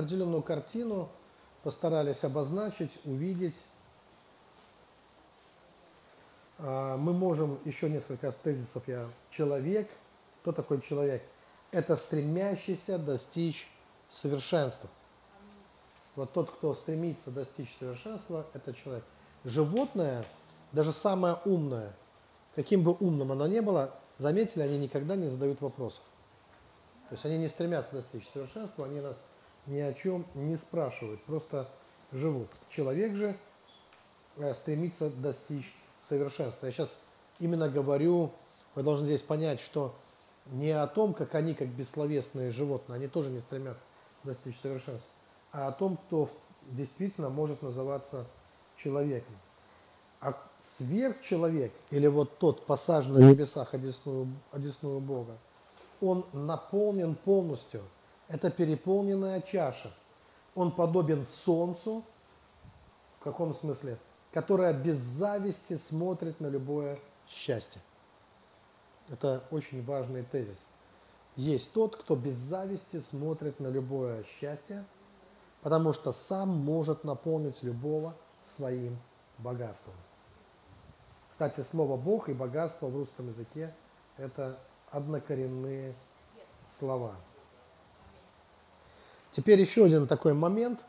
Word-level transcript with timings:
определенную 0.00 0.42
картину 0.42 1.08
постарались 1.62 2.24
обозначить, 2.24 2.90
увидеть. 3.04 3.56
А, 6.58 6.96
мы 6.96 7.12
можем 7.12 7.58
еще 7.64 7.88
несколько 7.88 8.32
тезисов 8.32 8.86
я. 8.88 9.08
Человек. 9.30 9.88
Кто 10.42 10.52
такой 10.52 10.80
человек? 10.80 11.22
Это 11.70 11.96
стремящийся 11.96 12.98
достичь 12.98 13.68
совершенства. 14.10 14.88
Вот 16.16 16.32
тот, 16.32 16.50
кто 16.50 16.74
стремится 16.74 17.30
достичь 17.30 17.76
совершенства, 17.78 18.46
это 18.54 18.72
человек. 18.72 19.04
Животное, 19.44 20.24
даже 20.72 20.92
самое 20.92 21.38
умное, 21.44 21.94
каким 22.56 22.82
бы 22.82 22.92
умным 22.92 23.32
оно 23.32 23.46
ни 23.46 23.60
было, 23.60 23.94
заметили, 24.18 24.62
они 24.62 24.78
никогда 24.78 25.14
не 25.14 25.26
задают 25.26 25.60
вопросов. 25.60 26.02
То 27.08 27.14
есть 27.14 27.24
они 27.24 27.38
не 27.38 27.48
стремятся 27.48 27.92
достичь 27.92 28.28
совершенства, 28.28 28.86
они 28.86 29.00
нас 29.00 29.16
ни 29.66 29.78
о 29.78 29.92
чем 29.94 30.26
не 30.34 30.56
спрашивают, 30.56 31.22
просто 31.22 31.68
живут. 32.12 32.48
Человек 32.70 33.14
же 33.14 33.36
э, 34.36 34.54
стремится 34.54 35.10
достичь 35.10 35.72
совершенства. 36.08 36.66
Я 36.66 36.72
сейчас 36.72 36.96
именно 37.38 37.68
говорю, 37.68 38.32
вы 38.74 38.82
должны 38.82 39.06
здесь 39.06 39.22
понять, 39.22 39.60
что 39.60 39.94
не 40.46 40.70
о 40.70 40.86
том, 40.86 41.14
как 41.14 41.34
они, 41.34 41.54
как 41.54 41.68
бессловесные 41.68 42.50
животные, 42.50 42.96
они 42.96 43.08
тоже 43.08 43.30
не 43.30 43.40
стремятся 43.40 43.84
достичь 44.24 44.58
совершенства, 44.60 45.08
а 45.52 45.68
о 45.68 45.72
том, 45.72 45.96
кто 45.96 46.28
действительно 46.70 47.28
может 47.30 47.62
называться 47.62 48.26
человеком. 48.76 49.34
А 50.20 50.36
сверхчеловек, 50.76 51.72
или 51.90 52.06
вот 52.06 52.38
тот 52.38 52.66
посаженный 52.66 53.22
в 53.22 53.30
небесах 53.30 53.72
одесную, 53.72 54.28
одесную 54.52 55.00
Бога, 55.00 55.38
он 56.00 56.26
наполнен 56.32 57.14
полностью. 57.14 57.82
Это 58.30 58.48
переполненная 58.50 59.40
чаша. 59.40 59.92
Он 60.54 60.70
подобен 60.70 61.26
солнцу, 61.26 62.04
в 63.18 63.24
каком 63.24 63.52
смысле? 63.52 63.98
Которое 64.32 64.72
без 64.72 64.98
зависти 64.98 65.76
смотрит 65.76 66.40
на 66.40 66.46
любое 66.46 66.96
счастье. 67.28 67.80
Это 69.08 69.42
очень 69.50 69.84
важный 69.84 70.22
тезис. 70.22 70.64
Есть 71.34 71.72
тот, 71.72 71.96
кто 71.96 72.14
без 72.14 72.36
зависти 72.36 73.00
смотрит 73.00 73.58
на 73.58 73.66
любое 73.66 74.22
счастье, 74.22 74.84
потому 75.62 75.92
что 75.92 76.12
сам 76.12 76.48
может 76.50 77.02
наполнить 77.02 77.60
любого 77.64 78.14
своим 78.44 78.96
богатством. 79.38 79.94
Кстати, 81.30 81.60
слово 81.62 81.96
«бог» 81.96 82.28
и 82.28 82.32
«богатство» 82.32 82.86
в 82.86 82.96
русском 82.96 83.28
языке– 83.28 83.74
это 84.16 84.58
однокоренные 84.90 85.94
слова. 86.78 87.16
Теперь 89.32 89.60
еще 89.60 89.84
один 89.84 90.06
такой 90.06 90.34
момент. 90.34 90.80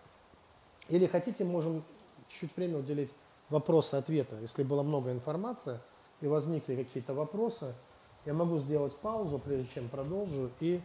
Или 0.89 1.07
хотите, 1.07 1.43
можем 1.43 1.83
чуть-чуть 2.27 2.55
время 2.57 2.79
уделить 2.79 3.11
вопросы-ответы. 3.49 4.35
Если 4.41 4.63
было 4.63 4.83
много 4.83 5.11
информации 5.11 5.79
и 6.21 6.27
возникли 6.27 6.75
какие-то 6.75 7.13
вопросы– 7.13 7.73
я 8.25 8.33
могу 8.33 8.59
сделать 8.59 8.95
паузу, 8.97 9.39
прежде 9.39 9.67
чем 9.73 9.89
продолжу, 9.89 10.51
и 10.59 10.79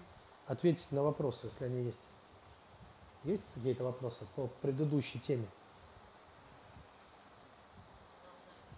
ответить 0.46 0.90
на 0.90 1.02
вопросы, 1.02 1.46
если 1.46 1.64
они 1.66 1.84
есть. 1.84 2.00
Есть 3.24 3.42
какие-то 3.54 3.84
вопросы 3.84 4.24
по 4.36 4.48
предыдущей 4.62 5.18
теме? 5.18 5.46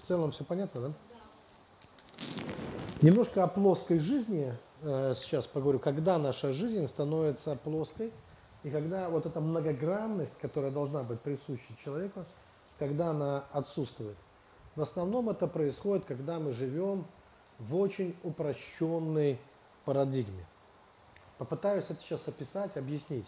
В 0.00 0.06
целом 0.06 0.32
все 0.32 0.42
понятно, 0.42 0.80
да? 0.80 0.92
Немножко 3.00 3.44
о 3.44 3.46
плоской 3.46 3.98
жизни 3.98 4.52
э, 4.82 5.14
сейчас 5.14 5.46
поговорю. 5.46 5.78
Когда 5.78 6.18
наша 6.18 6.52
жизнь 6.52 6.86
становится 6.88 7.54
плоской, 7.56 8.12
и 8.64 8.70
когда 8.70 9.08
вот 9.08 9.26
эта 9.26 9.40
многогранность, 9.40 10.38
которая 10.40 10.70
должна 10.70 11.02
быть 11.02 11.20
присуща 11.20 11.76
человеку, 11.82 12.24
когда 12.78 13.10
она 13.10 13.44
отсутствует. 13.52 14.16
В 14.76 14.82
основном 14.82 15.28
это 15.30 15.46
происходит, 15.46 16.04
когда 16.04 16.38
мы 16.38 16.52
живем 16.52 17.06
в 17.58 17.76
очень 17.76 18.16
упрощенной 18.22 19.38
парадигме. 19.84 20.46
Попытаюсь 21.38 21.84
это 21.88 22.00
сейчас 22.00 22.26
описать, 22.28 22.76
объяснить. 22.76 23.26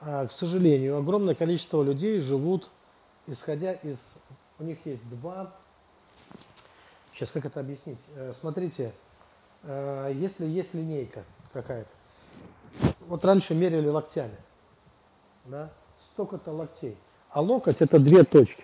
А, 0.00 0.26
к 0.26 0.32
сожалению, 0.32 0.98
огромное 0.98 1.34
количество 1.34 1.82
людей 1.82 2.20
живут, 2.20 2.70
исходя 3.26 3.72
из... 3.72 4.18
У 4.58 4.64
них 4.64 4.78
есть 4.84 5.06
два... 5.08 5.54
Сейчас 7.14 7.30
как 7.30 7.44
это 7.44 7.60
объяснить? 7.60 7.98
Э, 8.14 8.32
смотрите, 8.40 8.94
э, 9.62 10.12
если 10.14 10.46
есть 10.46 10.72
линейка 10.72 11.24
какая-то, 11.52 11.90
вот 13.10 13.24
раньше 13.24 13.54
мерили 13.54 13.88
локтями, 13.88 14.36
да, 15.44 15.70
столько-то 16.12 16.52
локтей. 16.52 16.96
А 17.30 17.40
локоть 17.40 17.82
это 17.82 17.98
две 17.98 18.22
точки, 18.22 18.62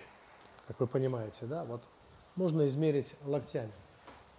как 0.67 0.79
вы 0.79 0.87
понимаете, 0.87 1.45
да, 1.45 1.65
вот 1.65 1.81
можно 2.35 2.65
измерить 2.65 3.13
локтями. 3.25 3.71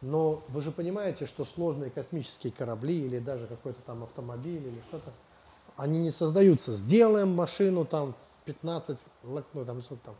Но 0.00 0.42
вы 0.48 0.60
же 0.62 0.70
понимаете, 0.70 1.26
что 1.26 1.44
сложные 1.44 1.90
космические 1.90 2.52
корабли 2.52 3.04
или 3.04 3.18
даже 3.18 3.46
какой-то 3.46 3.80
там 3.82 4.02
автомобиль 4.02 4.66
или 4.66 4.80
что-то, 4.88 5.12
они 5.76 5.98
не 5.98 6.10
создаются. 6.10 6.74
Сделаем 6.74 7.34
машину 7.34 7.84
там 7.84 8.14
15, 8.46 8.98
ну 9.24 9.64
там, 9.66 9.82
что 9.82 9.98
там, 10.04 10.14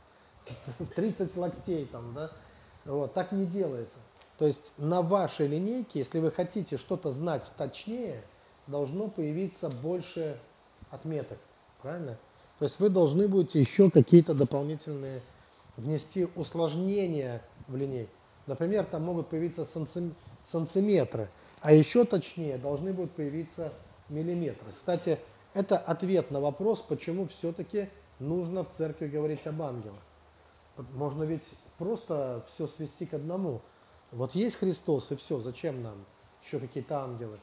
30 0.96 1.34
локтей 1.36 1.86
там, 1.86 2.12
да, 2.12 2.30
вот, 2.84 3.14
так 3.14 3.32
не 3.32 3.46
делается. 3.46 3.96
То 4.36 4.46
есть 4.46 4.72
на 4.76 5.00
вашей 5.00 5.46
линейке, 5.46 6.00
если 6.00 6.18
вы 6.18 6.30
хотите 6.30 6.76
что-то 6.76 7.10
знать 7.10 7.50
точнее, 7.56 8.22
должно 8.68 9.08
появиться 9.08 9.68
больше 9.68 10.38
отметок, 10.90 11.38
правильно? 11.82 12.16
То 12.58 12.64
есть 12.64 12.78
вы 12.78 12.88
должны 12.88 13.26
будете 13.28 13.60
еще 13.60 13.90
какие-то 13.90 14.34
дополнительные 14.34 15.20
внести 15.76 16.28
усложнения 16.36 17.42
в 17.66 17.76
линейку. 17.76 18.12
Например, 18.46 18.84
там 18.84 19.02
могут 19.02 19.28
появиться 19.28 19.66
сантиметры, 20.44 21.28
а 21.60 21.72
еще 21.72 22.04
точнее 22.04 22.58
должны 22.58 22.92
будут 22.92 23.12
появиться 23.12 23.72
миллиметры. 24.08 24.72
Кстати, 24.74 25.18
это 25.54 25.76
ответ 25.76 26.30
на 26.30 26.40
вопрос, 26.40 26.80
почему 26.80 27.26
все-таки 27.26 27.88
нужно 28.18 28.64
в 28.64 28.70
церкви 28.70 29.06
говорить 29.06 29.46
об 29.46 29.60
ангелах. 29.62 30.00
Можно 30.94 31.24
ведь 31.24 31.44
просто 31.78 32.44
все 32.48 32.66
свести 32.66 33.06
к 33.06 33.14
одному. 33.14 33.60
Вот 34.12 34.34
есть 34.34 34.56
Христос 34.56 35.10
и 35.10 35.16
все, 35.16 35.40
зачем 35.40 35.82
нам 35.82 36.04
еще 36.42 36.58
какие-то 36.58 37.02
ангелы? 37.02 37.38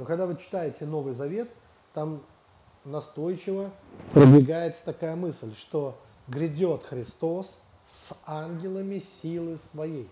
Но 0.00 0.06
когда 0.06 0.24
вы 0.24 0.34
читаете 0.36 0.86
Новый 0.86 1.12
Завет, 1.12 1.50
там 1.92 2.22
настойчиво 2.86 3.70
продвигается 4.14 4.82
такая 4.86 5.14
мысль, 5.14 5.54
что 5.54 5.94
грядет 6.26 6.84
Христос 6.84 7.58
с 7.86 8.16
ангелами 8.24 8.98
силы 8.98 9.58
своей. 9.58 10.08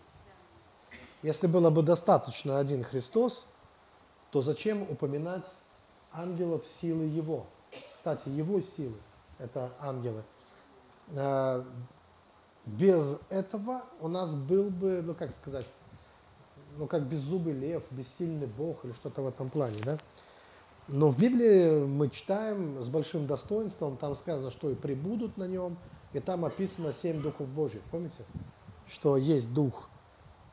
Если 1.23 1.47
было 1.47 1.71
бы 1.71 1.83
достаточно 1.83 2.59
один 2.59 2.85
Христос, 2.85 3.47
то 4.31 4.43
зачем 4.43 4.83
упоминать 4.83 5.47
ангелов 6.13 6.67
силы 6.83 7.05
Его? 7.05 7.47
Кстати, 7.97 8.29
Его 8.29 8.61
силы– 8.61 8.99
это 9.39 9.71
ангелы. 9.81 10.23
А, 11.17 11.65
без 12.67 13.17
этого 13.31 13.85
у 14.03 14.09
нас 14.09 14.35
был 14.35 14.69
бы, 14.69 15.01
ну 15.03 15.15
как 15.15 15.31
сказать, 15.31 15.65
ну 16.79 16.87
как 16.87 17.03
беззубый 17.03 17.53
лев, 17.53 17.83
бессильный 17.91 18.47
Бог 18.47 18.85
или 18.85 18.93
что-то 18.93 19.23
в 19.23 19.29
этом 19.29 19.51
плане, 19.51 19.77
да? 19.85 19.99
Но 20.87 21.11
в 21.11 21.19
Библии 21.19 21.85
мы 21.85 22.09
читаем 22.09 22.83
с 22.83 22.89
большим 22.89 23.27
достоинством, 23.27 23.99
там 23.99 24.15
сказано, 24.15 24.51
что 24.51 24.71
и 24.71 24.75
прибудут 24.75 25.37
на 25.37 25.47
нем, 25.47 25.77
и 26.15 26.21
там 26.21 26.45
описано 26.45 26.93
семь 26.93 27.21
духов 27.21 27.47
Божьих, 27.49 27.83
помните? 27.91 28.25
Что 28.91 29.19
есть 29.19 29.53
дух 29.53 29.91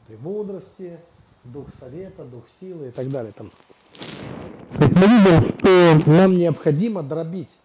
премудрости, 0.08 1.00
дух 1.46 1.68
совета, 1.80 2.26
дух 2.26 2.44
силы 2.60 2.90
и 2.90 2.92
так 2.92 3.08
далее. 3.10 3.32
Там. 3.32 3.52
Мы 4.80 5.08
видим, 5.08 5.58
что 5.60 6.10
нам 6.12 6.32
необходимо 6.32 7.02
дробить. 7.02 7.56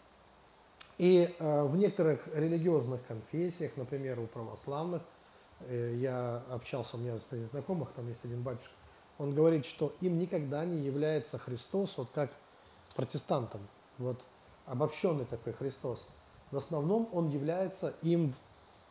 И 0.99 1.35
э, 1.39 1.63
в 1.65 1.77
некоторых 1.77 2.29
религиозных 2.35 3.01
конфессиях, 3.07 3.73
например, 3.77 4.21
у 4.21 4.27
православных, 4.27 5.03
я 5.69 6.43
общался, 6.51 6.97
у 6.97 7.01
меня 7.01 7.19
среди 7.19 7.45
знакомых, 7.45 7.91
там 7.93 8.09
есть 8.09 8.25
один 8.25 8.43
батюшка, 8.43 8.73
он 9.19 9.35
говорит, 9.35 9.67
что 9.67 9.93
им 10.01 10.19
никогда 10.19 10.65
не 10.65 10.79
является 10.79 11.39
Христос, 11.39 11.99
вот 11.99 12.11
как 12.15 12.31
протестантам, 12.97 13.61
вот 13.99 14.21
обобщенный 14.67 15.27
такой 15.27 15.53
Христос. 15.53 16.07
В 16.51 16.57
основном 16.57 17.09
он 17.13 17.29
является 17.29 17.95
им 18.03 18.35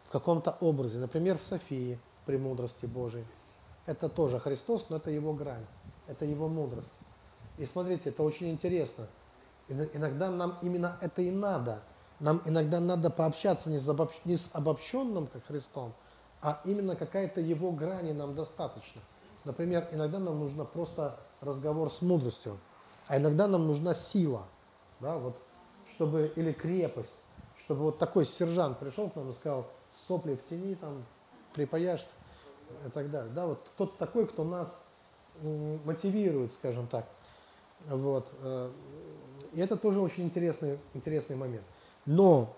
в 0.04 0.10
каком-то 0.12 0.58
образе, 0.62 1.00
например, 1.00 1.38
Софии, 1.40 2.00
премудрости 2.26 2.86
Божией, 2.86 3.26
это 3.86 4.08
тоже 4.08 4.40
Христос, 4.40 4.86
но 4.90 4.98
это 4.98 5.10
его 5.10 5.34
грань, 5.34 5.66
это 6.08 6.26
его 6.26 6.48
мудрость. 6.48 6.94
И 7.58 7.66
смотрите, 7.66 8.10
это 8.10 8.24
очень 8.24 8.50
интересно. 8.50 9.08
Иногда 9.68 10.30
нам 10.30 10.56
именно 10.62 10.98
это 11.02 11.22
и 11.22 11.32
надо. 11.32 11.82
Нам 12.20 12.42
иногда 12.46 12.80
надо 12.80 13.10
пообщаться 13.10 13.70
не 13.70 13.80
с 13.80 14.50
обобщенным, 14.54 15.28
как 15.28 15.46
Христом, 15.46 15.94
а 16.42 16.62
именно 16.66 16.96
какая-то 16.96 17.42
его 17.42 17.72
грани 17.72 18.12
нам 18.12 18.36
достаточно. 18.36 19.02
Например, 19.46 19.88
иногда 19.92 20.20
нам 20.20 20.40
нужно 20.40 20.66
просто 20.66 21.20
разговор 21.42 21.92
с 21.92 22.02
мудростью, 22.02 22.58
а 23.08 23.18
иногда 23.18 23.48
нам 23.48 23.68
нужна 23.68 23.94
сила. 23.94 24.44
Да, 25.00 25.18
вот 25.18 25.38
чтобы, 25.94 26.32
или 26.36 26.52
крепость, 26.52 27.16
чтобы 27.58 27.84
вот 27.84 28.00
такой 28.00 28.26
сержант 28.26 28.80
пришел 28.80 29.10
к 29.10 29.16
нам 29.16 29.30
и 29.30 29.34
сказал, 29.34 29.68
сопли 30.08 30.36
в 30.36 30.46
тени, 30.46 30.76
там, 30.76 31.04
припаяшься 31.54 32.12
и 32.86 32.90
так 32.90 33.10
далее. 33.10 33.32
Да, 33.34 33.48
вот 33.48 33.70
кто-то 33.76 33.98
такой, 33.98 34.28
кто 34.28 34.44
нас 34.44 34.78
мотивирует, 35.42 36.54
скажем 36.54 36.88
так. 36.88 37.06
Вот. 37.88 38.28
Э, 38.42 38.72
и 39.54 39.62
это 39.62 39.78
тоже 39.78 40.02
очень 40.02 40.26
интересный, 40.26 40.80
интересный 40.94 41.36
момент. 41.36 41.64
Но, 42.06 42.54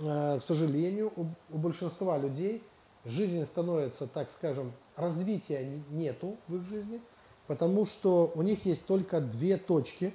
э, 0.00 0.38
к 0.38 0.42
сожалению, 0.42 1.12
у, 1.16 1.26
у 1.50 1.58
большинства 1.58 2.16
людей 2.18 2.62
жизнь 3.08 3.44
становится, 3.44 4.06
так 4.06 4.30
скажем, 4.30 4.72
развития 4.96 5.82
нету 5.90 6.36
в 6.46 6.56
их 6.56 6.66
жизни, 6.66 7.00
потому 7.46 7.86
что 7.86 8.30
у 8.34 8.42
них 8.42 8.64
есть 8.66 8.86
только 8.86 9.20
две 9.20 9.56
точки. 9.56 10.14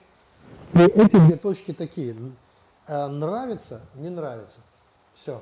И 0.74 0.80
эти 0.80 1.18
две 1.18 1.36
точки 1.36 1.74
такие. 1.74 2.16
Э, 2.88 3.08
нравится, 3.08 3.82
не 3.96 4.10
нравится. 4.10 4.60
Все. 5.14 5.42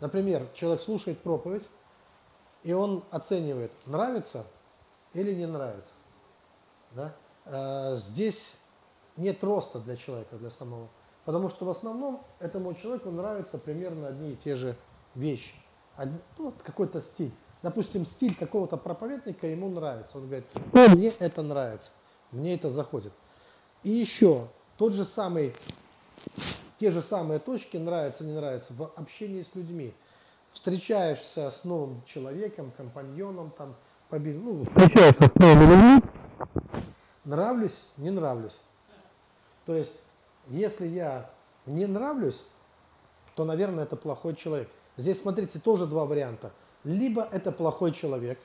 Например, 0.00 0.46
человек 0.54 0.80
слушает 0.80 1.20
проповедь, 1.20 1.68
и 2.62 2.72
он 2.72 3.04
оценивает, 3.10 3.72
нравится 3.86 4.46
или 5.14 5.34
не 5.34 5.46
нравится. 5.46 5.92
Да? 6.92 7.14
Э, 7.44 7.96
здесь 7.96 8.56
нет 9.16 9.42
роста 9.44 9.78
для 9.78 9.96
человека, 9.96 10.36
для 10.36 10.50
самого. 10.50 10.88
Потому 11.24 11.48
что 11.48 11.64
в 11.64 11.70
основном 11.70 12.24
этому 12.40 12.74
человеку 12.74 13.10
нравятся 13.10 13.58
примерно 13.58 14.08
одни 14.08 14.32
и 14.32 14.36
те 14.36 14.56
же 14.56 14.76
вещи. 15.14 15.54
Ну, 15.98 16.18
вот 16.38 16.62
какой-то 16.62 17.00
стиль. 17.00 17.32
Допустим, 17.62 18.04
стиль 18.04 18.34
какого-то 18.34 18.76
проповедника 18.76 19.46
ему 19.46 19.68
нравится. 19.68 20.18
Он 20.18 20.26
говорит, 20.26 20.46
мне 20.72 21.12
это 21.20 21.42
нравится, 21.42 21.90
мне 22.32 22.54
это 22.54 22.70
заходит. 22.70 23.12
И 23.84 23.90
еще 23.90 24.48
тот 24.76 24.92
же 24.92 25.04
самый, 25.04 25.54
те 26.78 26.90
же 26.90 27.00
самые 27.02 27.38
точки 27.38 27.76
нравятся, 27.76 28.24
не 28.24 28.32
нравятся 28.32 28.72
в 28.74 28.90
общении 28.96 29.42
с 29.42 29.54
людьми. 29.54 29.94
Встречаешься 30.50 31.50
с 31.50 31.64
новым 31.64 32.02
человеком, 32.04 32.72
компаньоном, 32.76 33.52
там, 33.56 33.74
по 34.08 34.18
бизнесу, 34.18 34.52
ну, 34.52 34.64
встречаешься 34.64 35.30
с 35.34 35.38
новыми 35.38 35.70
людьми, 35.70 36.02
нравлюсь, 37.24 37.80
не 37.96 38.10
нравлюсь. 38.10 38.58
То 39.64 39.74
есть, 39.74 39.94
если 40.48 40.86
я 40.86 41.30
не 41.64 41.86
нравлюсь, 41.86 42.42
то, 43.34 43.44
наверное, 43.44 43.84
это 43.84 43.96
плохой 43.96 44.34
человек. 44.34 44.68
Здесь, 44.96 45.20
смотрите, 45.20 45.58
тоже 45.58 45.86
два 45.86 46.04
варианта. 46.04 46.52
Либо 46.84 47.22
это 47.22 47.52
плохой 47.52 47.92
человек, 47.92 48.38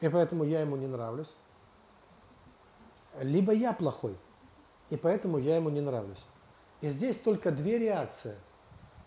и 0.00 0.08
поэтому 0.08 0.44
я 0.44 0.60
ему 0.60 0.76
не 0.76 0.86
нравлюсь, 0.86 1.34
либо 3.20 3.52
я 3.52 3.72
плохой, 3.72 4.16
и 4.90 4.96
поэтому 4.96 5.38
я 5.38 5.56
ему 5.56 5.70
не 5.70 5.80
нравлюсь. 5.80 6.24
И 6.80 6.88
здесь 6.88 7.18
только 7.18 7.50
две 7.50 7.78
реакции. 7.78 8.34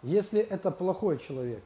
Если 0.02 0.42
это 0.42 0.72
плохой 0.72 1.18
человек, 1.18 1.64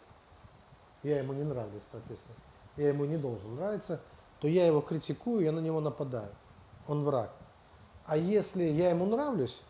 я 1.03 1.19
ему 1.19 1.33
не 1.33 1.43
нравлюсь, 1.43 1.83
соответственно, 1.91 2.35
я 2.75 2.89
ему 2.89 3.05
не 3.05 3.17
должен 3.17 3.55
нравиться, 3.55 4.01
то 4.39 4.47
я 4.47 4.67
его 4.67 4.81
критикую, 4.81 5.43
я 5.43 5.51
на 5.51 5.59
него 5.59 5.79
нападаю. 5.79 6.31
Он 6.87 7.03
враг. 7.03 7.31
А 8.05 8.17
если 8.17 8.63
я 8.63 8.89
ему 8.89 9.05
нравлюсь, 9.05 9.61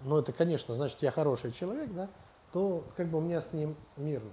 ну 0.00 0.16
это, 0.16 0.32
конечно, 0.32 0.74
значит, 0.74 1.00
я 1.02 1.12
хороший 1.12 1.52
человек, 1.52 1.92
да, 1.92 2.08
то 2.52 2.84
как 2.96 3.08
бы 3.08 3.18
у 3.18 3.20
меня 3.20 3.40
с 3.40 3.52
ним 3.52 3.76
мирно. 3.96 4.30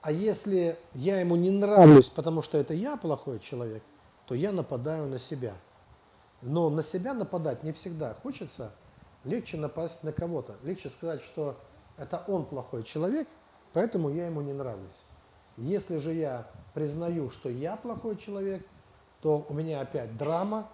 А 0.00 0.12
если 0.12 0.78
я 0.94 1.20
ему 1.20 1.36
не 1.36 1.50
нравлюсь, 1.50 2.08
потому 2.08 2.42
что 2.42 2.58
это 2.58 2.72
я 2.72 2.96
плохой 2.96 3.40
человек, 3.40 3.82
то 4.26 4.34
я 4.34 4.52
нападаю 4.52 5.06
на 5.06 5.18
себя. 5.18 5.54
Но 6.40 6.70
на 6.70 6.82
себя 6.82 7.14
нападать 7.14 7.64
не 7.64 7.72
всегда 7.72 8.14
хочется. 8.14 8.72
Легче 9.24 9.56
напасть 9.56 10.04
на 10.04 10.12
кого-то. 10.12 10.56
Легче 10.62 10.88
сказать, 10.88 11.20
что 11.20 11.56
это 11.96 12.22
он 12.28 12.44
плохой 12.44 12.84
человек, 12.84 13.28
поэтому 13.72 14.08
я 14.10 14.26
ему 14.26 14.40
не 14.40 14.52
нравлюсь. 14.52 14.86
Если 15.56 15.98
же 15.98 16.12
я 16.12 16.46
признаю, 16.74 17.30
что 17.30 17.48
я 17.48 17.76
плохой 17.76 18.16
человек, 18.16 18.64
то 19.20 19.44
у 19.48 19.52
меня 19.54 19.80
опять 19.80 20.16
драма, 20.16 20.68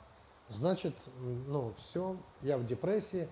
значит, 0.51 0.95
ну 1.17 1.73
все, 1.79 2.17
я 2.43 2.59
в 2.59 2.67
депрессии, 2.67 3.27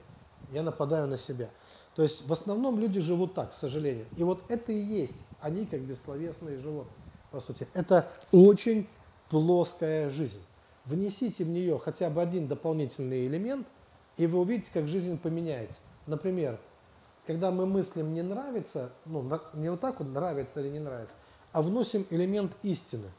я 0.53 0.63
нападаю 0.63 1.07
на 1.07 1.19
себя. 1.19 1.51
То 1.95 2.03
есть 2.03 2.27
в 2.27 2.33
основном 2.33 2.79
люди 2.79 3.01
живут 3.01 3.35
так, 3.35 3.51
к 3.51 3.55
сожалению. 3.55 4.07
И 4.17 4.25
вот 4.25 4.43
это 4.49 4.73
и 4.73 4.81
есть, 4.81 5.27
они 5.43 5.67
как 5.67 5.81
бессловесные 5.81 6.59
животные, 6.59 6.95
по 7.31 7.41
сути. 7.41 7.67
Это 7.75 8.09
очень 8.31 8.89
плоская 9.29 10.11
жизнь. 10.11 10.41
Внесите 10.85 11.45
в 11.45 11.49
нее 11.49 11.79
хотя 11.79 12.11
бы 12.11 12.23
один 12.23 12.49
дополнительный 12.49 13.27
элемент, 13.27 13.67
и 14.17 14.27
вы 14.27 14.41
увидите, 14.41 14.71
как 14.73 14.89
жизнь 14.89 15.19
поменяется. 15.19 15.81
Например, 16.07 16.59
когда 17.27 17.51
мы 17.51 17.67
мыслим 17.67 18.15
не 18.15 18.23
нравится, 18.23 18.93
ну, 19.05 19.23
не 19.55 19.71
вот 19.71 19.81
так 19.81 20.01
вот 20.01 20.09
нравится 20.09 20.61
или 20.61 20.69
не 20.69 20.81
нравится, 20.81 21.15
а 21.53 21.63
вносим 21.63 22.07
элемент 22.11 22.53
истины. 22.63 23.11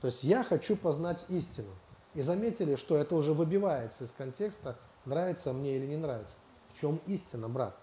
То 0.00 0.06
есть 0.06 0.22
я 0.22 0.44
хочу 0.44 0.76
познать 0.76 1.24
истину. 1.28 1.70
И 2.14 2.22
заметили, 2.22 2.74
что 2.74 2.96
это 2.96 3.14
уже 3.14 3.34
выбивается 3.34 4.04
из 4.04 4.10
контекста, 4.10 4.76
нравится 5.04 5.52
мне 5.52 5.76
или 5.76 5.86
не 5.86 5.96
нравится. 5.96 6.34
В 6.72 6.80
чем 6.80 7.00
истина, 7.06 7.48
брат? 7.48 7.76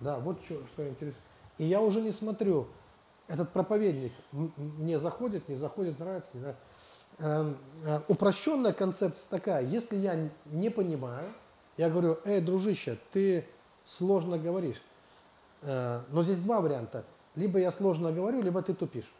Да, 0.00 0.18
вот 0.18 0.38
что, 0.44 0.64
что 0.66 0.88
интересует. 0.88 1.16
И 1.58 1.64
я 1.64 1.80
уже 1.80 2.00
не 2.00 2.12
смотрю, 2.12 2.66
этот 3.28 3.50
проповедник 3.52 4.12
мне 4.32 4.98
заходит, 4.98 5.48
не 5.48 5.56
заходит, 5.56 5.98
нравится, 5.98 6.30
не 6.34 6.40
нравится. 6.40 6.62
Эм, 7.18 7.56
э, 7.84 8.00
упрощенная 8.08 8.72
концепция 8.72 9.26
такая, 9.30 9.64
если 9.64 9.96
я 9.96 10.28
не 10.46 10.70
понимаю, 10.70 11.26
я 11.76 11.88
говорю, 11.88 12.18
эй, 12.24 12.40
дружище, 12.40 12.98
ты 13.12 13.46
сложно 13.86 14.38
говоришь. 14.38 14.82
Э, 15.62 16.02
но 16.10 16.22
здесь 16.22 16.38
два 16.38 16.60
варианта. 16.60 17.04
Либо 17.34 17.58
я 17.58 17.72
сложно 17.72 18.12
говорю, 18.12 18.42
либо 18.42 18.62
ты 18.62 18.74
тупишь. 18.74 19.10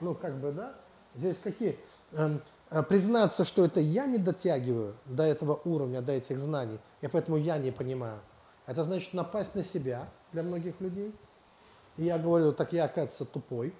Ну, 0.00 0.14
как 0.14 0.34
бы, 0.38 0.50
да? 0.50 0.74
Здесь 1.14 1.36
какие? 1.42 1.78
Эм, 2.12 2.40
э, 2.70 2.82
признаться, 2.82 3.44
что 3.44 3.64
это 3.64 3.80
я 3.80 4.06
не 4.06 4.18
дотягиваю 4.18 4.94
до 5.04 5.22
этого 5.22 5.60
уровня, 5.64 6.00
до 6.00 6.12
этих 6.12 6.38
знаний, 6.38 6.78
и 7.02 7.06
поэтому 7.06 7.36
я 7.36 7.58
не 7.58 7.70
понимаю. 7.70 8.18
Это 8.66 8.84
значит 8.84 9.12
напасть 9.12 9.54
на 9.54 9.62
себя 9.62 10.08
для 10.32 10.42
многих 10.42 10.80
людей. 10.80 11.14
И 11.96 12.04
я 12.04 12.18
говорю, 12.18 12.52
так 12.52 12.72
я, 12.72 12.84
оказывается, 12.84 13.24
тупой. 13.24 13.74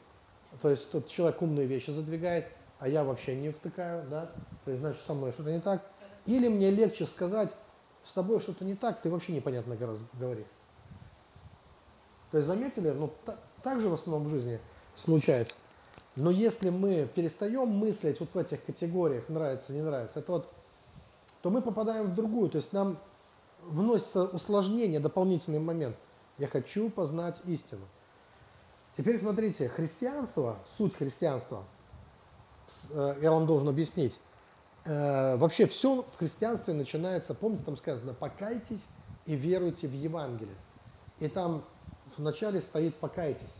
То 0.61 0.69
есть 0.69 0.90
тот 0.90 1.08
человек 1.08 1.40
умные 1.40 1.67
вещи 1.67 1.90
задвигает, 1.90 2.46
а 2.79 2.88
я 2.88 3.05
вообще 3.05 3.34
не 3.37 3.50
втыкаю, 3.50 4.06
да? 4.08 4.31
То 4.64 4.70
есть, 4.70 4.81
значит, 4.81 5.00
со 5.06 5.14
мной 5.14 5.32
что-то 5.32 5.50
не 5.52 5.61
так. 5.61 5.82
Или 6.26 6.49
мне 6.49 6.70
легче 6.70 7.06
сказать, 7.06 7.55
с 8.05 8.12
тобой 8.12 8.40
что-то 8.40 8.64
не 8.64 8.75
так, 8.75 9.00
ты 9.00 9.08
вообще 9.08 9.32
непонятно 9.32 9.76
говоришь. 9.76 10.46
То 12.31 12.38
есть, 12.38 12.46
заметили, 12.46 12.90
ну, 12.90 13.11
так, 13.25 13.38
так 13.62 13.80
же 13.80 13.88
в 13.88 13.95
основном 13.95 14.25
в 14.26 14.30
жизни 14.30 14.59
случается. 14.97 15.54
Но 16.16 16.30
если 16.30 16.71
мы 16.71 17.09
перестаем 17.14 17.68
мыслить 17.68 18.21
вот 18.21 18.35
в 18.35 18.38
этих 18.38 18.64
категориях, 18.64 19.28
нравится, 19.28 19.73
не 19.73 19.80
нравится, 19.80 20.18
это 20.18 20.33
вот, 20.33 20.52
то 21.40 21.50
мы 21.50 21.62
попадаем 21.62 22.11
в 22.11 22.14
другую. 22.14 22.50
То 22.50 22.56
есть 22.56 22.73
нам 22.73 22.99
вносится 23.66 24.25
усложнение, 24.25 25.00
дополнительный 25.00 25.61
момент. 25.61 25.97
Я 26.38 26.49
хочу 26.49 26.90
познать 26.90 27.40
истину. 27.47 27.87
Теперь 28.97 29.19
смотрите, 29.19 29.69
христианство, 29.69 30.59
суть 30.76 30.95
христианства, 30.95 31.64
э, 32.90 33.19
я 33.23 33.31
вам 33.31 33.47
должен 33.47 33.69
объяснить. 33.69 34.19
Э, 34.85 35.37
вообще 35.37 35.66
все 35.66 36.02
в 36.02 36.16
христианстве 36.16 36.75
начинается, 36.75 37.35
помните, 37.35 37.64
там 37.64 37.76
сказано, 37.76 38.12
покайтесь 38.14 38.85
и 39.26 39.35
веруйте 39.35 39.88
в 39.88 39.95
Евангелие. 39.95 40.57
И 41.21 41.28
там 41.28 41.64
вначале 42.16 42.61
стоит 42.61 42.97
покайтесь. 42.97 43.54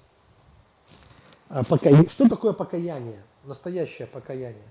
А, 1.49 1.62
что 1.62 2.28
такое 2.28 2.52
покаяние? 2.52 3.23
Настоящее 3.44 4.09
покаяние. 4.09 4.68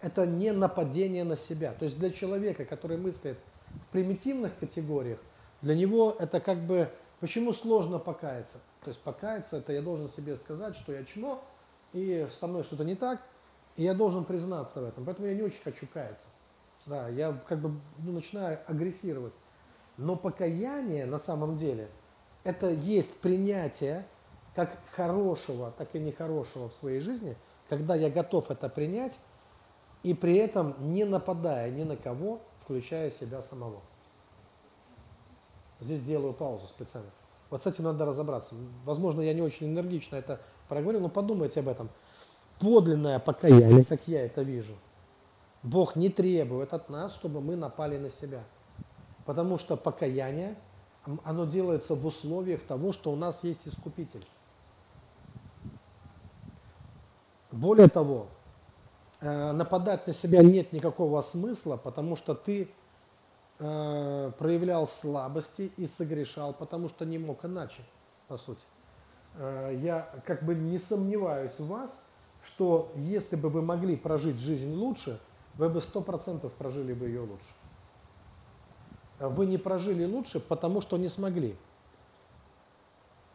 Это 0.00 0.26
не 0.26 0.52
нападение 0.52 1.24
на 1.24 1.36
себя. 1.36 1.72
То 1.72 1.84
есть 1.84 1.98
для 1.98 2.10
человека, 2.10 2.64
который 2.64 2.96
мыслит 2.96 3.38
в 3.74 3.92
примитивных 3.92 4.58
категориях, 4.58 5.18
для 5.60 5.74
него 5.74 6.16
это 6.18 6.40
как 6.40 6.58
бы... 6.66 6.90
Почему 7.20 7.52
сложно 7.52 8.00
покаяться? 8.00 8.58
То 8.82 8.88
есть 8.88 9.00
покаяться, 9.00 9.58
это 9.58 9.72
я 9.72 9.80
должен 9.80 10.08
себе 10.08 10.36
сказать, 10.36 10.74
что 10.74 10.92
я 10.92 11.04
чмо, 11.04 11.40
и 11.92 12.26
со 12.40 12.48
мной 12.48 12.64
что-то 12.64 12.84
не 12.84 12.96
так, 12.96 13.20
и 13.76 13.84
я 13.84 13.94
должен 13.94 14.24
признаться 14.24 14.80
в 14.80 14.84
этом. 14.84 15.04
Поэтому 15.04 15.28
я 15.28 15.34
не 15.34 15.42
очень 15.42 15.62
хочу 15.62 15.86
каяться. 15.86 16.26
Да, 16.86 17.08
я 17.08 17.32
как 17.48 17.60
бы 17.60 17.80
ну, 17.98 18.12
начинаю 18.12 18.58
агрессировать. 18.66 19.34
Но 19.96 20.16
покаяние 20.16 21.06
на 21.06 21.18
самом 21.18 21.58
деле, 21.58 21.88
это 22.42 22.70
есть 22.70 23.14
принятие 23.18 24.04
как 24.56 24.76
хорошего, 24.90 25.72
так 25.78 25.94
и 25.94 26.00
нехорошего 26.00 26.68
в 26.68 26.74
своей 26.74 27.00
жизни, 27.00 27.36
когда 27.68 27.94
я 27.94 28.10
готов 28.10 28.50
это 28.50 28.68
принять, 28.68 29.16
и 30.02 30.14
при 30.14 30.36
этом 30.36 30.74
не 30.92 31.04
нападая 31.04 31.70
ни 31.70 31.82
на 31.82 31.96
кого, 31.96 32.40
включая 32.60 33.10
себя 33.10 33.42
самого. 33.42 33.80
Здесь 35.80 36.00
делаю 36.02 36.32
паузу 36.32 36.66
специально. 36.66 37.10
Вот 37.50 37.62
с 37.62 37.66
этим 37.66 37.84
надо 37.84 38.04
разобраться. 38.04 38.54
Возможно, 38.84 39.20
я 39.20 39.34
не 39.34 39.42
очень 39.42 39.66
энергично 39.66 40.16
это 40.16 40.40
проговорил, 40.68 41.00
но 41.00 41.08
подумайте 41.08 41.60
об 41.60 41.68
этом. 41.68 41.88
Подлинное 42.58 43.18
покаяние, 43.18 43.84
как 43.84 44.06
я 44.06 44.24
это 44.24 44.42
вижу, 44.42 44.74
Бог 45.62 45.96
не 45.96 46.08
требует 46.08 46.72
от 46.72 46.88
нас, 46.88 47.14
чтобы 47.14 47.40
мы 47.40 47.56
напали 47.56 47.98
на 47.98 48.10
себя. 48.10 48.44
Потому 49.24 49.58
что 49.58 49.76
покаяние 49.76 50.56
оно 51.24 51.46
делается 51.46 51.94
в 51.94 52.06
условиях 52.06 52.62
того, 52.62 52.92
что 52.92 53.12
у 53.12 53.16
нас 53.16 53.42
есть 53.42 53.66
Искупитель. 53.66 54.24
Более 57.50 57.88
того, 57.88 58.28
нападать 59.22 60.06
на 60.06 60.12
себя 60.12 60.42
нет 60.42 60.72
никакого 60.72 61.22
смысла, 61.22 61.76
потому 61.76 62.16
что 62.16 62.34
ты 62.34 62.68
э, 63.58 64.32
проявлял 64.38 64.88
слабости 64.88 65.72
и 65.76 65.86
согрешал, 65.86 66.52
потому 66.52 66.88
что 66.88 67.04
не 67.04 67.18
мог 67.18 67.44
иначе, 67.44 67.82
по 68.28 68.36
сути. 68.36 68.64
Э, 69.36 69.78
я 69.80 70.08
как 70.26 70.42
бы 70.42 70.54
не 70.54 70.78
сомневаюсь 70.78 71.58
в 71.58 71.68
вас, 71.68 71.96
что 72.44 72.90
если 72.96 73.36
бы 73.36 73.48
вы 73.48 73.62
могли 73.62 73.96
прожить 73.96 74.38
жизнь 74.38 74.74
лучше, 74.74 75.20
вы 75.54 75.68
бы 75.68 75.80
сто 75.80 76.00
процентов 76.00 76.52
прожили 76.54 76.92
бы 76.92 77.06
ее 77.06 77.20
лучше. 77.20 77.48
Вы 79.20 79.46
не 79.46 79.58
прожили 79.58 80.04
лучше, 80.04 80.40
потому 80.40 80.80
что 80.80 80.96
не 80.96 81.08
смогли. 81.08 81.56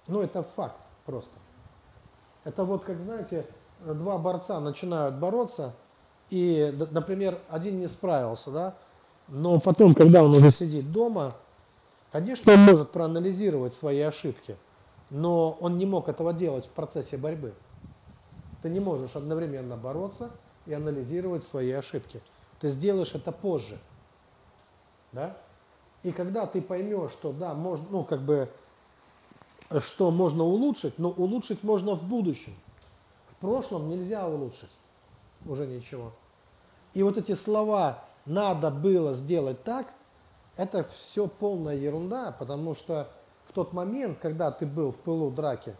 Ну, 0.08 0.22
это 0.22 0.44
факт 0.44 0.82
просто. 1.06 1.34
Это 2.44 2.66
вот, 2.66 2.84
как 2.84 2.98
знаете, 2.98 3.46
два 3.86 4.18
борца 4.18 4.60
начинают 4.60 5.16
бороться, 5.16 5.74
и, 6.30 6.76
например, 6.92 7.40
один 7.50 7.80
не 7.80 7.88
справился, 7.88 8.52
да, 8.52 8.76
но 9.28 9.60
потом, 9.60 9.94
когда 9.94 10.24
он 10.24 10.32
уже 10.32 10.52
сидит 10.52 10.92
дома, 10.92 11.36
конечно, 12.12 12.54
он 12.54 12.60
может 12.62 12.92
проанализировать 12.92 13.74
свои 13.74 14.00
ошибки, 14.02 14.58
но 15.10 15.52
он 15.60 15.78
не 15.78 15.86
мог 15.86 16.10
этого 16.10 16.34
делать 16.34 16.66
в 16.66 16.70
процессе 16.70 17.18
борьбы. 17.18 17.54
Ты 18.62 18.70
не 18.70 18.80
можешь 18.80 19.16
одновременно 19.16 19.78
бороться 19.78 20.32
и 20.66 20.74
анализировать 20.74 21.44
свои 21.44 21.72
ошибки. 21.72 22.22
Ты 22.60 22.70
сделаешь 22.70 23.14
это 23.14 23.32
позже. 23.32 23.78
Да? 25.12 25.38
И 26.04 26.12
когда 26.12 26.46
ты 26.46 26.62
поймешь, 26.62 27.12
что 27.12 27.32
да, 27.32 27.54
можно, 27.54 27.86
ну, 27.90 28.04
как 28.04 28.22
бы, 28.22 28.50
что 29.80 30.12
можно 30.12 30.44
улучшить, 30.44 30.98
но 30.98 31.10
улучшить 31.10 31.64
можно 31.64 31.96
в 31.96 32.04
будущем. 32.04 32.54
Прошлом 33.40 33.90
нельзя 33.90 34.28
улучшить 34.28 34.72
уже 35.46 35.68
ничего. 35.68 36.12
И 36.94 37.04
вот 37.04 37.18
эти 37.18 37.34
слова 37.34 38.04
«надо 38.26 38.72
было 38.72 39.14
сделать 39.14 39.64
так», 39.64 39.88
это 40.56 40.84
все 40.84 41.28
полная 41.28 41.76
ерунда, 41.76 42.36
потому 42.38 42.74
что 42.74 43.10
в 43.46 43.54
тот 43.54 43.74
момент, 43.74 44.18
когда 44.20 44.50
ты 44.50 44.66
был 44.66 44.92
в 44.92 44.96
пылу 44.96 45.30
драки, 45.30 45.76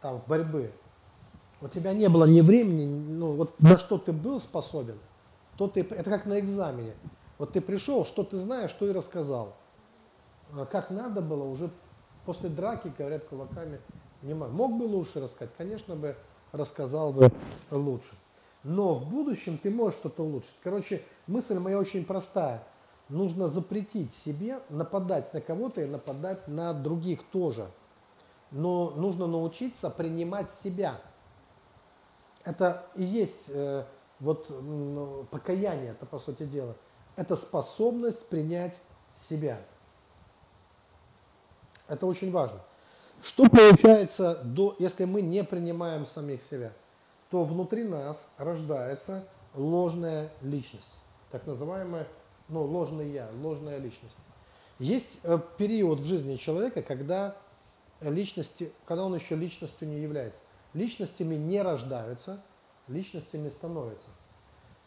там, 0.00 0.20
в 0.20 0.26
борьбы, 0.26 0.72
у 1.60 1.68
тебя 1.68 1.92
не 1.92 2.08
было 2.08 2.24
ни 2.24 2.40
времени, 2.40 2.86
ну, 2.86 3.34
вот 3.34 3.60
на 3.60 3.78
что 3.78 3.98
ты 3.98 4.12
был 4.12 4.40
способен, 4.40 4.98
то 5.56 5.68
ты, 5.68 5.80
это 5.80 6.08
как 6.08 6.24
на 6.24 6.38
экзамене. 6.40 6.94
Вот 7.36 7.52
ты 7.52 7.60
пришел, 7.60 8.04
что 8.04 8.24
ты 8.24 8.36
знаешь, 8.36 8.70
что 8.70 8.88
и 8.88 8.92
рассказал. 8.92 9.54
А 10.52 10.64
как 10.64 10.90
надо 10.90 11.20
было, 11.20 11.44
уже 11.44 11.70
после 12.24 12.48
драки, 12.48 12.92
говорят, 12.96 13.24
кулаками, 13.24 13.80
не. 14.22 14.34
Мог 14.34 14.72
бы 14.78 14.84
лучше 14.84 15.20
рассказать? 15.20 15.54
Конечно 15.56 15.94
бы 15.94 16.16
рассказал 16.52 17.12
бы 17.12 17.30
лучше. 17.70 18.16
Но 18.64 18.94
в 18.94 19.08
будущем 19.08 19.58
ты 19.58 19.70
можешь 19.70 19.98
что-то 20.00 20.24
улучшить. 20.24 20.54
Короче, 20.62 21.02
мысль 21.26 21.58
моя 21.58 21.78
очень 21.78 22.04
простая. 22.04 22.62
Нужно 23.08 23.48
запретить 23.48 24.12
себе 24.12 24.60
нападать 24.68 25.32
на 25.32 25.40
кого-то 25.40 25.80
и 25.80 25.86
нападать 25.86 26.46
на 26.48 26.74
других 26.74 27.22
тоже. 27.30 27.70
Но 28.50 28.90
нужно 28.90 29.26
научиться 29.26 29.90
принимать 29.90 30.50
себя. 30.50 31.00
Это 32.44 32.86
и 32.94 33.04
есть 33.04 33.46
э, 33.48 33.84
вот 34.20 34.46
э, 34.50 35.24
покаяние, 35.30 35.92
это 35.92 36.06
по 36.06 36.18
сути 36.18 36.44
дела. 36.44 36.74
Это 37.16 37.36
способность 37.36 38.28
принять 38.28 38.78
себя. 39.14 39.58
Это 41.88 42.06
очень 42.06 42.30
важно. 42.30 42.60
Что 43.22 43.48
получается, 43.48 44.40
до, 44.44 44.76
если 44.78 45.04
мы 45.04 45.22
не 45.22 45.42
принимаем 45.44 46.06
самих 46.06 46.42
себя? 46.42 46.72
То 47.30 47.44
внутри 47.44 47.84
нас 47.84 48.26
рождается 48.38 49.26
ложная 49.54 50.30
личность, 50.42 50.96
так 51.30 51.46
называемая 51.46 52.06
ну, 52.48 52.64
ложный 52.64 53.10
я, 53.10 53.28
ложная 53.42 53.78
личность. 53.78 54.16
Есть 54.78 55.18
э, 55.22 55.38
период 55.58 56.00
в 56.00 56.04
жизни 56.04 56.36
человека, 56.36 56.82
когда 56.82 57.36
личности, 58.00 58.72
когда 58.86 59.04
он 59.04 59.14
еще 59.14 59.36
личностью 59.36 59.88
не 59.88 60.00
является. 60.00 60.40
Личностями 60.72 61.34
не 61.34 61.60
рождаются, 61.60 62.42
личностями 62.86 63.48
становятся. 63.48 64.08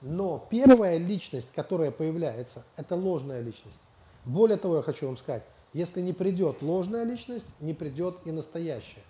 Но 0.01 0.45
первая 0.49 0.97
личность, 0.97 1.51
которая 1.53 1.91
появляется, 1.91 2.63
это 2.77 2.95
ложная 2.95 3.41
личность. 3.41 3.81
Более 4.25 4.57
того, 4.57 4.77
я 4.77 4.81
хочу 4.81 5.07
вам 5.07 5.17
сказать, 5.17 5.43
если 5.73 6.01
не 6.01 6.13
придет 6.13 6.61
ложная 6.61 7.03
личность, 7.03 7.47
не 7.59 7.73
придет 7.73 8.17
и 8.25 8.31
настоящая. 8.31 9.03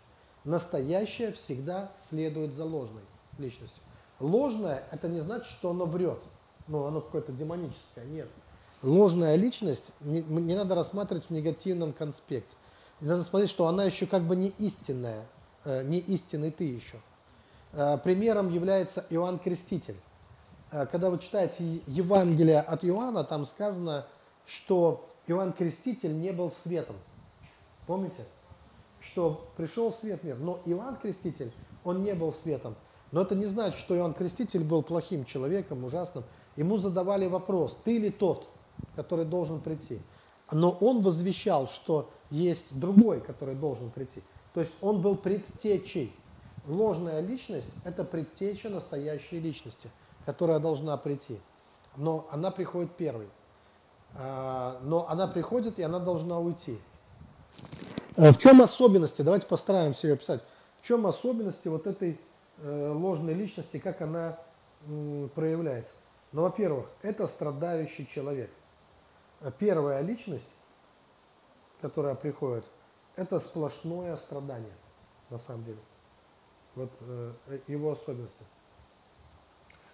Настоящая 0.44 1.32
всегда 1.32 1.92
следует 2.00 2.54
за 2.54 2.66
ложной 2.66 3.04
личностью. 3.38 3.82
Ложная– 4.20 4.84
это 4.92 5.08
не 5.08 5.20
значит, 5.20 5.48
что 5.48 5.72
оно 5.72 5.86
врет. 5.86 6.20
Ну, 6.68 6.86
оно 6.86 7.02
какое-то 7.02 7.32
демоническое. 7.32 8.06
Нет. 8.06 8.28
Ложная 8.84 9.36
личность 9.36 9.92
не, 10.02 10.22
не 10.22 10.56
надо 10.56 10.76
рассматривать 10.76 11.26
в 11.26 11.30
негативном 11.32 11.94
конспекте. 11.94 12.56
Надо 13.02 13.24
смотреть, 13.24 13.50
что 13.50 13.68
она 13.68 13.84
еще 13.84 14.06
как 14.06 14.24
бы 14.24 14.36
не 14.36 14.54
истинная, 14.60 15.26
э, 15.66 15.84
не 15.84 16.00
истинный 16.00 16.52
ты 16.52 16.66
еще. 16.66 16.98
Э, 17.74 17.98
примером 17.98 18.52
является 18.52 19.06
Иоанн 19.10 19.40
Креститель. 19.40 19.98
Э, 20.72 20.86
когда 20.86 21.10
вы 21.10 21.18
читаете 21.18 21.82
Евангелие 21.88 22.60
от 22.60 22.86
Иоанна, 22.86 23.24
там 23.24 23.46
сказано, 23.46 24.06
что 24.46 25.11
Иоанн 25.32 25.54
Креститель 25.54 26.20
не 26.20 26.32
был 26.32 26.52
светом. 26.52 26.96
Помните? 27.88 28.26
Что 29.00 29.48
пришел 29.58 29.92
свет 29.92 30.22
в 30.22 30.26
мир. 30.26 30.38
Но 30.38 30.60
Иоанн 30.66 30.98
Креститель, 30.98 31.52
он 31.84 32.04
не 32.04 32.14
был 32.14 32.34
светом. 32.34 32.76
Но 33.12 33.22
это 33.22 33.36
не 33.36 33.46
значит, 33.46 33.80
что 33.80 33.96
Иоанн 33.96 34.14
Креститель 34.14 34.64
был 34.64 34.84
плохим 34.84 35.26
человеком, 35.26 35.84
ужасным. 35.84 36.24
Ему 36.56 36.78
задавали 36.78 37.28
вопрос, 37.28 37.78
ты 37.84 37.98
ли 37.98 38.10
тот, 38.10 38.50
который 38.96 39.26
должен 39.26 39.60
прийти? 39.62 40.00
Но 40.52 40.72
он 40.72 41.00
возвещал, 41.00 41.68
что 41.68 42.10
есть 42.30 42.78
другой, 42.78 43.22
который 43.22 43.56
должен 43.56 43.90
прийти. 43.90 44.22
То 44.54 44.60
есть 44.60 44.74
он 44.82 45.02
был 45.02 45.16
предтечей. 45.16 46.14
Ложная 46.68 47.22
личность– 47.22 47.74
это 47.86 48.04
предтеча 48.04 48.70
настоящей 48.70 49.40
личности, 49.40 49.90
которая 50.26 50.60
должна 50.60 50.96
прийти. 50.98 51.40
Но 51.96 52.28
она 52.32 52.52
приходит 52.52 52.92
первой. 52.96 53.28
А, 54.14 54.80
но 54.84 55.08
она 55.10 55.28
приходит, 55.28 55.80
и 55.80 55.84
она 55.84 56.00
должна 56.00 56.40
уйти. 56.40 56.80
Э, 58.18 58.32
в 58.32 58.38
чем 58.38 58.62
особенности, 58.62 59.22
давайте 59.22 59.48
постараемся 59.48 60.08
ее 60.08 60.16
описать, 60.16 60.44
в 60.82 60.86
чем 60.86 61.08
особенности 61.08 61.68
вот 61.68 61.88
этой 61.88 62.20
э, 62.58 62.92
ложной 62.92 63.34
личности, 63.34 63.80
как 63.80 64.02
она 64.02 64.38
проявляется? 65.36 65.94
Ну, 66.32 66.42
во-первых, 66.42 66.88
это 67.04 67.28
страдающий 67.28 68.08
человек. 68.08 68.50
Первая 69.60 70.02
личность, 70.02 70.48
которая 71.82 72.16
приходит, 72.16 72.64
это 73.16 73.40
сплошное 73.40 74.16
страдание, 74.16 74.74
на 75.30 75.38
самом 75.38 75.66
деле. 75.66 75.78
Вот 76.76 76.90
э, 77.02 77.34
его 77.68 77.92
особенности. 77.92 78.46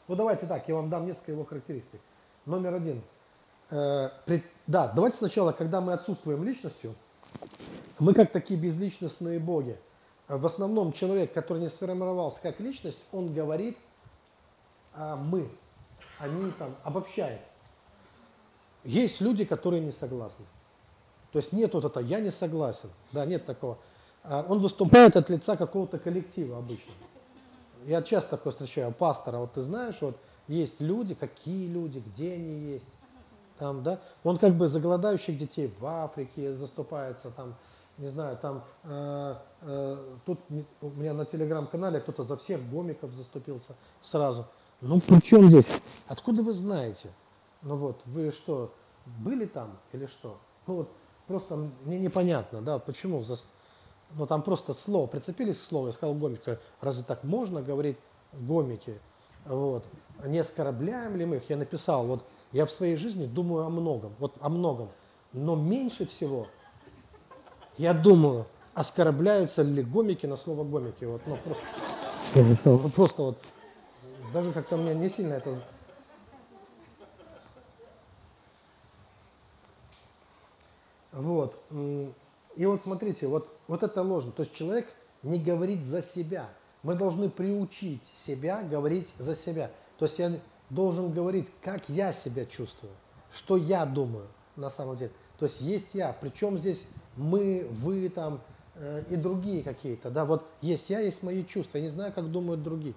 Ну, 0.08 0.16
давайте 0.16 0.46
так, 0.46 0.68
я 0.70 0.76
вам 0.76 0.90
дам 0.90 1.06
несколько 1.06 1.34
его 1.34 1.44
характеристик. 1.44 2.00
Номер 2.46 2.76
один– 2.76 3.02
Э, 3.70 4.10
да, 4.68 4.92
давайте 4.94 5.18
сначала, 5.18 5.52
когда 5.52 5.82
мы 5.82 5.94
отсутствуем 5.94 6.44
личностью, 6.44 6.96
мы 8.00 8.14
как 8.14 8.32
такие 8.32 8.60
безличностные 8.60 9.40
боги. 9.40 9.78
В 10.28 10.46
основном 10.46 10.92
человек, 10.92 11.34
который 11.34 11.60
не 11.60 11.70
сформировался 11.70 12.42
как 12.42 12.60
личность, 12.60 13.00
он 13.12 13.34
говорит 13.34 13.78
а 14.98 15.16
мы, 15.16 15.48
они 16.20 16.52
там 16.58 16.76
обобщает. 16.84 17.40
Есть 18.84 19.22
люди, 19.22 19.46
которые 19.46 19.82
не 19.82 19.92
согласны. 19.92 20.46
То 21.32 21.40
есть 21.40 21.54
нет 21.54 21.74
вот 21.74 21.86
это 21.86 22.00
«я 22.00 22.20
не 22.20 22.32
согласен», 22.32 22.90
да, 23.12 23.26
нет 23.26 23.46
такого. 23.46 23.78
А 24.24 24.46
он 24.50 24.60
выступает 24.60 25.16
от 25.16 25.30
лица 25.30 25.56
какого-то 25.56 26.00
коллектива 26.00 26.58
обычно. 26.58 26.94
Я 27.86 28.02
часто 28.02 28.32
такое 28.32 28.52
встречаю, 28.52 28.92
пастора, 28.92 29.38
вот 29.38 29.54
ты 29.54 29.62
знаешь, 29.62 30.02
вот 30.02 30.18
есть 30.48 30.82
люди, 30.82 31.14
какие 31.14 31.68
люди, 31.68 32.00
где 32.00 32.34
они 32.34 32.72
есть, 32.72 32.86
там, 33.58 33.84
да, 33.84 34.00
он 34.24 34.38
как 34.38 34.54
бы 34.56 34.68
за 34.68 34.80
голодающих 34.80 35.38
детей 35.38 35.74
в 35.80 35.86
Африке 35.86 36.54
заступается, 36.54 37.32
там, 37.32 37.56
не 37.98 38.10
знаю, 38.10 38.38
там, 38.38 38.64
э, 38.84 39.36
э, 39.62 40.16
тут 40.26 40.40
у 40.82 40.90
меня 40.90 41.14
на 41.14 41.26
телеграм-канале 41.26 42.00
кто-то 42.00 42.24
за 42.24 42.38
всех 42.38 42.62
гомиков 42.70 43.12
заступился 43.12 43.76
сразу. 44.02 44.46
Ну, 44.82 45.00
при 45.00 45.20
чем 45.20 45.48
здесь? 45.48 45.66
Откуда 46.08 46.44
вы 46.44 46.54
знаете? 46.54 47.10
Ну 47.64 47.76
вот, 47.76 48.02
вы 48.06 48.32
что, 48.32 48.72
были 49.06 49.46
там 49.46 49.78
или 49.94 50.06
что? 50.06 50.38
Ну 50.68 50.76
вот, 50.76 50.90
просто 51.26 51.56
мне 51.84 51.98
непонятно, 51.98 52.62
да, 52.62 52.78
почему, 52.78 53.24
за, 53.24 53.38
ну 54.12 54.28
там 54.28 54.44
просто 54.44 54.74
слово, 54.74 55.08
прицепились 55.08 55.58
к 55.58 55.64
слову, 55.64 55.88
я 55.88 55.94
сказал 55.94 56.14
гомик, 56.16 56.42
разве 56.82 57.04
так 57.04 57.24
можно 57.24 57.64
говорить 57.64 57.98
гомики? 58.34 59.00
Вот, 59.46 59.86
не 60.26 60.40
оскорбляем 60.40 61.16
ли 61.16 61.26
мы 61.26 61.38
их? 61.38 61.50
Я 61.50 61.58
написал, 61.58 62.06
вот, 62.06 62.24
я 62.52 62.66
в 62.66 62.72
своей 62.72 62.98
жизни 62.98 63.26
думаю 63.26 63.66
о 63.66 63.70
многом, 63.70 64.14
вот 64.20 64.36
о 64.40 64.50
многом, 64.50 64.90
но 65.34 65.56
меньше 65.56 66.06
всего 66.06 66.48
Я 67.78 67.94
думаю, 67.94 68.46
оскорбляются 68.74 69.62
ли 69.62 69.84
гомики 69.84 70.26
на 70.26 70.36
слово 70.36 70.64
гомики. 70.64 71.06
Вот, 71.06 71.22
ну, 71.28 71.38
просто, 71.38 72.90
просто 72.96 73.22
вот, 73.22 73.42
даже 74.34 74.52
как-то 74.52 74.78
мне 74.78 74.96
не 74.96 75.10
сильно 75.10 75.34
это... 75.34 75.62
Вот. 81.12 81.60
И 82.56 82.66
вот 82.66 82.82
смотрите, 82.82 83.28
вот, 83.28 83.48
вот 83.68 83.84
это 83.84 84.02
ложно. 84.02 84.32
То 84.32 84.44
есть 84.44 84.56
человек 84.56 84.88
не 85.24 85.40
говорит 85.40 85.84
за 85.84 86.04
себя. 86.04 86.50
Мы 86.84 86.96
должны 86.96 87.30
приучить 87.30 88.04
себя 88.26 88.64
говорить 88.64 89.12
за 89.18 89.36
себя. 89.36 89.72
То 89.98 90.06
есть 90.06 90.20
я 90.20 90.40
должен 90.70 91.12
говорить, 91.12 91.52
как 91.62 91.88
я 91.90 92.14
себя 92.14 92.46
чувствую, 92.46 92.92
что 93.32 93.58
я 93.58 93.86
думаю 93.86 94.28
на 94.56 94.70
самом 94.70 94.98
деле. 94.98 95.12
То 95.40 95.46
есть 95.46 95.62
есть 95.62 95.90
я, 95.94 96.16
причем 96.20 96.58
здесь 96.58 96.86
мы, 97.16 97.68
вы 97.72 98.10
там 98.10 98.42
э, 98.76 99.04
и 99.10 99.16
другие 99.16 99.64
какие-то, 99.64 100.10
да, 100.10 100.26
вот 100.26 100.46
есть 100.62 100.90
я, 100.90 101.00
есть 101.00 101.24
мои 101.24 101.46
чувства, 101.46 101.78
я 101.78 101.84
не 101.84 101.90
знаю, 101.90 102.12
как 102.14 102.32
думают 102.32 102.64
другие. 102.64 102.96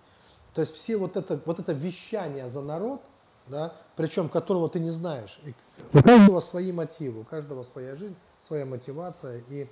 То 0.54 0.62
есть 0.62 0.74
все 0.74 0.96
вот 0.96 1.16
это, 1.16 1.40
вот 1.44 1.58
это 1.60 1.72
вещание 1.72 2.48
за 2.48 2.60
народ, 2.60 3.00
да, 3.46 3.74
причем 3.96 4.28
которого 4.28 4.68
ты 4.68 4.80
не 4.80 4.90
знаешь. 4.90 5.38
И 5.44 5.54
у 5.92 6.02
каждого 6.02 6.40
свои 6.40 6.72
мотивы, 6.72 7.20
у 7.20 7.24
каждого 7.24 7.62
своя 7.62 7.94
жизнь, 7.94 8.16
своя 8.46 8.64
мотивация, 8.64 9.42
и 9.48 9.68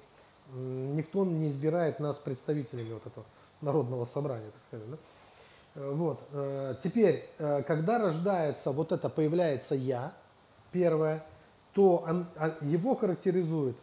никто 0.54 1.24
не 1.24 1.48
избирает 1.48 2.00
нас 2.00 2.16
представителями 2.16 2.92
вот 2.92 3.06
этого 3.06 3.26
народного 3.60 4.04
собрания, 4.04 4.50
так 4.50 4.62
сказать. 4.66 4.90
Да? 4.90 4.96
Э, 5.78 5.90
вот. 5.92 6.20
Э, 6.32 6.74
теперь, 6.82 7.28
э, 7.38 7.62
когда 7.62 7.98
рождается 7.98 8.72
вот 8.72 8.92
это, 8.92 9.08
появляется 9.08 9.74
«я», 9.74 10.12
первое, 10.72 11.24
то 11.72 12.04
он, 12.06 12.26
а, 12.36 12.52
его 12.60 12.94
характеризует, 12.94 13.76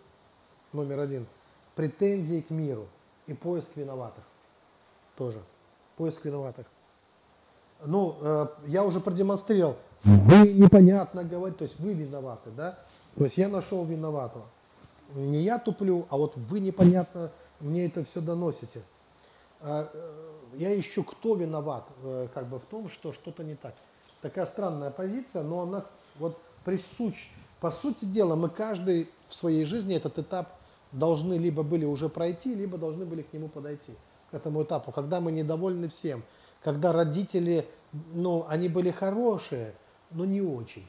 номер 0.73 0.99
один, 0.99 1.25
претензии 1.75 2.41
к 2.41 2.49
миру 2.49 2.87
и 3.27 3.33
поиск 3.33 3.69
виноватых. 3.75 4.23
Тоже. 5.17 5.39
Поиск 5.95 6.25
виноватых. 6.25 6.65
Ну, 7.85 8.15
я 8.67 8.83
уже 8.83 8.99
продемонстрировал. 8.99 9.77
Вы 10.03 10.53
непонятно 10.53 11.23
говорите, 11.23 11.59
то 11.59 11.63
есть 11.63 11.79
вы 11.79 11.93
виноваты, 11.93 12.49
да? 12.51 12.79
То 13.15 13.23
есть 13.23 13.37
я 13.37 13.47
нашел 13.47 13.85
виноватого. 13.85 14.45
Не 15.13 15.41
я 15.41 15.59
туплю, 15.59 16.05
а 16.09 16.17
вот 16.17 16.35
вы 16.35 16.59
непонятно 16.59 17.31
мне 17.59 17.85
это 17.85 18.03
все 18.03 18.21
доносите. 18.21 18.81
А, 19.67 19.89
я 20.53 20.79
ищу, 20.79 21.03
кто 21.03 21.33
виноват 21.35 21.87
э, 22.03 22.27
как 22.33 22.47
бы 22.47 22.59
в 22.59 22.65
том, 22.65 22.87
что 22.89 23.13
что-то 23.13 23.43
не 23.43 23.55
так. 23.55 23.73
Такая 24.21 24.45
странная 24.45 24.91
позиция, 24.91 25.41
но 25.41 25.61
она 25.61 25.85
вот 26.19 26.37
присущ. 26.63 27.31
По 27.59 27.71
сути 27.71 28.05
дела, 28.05 28.35
мы 28.35 28.49
каждый 28.49 29.09
в 29.27 29.33
своей 29.33 29.65
жизни 29.65 29.95
этот 29.95 30.19
этап 30.19 30.53
должны 30.91 31.33
либо 31.33 31.63
были 31.63 31.83
уже 31.83 32.09
пройти, 32.09 32.53
либо 32.53 32.77
должны 32.77 33.05
были 33.05 33.23
к 33.23 33.33
нему 33.33 33.47
подойти, 33.47 33.93
к 34.29 34.35
этому 34.35 34.61
этапу, 34.61 34.91
когда 34.91 35.19
мы 35.19 35.31
недовольны 35.31 35.89
всем, 35.89 36.21
когда 36.63 36.93
родители, 36.93 37.67
ну, 38.13 38.45
они 38.47 38.69
были 38.69 38.91
хорошие, 38.91 39.73
но 40.11 40.25
не 40.25 40.41
очень. 40.41 40.87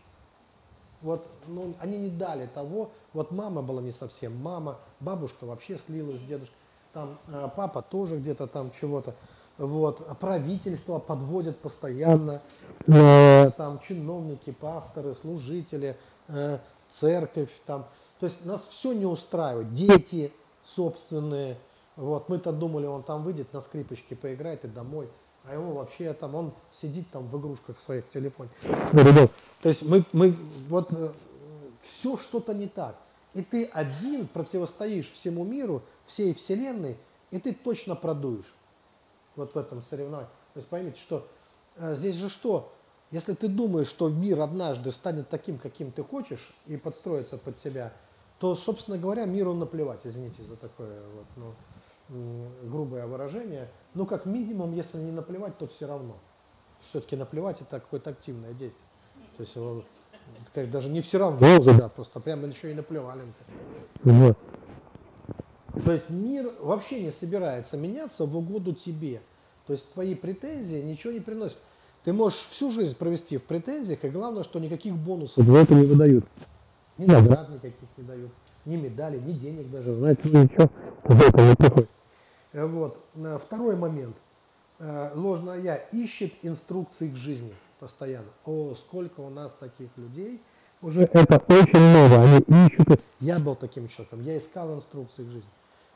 Вот, 1.00 1.26
ну, 1.46 1.74
они 1.80 1.96
не 1.96 2.10
дали 2.10 2.46
того, 2.46 2.90
вот 3.14 3.30
мама 3.30 3.62
была 3.62 3.80
не 3.80 3.92
совсем 3.92 4.36
мама, 4.36 4.78
бабушка 5.00 5.46
вообще 5.46 5.78
слилась 5.78 6.18
с 6.18 6.22
дедушкой, 6.22 6.58
там 6.96 7.18
э, 7.28 7.48
папа 7.54 7.82
тоже 7.82 8.16
где-то 8.16 8.46
там 8.46 8.70
чего-то. 8.80 9.14
Вот, 9.58 10.06
а 10.08 10.14
правительство 10.14 10.98
подводит 10.98 11.58
постоянно, 11.58 12.40
э, 12.86 13.50
там 13.50 13.78
чиновники, 13.80 14.50
пасторы, 14.50 15.14
служители, 15.14 15.98
э, 16.28 16.58
церковь, 16.88 17.50
там. 17.66 17.86
То 18.18 18.24
есть 18.24 18.46
нас 18.46 18.66
все 18.68 18.92
не 18.92 19.04
устраивает. 19.04 19.74
Дети 19.74 20.32
собственные. 20.64 21.58
Вот, 21.96 22.30
мы-то 22.30 22.50
думали, 22.50 22.86
он 22.86 23.02
там 23.02 23.22
выйдет 23.24 23.52
на 23.52 23.60
скрипочке, 23.60 24.16
поиграет 24.16 24.64
и 24.64 24.68
домой. 24.68 25.10
А 25.44 25.52
его 25.52 25.74
вообще 25.74 26.14
там, 26.14 26.34
он 26.34 26.52
сидит 26.72 27.10
там 27.10 27.26
в 27.28 27.38
игрушках 27.38 27.78
своих 27.80 28.06
в 28.06 28.08
телефоне. 28.10 28.50
То 29.62 29.68
есть 29.68 29.82
мы, 29.82 30.02
мы 30.14 30.34
вот 30.70 30.90
все 31.82 32.16
что-то 32.16 32.54
не 32.54 32.68
так. 32.68 32.96
И 33.36 33.42
ты 33.42 33.66
один 33.66 34.26
противостоишь 34.26 35.10
всему 35.10 35.44
миру, 35.44 35.82
всей 36.06 36.32
вселенной, 36.32 36.96
и 37.30 37.38
ты 37.38 37.52
точно 37.52 37.94
продуешь 37.94 38.50
вот 39.36 39.54
в 39.54 39.58
этом 39.58 39.82
соревновании. 39.82 40.30
То 40.54 40.60
есть 40.60 40.68
поймите, 40.70 40.98
что 40.98 41.28
э, 41.76 41.94
здесь 41.96 42.14
же 42.14 42.30
что? 42.30 42.72
Если 43.10 43.34
ты 43.34 43.48
думаешь, 43.48 43.88
что 43.88 44.08
мир 44.08 44.40
однажды 44.40 44.90
станет 44.90 45.28
таким, 45.28 45.58
каким 45.58 45.92
ты 45.92 46.02
хочешь, 46.02 46.54
и 46.66 46.78
подстроится 46.78 47.36
под 47.36 47.58
тебя, 47.58 47.92
то, 48.38 48.56
собственно 48.56 48.96
говоря, 48.96 49.26
миру 49.26 49.52
наплевать, 49.52 50.00
извините 50.04 50.42
за 50.42 50.56
такое 50.56 50.98
вот, 51.14 51.54
ну, 52.08 52.48
грубое 52.62 53.06
выражение. 53.06 53.68
Ну, 53.92 54.06
как 54.06 54.24
минимум, 54.24 54.74
если 54.74 54.96
не 54.96 55.12
наплевать, 55.12 55.58
то 55.58 55.66
все 55.66 55.86
равно. 55.86 56.16
Все-таки 56.80 57.16
наплевать 57.16 57.60
это 57.60 57.80
какое-то 57.80 58.10
активное 58.10 58.54
действие. 58.54 58.88
То 59.36 59.42
есть 59.42 59.84
как 60.54 60.70
даже 60.70 60.88
не 60.88 61.02
все 61.02 61.18
равно, 61.18 61.38
да, 61.62 61.88
просто 61.88 62.18
прямо 62.18 62.46
еще 62.46 62.70
и 62.70 62.74
наплевали. 62.74 63.22
Вот. 64.02 64.38
То 65.84 65.92
есть 65.92 66.08
мир 66.08 66.50
вообще 66.60 67.02
не 67.02 67.10
собирается 67.10 67.76
меняться 67.76 68.24
в 68.24 68.36
угоду 68.36 68.72
тебе. 68.72 69.20
То 69.66 69.74
есть 69.74 69.92
твои 69.92 70.14
претензии 70.14 70.76
ничего 70.76 71.12
не 71.12 71.20
приносят. 71.20 71.58
Ты 72.04 72.12
можешь 72.12 72.38
всю 72.50 72.70
жизнь 72.70 72.94
провести 72.96 73.36
в 73.36 73.42
претензиях, 73.42 74.04
и 74.04 74.08
главное, 74.08 74.44
что 74.44 74.58
никаких 74.58 74.94
бонусов 74.94 75.44
за 75.44 75.58
это 75.58 75.74
не 75.74 75.84
выдают. 75.84 76.24
Ни 76.98 77.06
наград 77.06 77.50
никаких 77.50 77.88
не 77.96 78.04
дают, 78.04 78.30
ни 78.64 78.76
медали, 78.76 79.18
ни 79.18 79.32
денег 79.32 79.70
даже. 79.70 79.94
Знаете, 79.94 80.22
ну 80.24 80.44
ничего, 80.44 80.70
за 81.04 81.24
это 81.24 81.42
не 81.42 81.54
приходит. 81.56 81.90
Вот. 82.52 82.98
Э, 83.16 83.38
второй 83.44 83.76
момент. 83.76 84.16
Э, 84.78 85.10
ложное 85.14 85.60
я 85.60 85.76
ищет 85.76 86.32
инструкции 86.42 87.08
к 87.08 87.16
жизни 87.16 87.52
постоянно. 87.78 88.28
О, 88.44 88.74
сколько 88.74 89.20
у 89.20 89.30
нас 89.30 89.56
таких 89.58 89.88
людей. 89.96 90.40
Уже 90.82 91.04
это 91.04 91.42
очень 91.48 91.78
много. 91.78 92.22
Они 92.22 92.66
ищут. 92.66 93.00
Я 93.20 93.38
был 93.38 93.56
таким 93.56 93.88
человеком. 93.88 94.22
Я 94.22 94.38
искал 94.38 94.74
инструкции 94.74 95.24
к 95.24 95.30
жизни. 95.30 95.50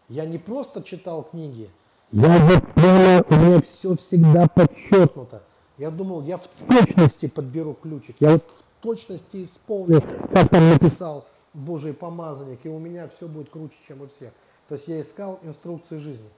Я 0.08 0.24
не 0.26 0.38
просто 0.38 0.82
читал 0.82 1.22
книги, 1.22 1.70
я 2.12 2.38
вот 2.40 2.74
прямо, 2.74 3.24
у 3.30 3.34
меня 3.36 3.60
все 3.62 3.94
всегда 3.94 4.48
подчеркнуто. 4.48 5.44
Я 5.78 5.92
думал, 5.92 6.22
я 6.22 6.38
в 6.38 6.48
точности 6.48 7.28
подберу 7.28 7.74
ключик, 7.74 8.16
я 8.18 8.32
вот 8.32 8.44
в 8.44 8.82
точности 8.82 9.44
исполню, 9.44 10.02
как 10.32 10.48
там 10.48 10.70
написал 10.70 11.24
Божий 11.54 11.94
помазанник, 11.94 12.58
и 12.64 12.68
у 12.68 12.80
меня 12.80 13.06
все 13.06 13.28
будет 13.28 13.50
круче, 13.50 13.76
чем 13.86 14.02
у 14.02 14.08
всех. 14.08 14.32
То 14.68 14.74
есть 14.74 14.88
я 14.88 15.00
искал 15.00 15.38
инструкции 15.44 15.98
жизни. 15.98 16.28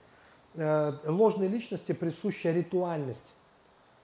Э, 0.55 0.92
ложной 1.07 1.48
личности 1.48 1.92
присуща 1.92 2.52
ритуальность. 2.52 3.33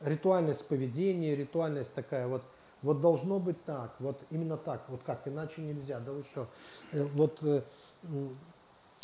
Ритуальность 0.01 0.67
поведения, 0.67 1.35
ритуальность 1.35 1.93
такая 1.93 2.29
вот, 2.29 2.43
вот 2.83 3.01
должно 3.01 3.39
быть 3.39 3.65
так, 3.65 3.95
вот 3.99 4.21
именно 4.31 4.57
так, 4.57 4.85
вот 4.89 5.01
как, 5.05 5.27
иначе 5.27 5.61
нельзя, 5.61 5.99
да 5.99 6.13
вы 6.13 6.23
что. 6.23 6.47
Э, 6.93 7.05
вот 7.15 7.39
э, 7.43 7.63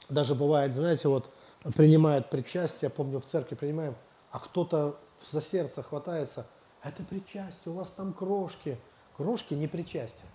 даже 0.08 0.34
бывает, 0.34 0.74
знаете, 0.74 1.08
вот 1.08 1.30
принимают 1.76 2.30
причастие, 2.30 2.78
я 2.82 2.90
помню, 2.90 3.18
в 3.18 3.24
церкви 3.24 3.56
принимаем, 3.56 3.96
а 4.30 4.38
кто-то 4.38 4.96
за 5.30 5.40
сердце 5.40 5.82
хватается, 5.82 6.46
это 6.82 7.02
причастие, 7.02 7.72
у 7.72 7.72
вас 7.72 7.90
там 7.90 8.12
крошки. 8.12 8.78
Крошки 9.16 9.54
не 9.54 9.66
причастие. 9.66 10.28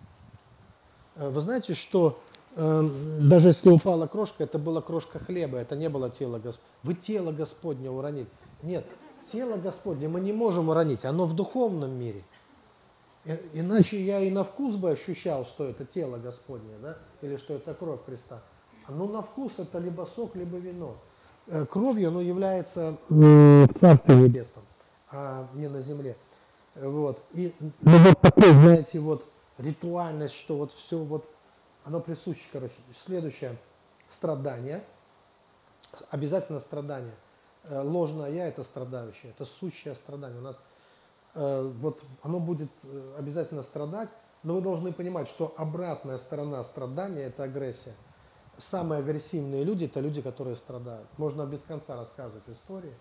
Э, 1.15 1.29
вы 1.29 1.41
знаете, 1.41 1.73
что 1.73 2.19
даже 2.55 3.49
если 3.49 3.69
упала 3.69 4.07
крошка, 4.07 4.43
это 4.43 4.57
была 4.57 4.81
крошка 4.81 5.19
хлеба, 5.19 5.59
это 5.59 5.75
не 5.75 5.87
было 5.87 6.09
тело 6.09 6.39
Господне. 6.39 6.67
Вы 6.81 6.95
тело 6.95 7.31
Господне 7.31 7.91
уронили. 7.91 8.27
Нет, 8.63 8.85
тело 9.31 9.57
Господне 9.57 10.07
мы 10.07 10.19
не 10.19 10.33
можем 10.33 10.69
уронить, 10.69 11.05
оно 11.05 11.25
в 11.25 11.33
духовном 11.33 11.91
мире. 11.91 12.23
И, 13.25 13.37
иначе 13.53 14.01
я 14.01 14.19
и 14.19 14.31
на 14.31 14.43
вкус 14.43 14.75
бы 14.75 14.91
ощущал, 14.91 15.45
что 15.45 15.65
это 15.65 15.85
тело 15.85 16.17
Господне, 16.17 16.75
да, 16.81 16.97
или 17.21 17.37
что 17.37 17.55
это 17.55 17.73
кровь 17.73 17.99
Христа. 18.05 18.41
Ну, 18.87 19.07
на 19.07 19.21
вкус 19.21 19.53
это 19.59 19.77
либо 19.77 20.07
сок, 20.15 20.35
либо 20.35 20.57
вино. 20.57 20.97
Э, 21.47 21.65
кровью 21.65 22.09
оно 22.09 22.21
является 22.21 22.97
в 23.07 23.67
Царстве 23.79 24.15
Небесном, 24.15 24.63
а 25.11 25.47
не 25.53 25.67
на 25.67 25.81
земле. 25.81 26.15
Вот. 26.75 27.21
И 27.33 27.53
ну, 27.59 27.97
вот 27.97 28.19
такой, 28.21 28.51
знаете, 28.51 28.99
вот 28.99 29.25
ритуальность, 29.57 30.35
что 30.35 30.57
вот 30.57 30.71
все 30.71 30.97
вот, 30.97 31.29
оно 31.83 31.99
присуще, 31.99 32.47
короче. 32.51 32.75
Следующее, 33.05 33.57
страдание, 34.09 34.83
обязательно 36.09 36.59
страдание. 36.59 37.13
Э, 37.63 37.81
ложное 37.81 38.31
я– 38.31 38.47
это 38.49 38.63
страдающее, 38.63 39.31
это 39.31 39.45
сущее 39.45 39.95
страдание. 39.95 40.39
У 40.39 40.43
нас 40.43 40.61
э, 41.35 41.71
вот 41.79 42.01
оно 42.21 42.39
будет 42.39 42.71
обязательно 43.17 43.63
страдать, 43.63 44.09
но 44.43 44.55
вы 44.55 44.61
должны 44.61 44.93
понимать, 44.93 45.27
что 45.27 45.53
обратная 45.57 46.17
сторона 46.17 46.63
страдания– 46.63 47.23
это 47.27 47.43
агрессия– 47.43 47.95
самые 48.59 48.99
агрессивные 48.99 49.63
люди– 49.63 49.85
это 49.85 49.99
люди, 49.99 50.21
которые 50.21 50.55
страдают. 50.55 51.07
Можно 51.17 51.45
без 51.45 51.61
конца 51.61 51.95
рассказывать 51.95 52.47
истории, 52.47 52.93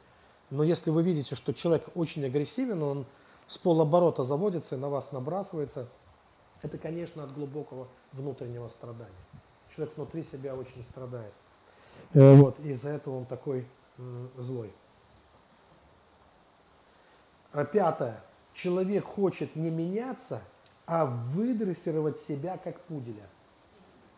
но 0.51 0.63
если 0.63 0.91
вы 0.91 1.03
видите, 1.03 1.35
что 1.35 1.53
человек 1.53 1.89
очень 1.95 2.25
агрессивен, 2.25 2.83
он 2.83 3.07
с 3.47 3.59
полоборота 3.59 4.25
заводится 4.25 4.77
и 4.77 4.79
на 4.79 4.89
вас 4.89 5.13
набрасывается, 5.13 5.89
это, 6.63 6.79
конечно, 6.79 7.25
от 7.25 7.33
глубокого 7.35 7.89
внутреннего 8.13 8.69
страдания. 8.69 9.13
Человек 9.75 9.97
внутри 9.97 10.25
себя 10.25 10.55
очень 10.55 10.83
страдает. 10.85 11.33
Э, 12.15 12.37
вот, 12.37 12.59
и 12.61 12.71
из-за 12.71 12.91
этого 12.91 13.19
он 13.19 13.27
такой 13.27 13.67
злой. 14.37 14.73
А 17.53 17.65
пятое. 17.65 18.23
Человек 18.53 19.05
хочет 19.05 19.57
не 19.57 19.71
меняться, 19.71 20.43
а 20.87 21.07
выдрессировать 21.07 22.19
себя 22.19 22.59
как 22.59 22.81
пуделя. 22.81 23.29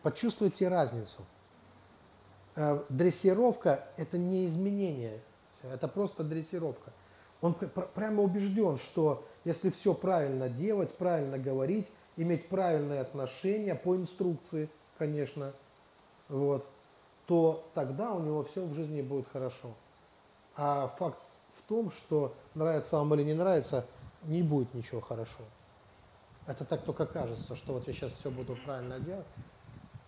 Почувствуйте 0.01 0.67
разницу. 0.67 1.21
Э, 2.55 2.83
дрессировка– 2.89 3.87
это 3.97 4.17
не 4.17 4.45
изменение, 4.47 5.21
это 5.63 5.87
просто 5.87 6.23
дрессировка. 6.23 6.91
Он 7.41 7.53
прямо 7.53 8.23
убежден, 8.23 8.77
что 8.77 9.25
если 9.45 9.69
все 9.69 9.93
правильно 9.93 10.49
делать, 10.49 10.95
правильно 10.95 11.37
говорить, 11.37 11.91
иметь 12.17 12.47
правильные 12.49 13.01
отношения 13.01 13.75
по 13.75 13.95
инструкции, 13.95 14.69
конечно, 14.97 15.53
вот, 16.29 16.67
то 17.31 17.63
тогда 17.73 18.11
у 18.11 18.19
него 18.19 18.43
все 18.43 18.65
в 18.65 18.73
жизни 18.73 19.01
будет 19.01 19.25
хорошо. 19.31 19.69
А 20.57 20.89
факт 20.99 21.17
в 21.53 21.61
том, 21.61 21.89
что 21.89 22.35
нравится 22.55 22.97
вам 22.97 23.13
или 23.13 23.23
не 23.23 23.33
нравится, 23.33 23.85
не 24.23 24.43
будет 24.43 24.73
ничего 24.73 24.99
хорошо. 24.99 25.45
Это 26.45 26.65
так 26.65 26.81
только 26.81 27.05
кажется, 27.05 27.55
что 27.55 27.71
вот 27.71 27.87
я 27.87 27.93
сейчас 27.93 28.11
все 28.11 28.29
буду 28.29 28.57
правильно 28.65 28.99
делать. 28.99 29.25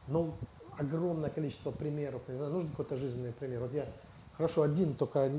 Но 0.10 0.36
огромное 0.78 1.30
количество 1.30 1.72
примеров, 1.72 2.28
не 2.28 2.36
знаю, 2.36 2.52
нужен 2.52 2.70
какой-то 2.72 2.98
жизненный 2.98 3.32
пример. 3.32 3.62
Вот 3.62 3.72
я, 3.72 3.88
хорошо, 4.36 4.64
один 4.64 4.94
только, 4.94 5.32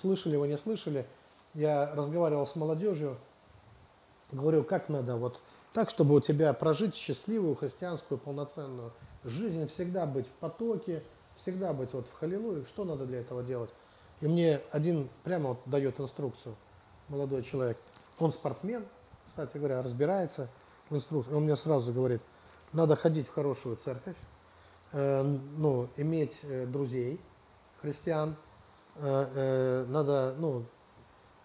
слышали 0.00 0.34
его, 0.34 0.46
не 0.46 0.56
слышали, 0.56 1.08
я 1.54 1.92
разговаривал 1.92 2.46
с 2.46 2.54
молодежью, 2.54 3.16
говорю, 4.30 4.62
как 4.62 4.88
надо 4.88 5.16
вот 5.16 5.40
так, 5.72 5.90
чтобы 5.90 6.14
у 6.14 6.20
тебя 6.20 6.52
прожить 6.52 6.94
счастливую 6.94 7.56
христианскую 7.56 8.16
полноценную 8.16 8.92
жизнь, 9.24 9.66
всегда 9.66 10.06
быть 10.06 10.28
в 10.28 10.32
потоке, 10.34 11.02
всегда 11.36 11.72
быть 11.72 11.92
вот 11.92 12.06
в 12.06 12.12
халилуе, 12.12 12.64
что 12.64 12.84
надо 12.84 13.06
для 13.06 13.20
этого 13.20 13.42
делать? 13.42 13.70
И 14.20 14.28
мне 14.28 14.60
один 14.70 15.08
прямо 15.24 15.50
вот 15.50 15.60
дает 15.66 15.98
инструкцию, 16.00 16.54
молодой 17.08 17.42
человек. 17.42 17.78
Он 18.18 18.32
спортсмен, 18.32 18.86
кстати 19.28 19.56
говоря, 19.56 19.82
разбирается 19.82 20.48
в 20.90 20.96
инструкции. 20.96 21.34
Он 21.34 21.44
мне 21.44 21.56
сразу 21.56 21.92
говорит, 21.92 22.22
надо 22.72 22.96
ходить 22.96 23.26
в 23.26 23.34
хорошую 23.34 23.76
церковь, 23.76 24.16
э, 24.92 25.22
ну, 25.22 25.88
иметь 25.96 26.40
э, 26.44 26.66
друзей, 26.66 27.20
христиан, 27.80 28.36
э, 28.96 29.26
э, 29.34 29.84
надо, 29.88 30.34
ну, 30.38 30.64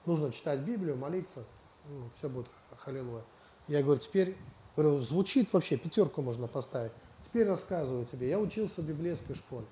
нужно 0.05 0.31
читать 0.31 0.59
Библию, 0.59 0.95
молиться, 0.95 1.43
ну, 1.89 2.09
все 2.15 2.29
будет 2.29 2.47
халилуя. 2.77 3.23
Я 3.67 3.83
говорю, 3.83 3.99
теперь, 3.99 4.37
говорю, 4.75 4.99
звучит 4.99 5.51
вообще, 5.51 5.77
пятерку 5.77 6.21
можно 6.21 6.47
поставить. 6.47 6.91
Теперь 7.25 7.47
рассказываю 7.47 8.05
тебе, 8.05 8.29
я 8.29 8.39
учился 8.39 8.81
в 8.81 8.85
библейской 8.85 9.33
школе. 9.33 9.65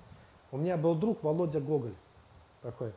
У 0.52 0.58
меня 0.58 0.76
был 0.76 0.94
друг 0.94 1.22
Володя 1.22 1.60
Гоголь 1.60 1.94
такой, 2.62 2.92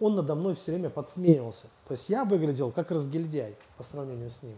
он 0.00 0.16
надо 0.16 0.34
мной 0.34 0.54
все 0.54 0.72
время 0.72 0.90
подсмеивался. 0.90 1.66
То 1.86 1.92
есть 1.92 2.08
я 2.08 2.24
выглядел 2.24 2.72
как 2.72 2.90
разгильдяй 2.90 3.56
по 3.76 3.84
сравнению 3.84 4.30
с 4.30 4.42
ним. 4.42 4.56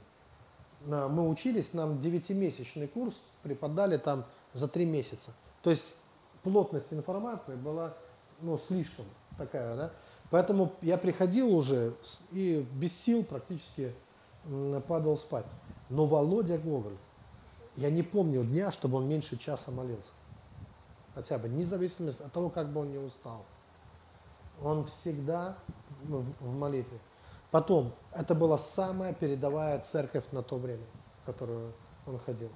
Мы 0.87 1.29
учились, 1.29 1.73
нам 1.73 1.99
9-месячный 1.99 2.89
курс 2.89 3.19
преподали 3.43 3.97
там 3.97 4.25
за 4.53 4.69
3 4.69 4.85
месяца. 4.85 5.33
То 5.63 5.71
есть 5.71 5.95
плотность 6.43 6.93
информации 6.93 7.55
была 7.55 7.95
ну, 8.41 8.59
слишком 8.59 9.07
такая, 9.39 9.77
да. 9.77 9.93
Поэтому 10.31 10.73
я 10.83 10.99
приходил 10.99 11.55
уже 11.55 11.95
и 12.33 12.67
без 12.73 12.93
сил 12.99 13.25
практически 13.25 13.95
падал 14.89 15.17
спать. 15.17 15.47
Но 15.89 16.07
Володя 16.07 16.59
Гоголь, 16.59 16.97
я 17.77 17.91
не 17.91 18.03
помню 18.03 18.43
дня, 18.45 18.73
чтобы 18.73 18.99
он 18.99 19.09
меньше 19.09 19.37
часа 19.39 19.71
молился. 19.71 20.11
Хотя 21.15 21.39
бы, 21.39 21.49
независимо 21.49 22.11
от 22.11 22.33
того, 22.33 22.51
как 22.51 22.73
бы 22.73 22.81
он 22.81 22.91
не 22.91 22.99
устал 22.99 23.45
он 24.63 24.85
всегда 24.85 25.57
в 26.05 26.55
молитве. 26.55 26.99
Потом, 27.51 27.93
это 28.13 28.35
была 28.35 28.59
самая 28.59 29.13
передовая 29.13 29.79
церковь 29.81 30.25
на 30.33 30.43
то 30.43 30.57
время, 30.57 30.85
в 31.23 31.27
которую 31.27 31.73
он 32.07 32.19
ходил. 32.19 32.51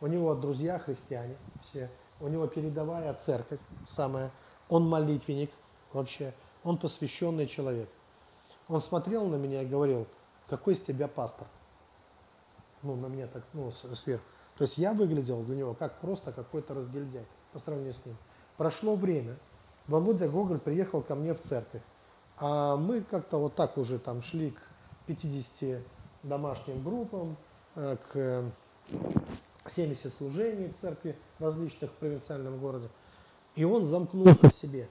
У 0.00 0.06
него 0.06 0.34
друзья 0.34 0.78
христиане 0.78 1.36
все, 1.62 1.90
у 2.20 2.28
него 2.28 2.46
передовая 2.46 3.12
церковь 3.14 3.60
самая, 3.86 4.30
он 4.68 4.88
молитвенник 4.88 5.50
вообще, 5.92 6.34
он 6.64 6.78
посвященный 6.78 7.46
человек. 7.46 7.88
Он 8.68 8.80
смотрел 8.80 9.26
на 9.26 9.36
меня 9.36 9.62
и 9.62 9.66
говорил, 9.66 10.06
какой 10.48 10.74
из 10.74 10.80
тебя 10.80 11.08
пастор? 11.08 11.46
Ну, 12.82 12.96
на 12.96 13.06
меня 13.06 13.26
так, 13.26 13.44
ну, 13.52 13.70
сверху. 13.70 14.24
То 14.56 14.64
есть 14.64 14.78
я 14.78 14.92
выглядел 14.92 15.42
для 15.42 15.56
него 15.56 15.74
как 15.74 16.00
просто 16.00 16.32
какой-то 16.32 16.74
разгильдяй 16.74 17.26
по 17.52 17.58
сравнению 17.58 17.94
с 17.94 18.04
ним. 18.04 18.16
Прошло 18.56 18.94
время, 18.94 19.36
Володя 19.86 20.28
Гоголь 20.28 20.58
приехал 20.58 21.02
ко 21.02 21.14
мне 21.14 21.34
в 21.34 21.40
церковь. 21.40 21.82
А 22.36 22.76
мы 22.76 23.02
как-то 23.02 23.38
вот 23.38 23.54
так 23.54 23.76
уже 23.76 23.98
там 23.98 24.22
шли 24.22 24.52
к 24.52 24.60
50 25.06 25.82
домашним 26.22 26.82
группам, 26.82 27.36
э, 27.74 27.96
к 28.12 28.44
70 29.68 30.12
служений 30.12 30.68
в 30.68 30.78
церкви 30.78 31.16
различных 31.38 31.90
в 31.90 31.94
провинциальном 31.94 32.58
городе. 32.58 32.88
И 33.56 33.64
он 33.64 33.84
замкнулся 33.84 34.48
в 34.48 34.54
себе. 34.54 34.88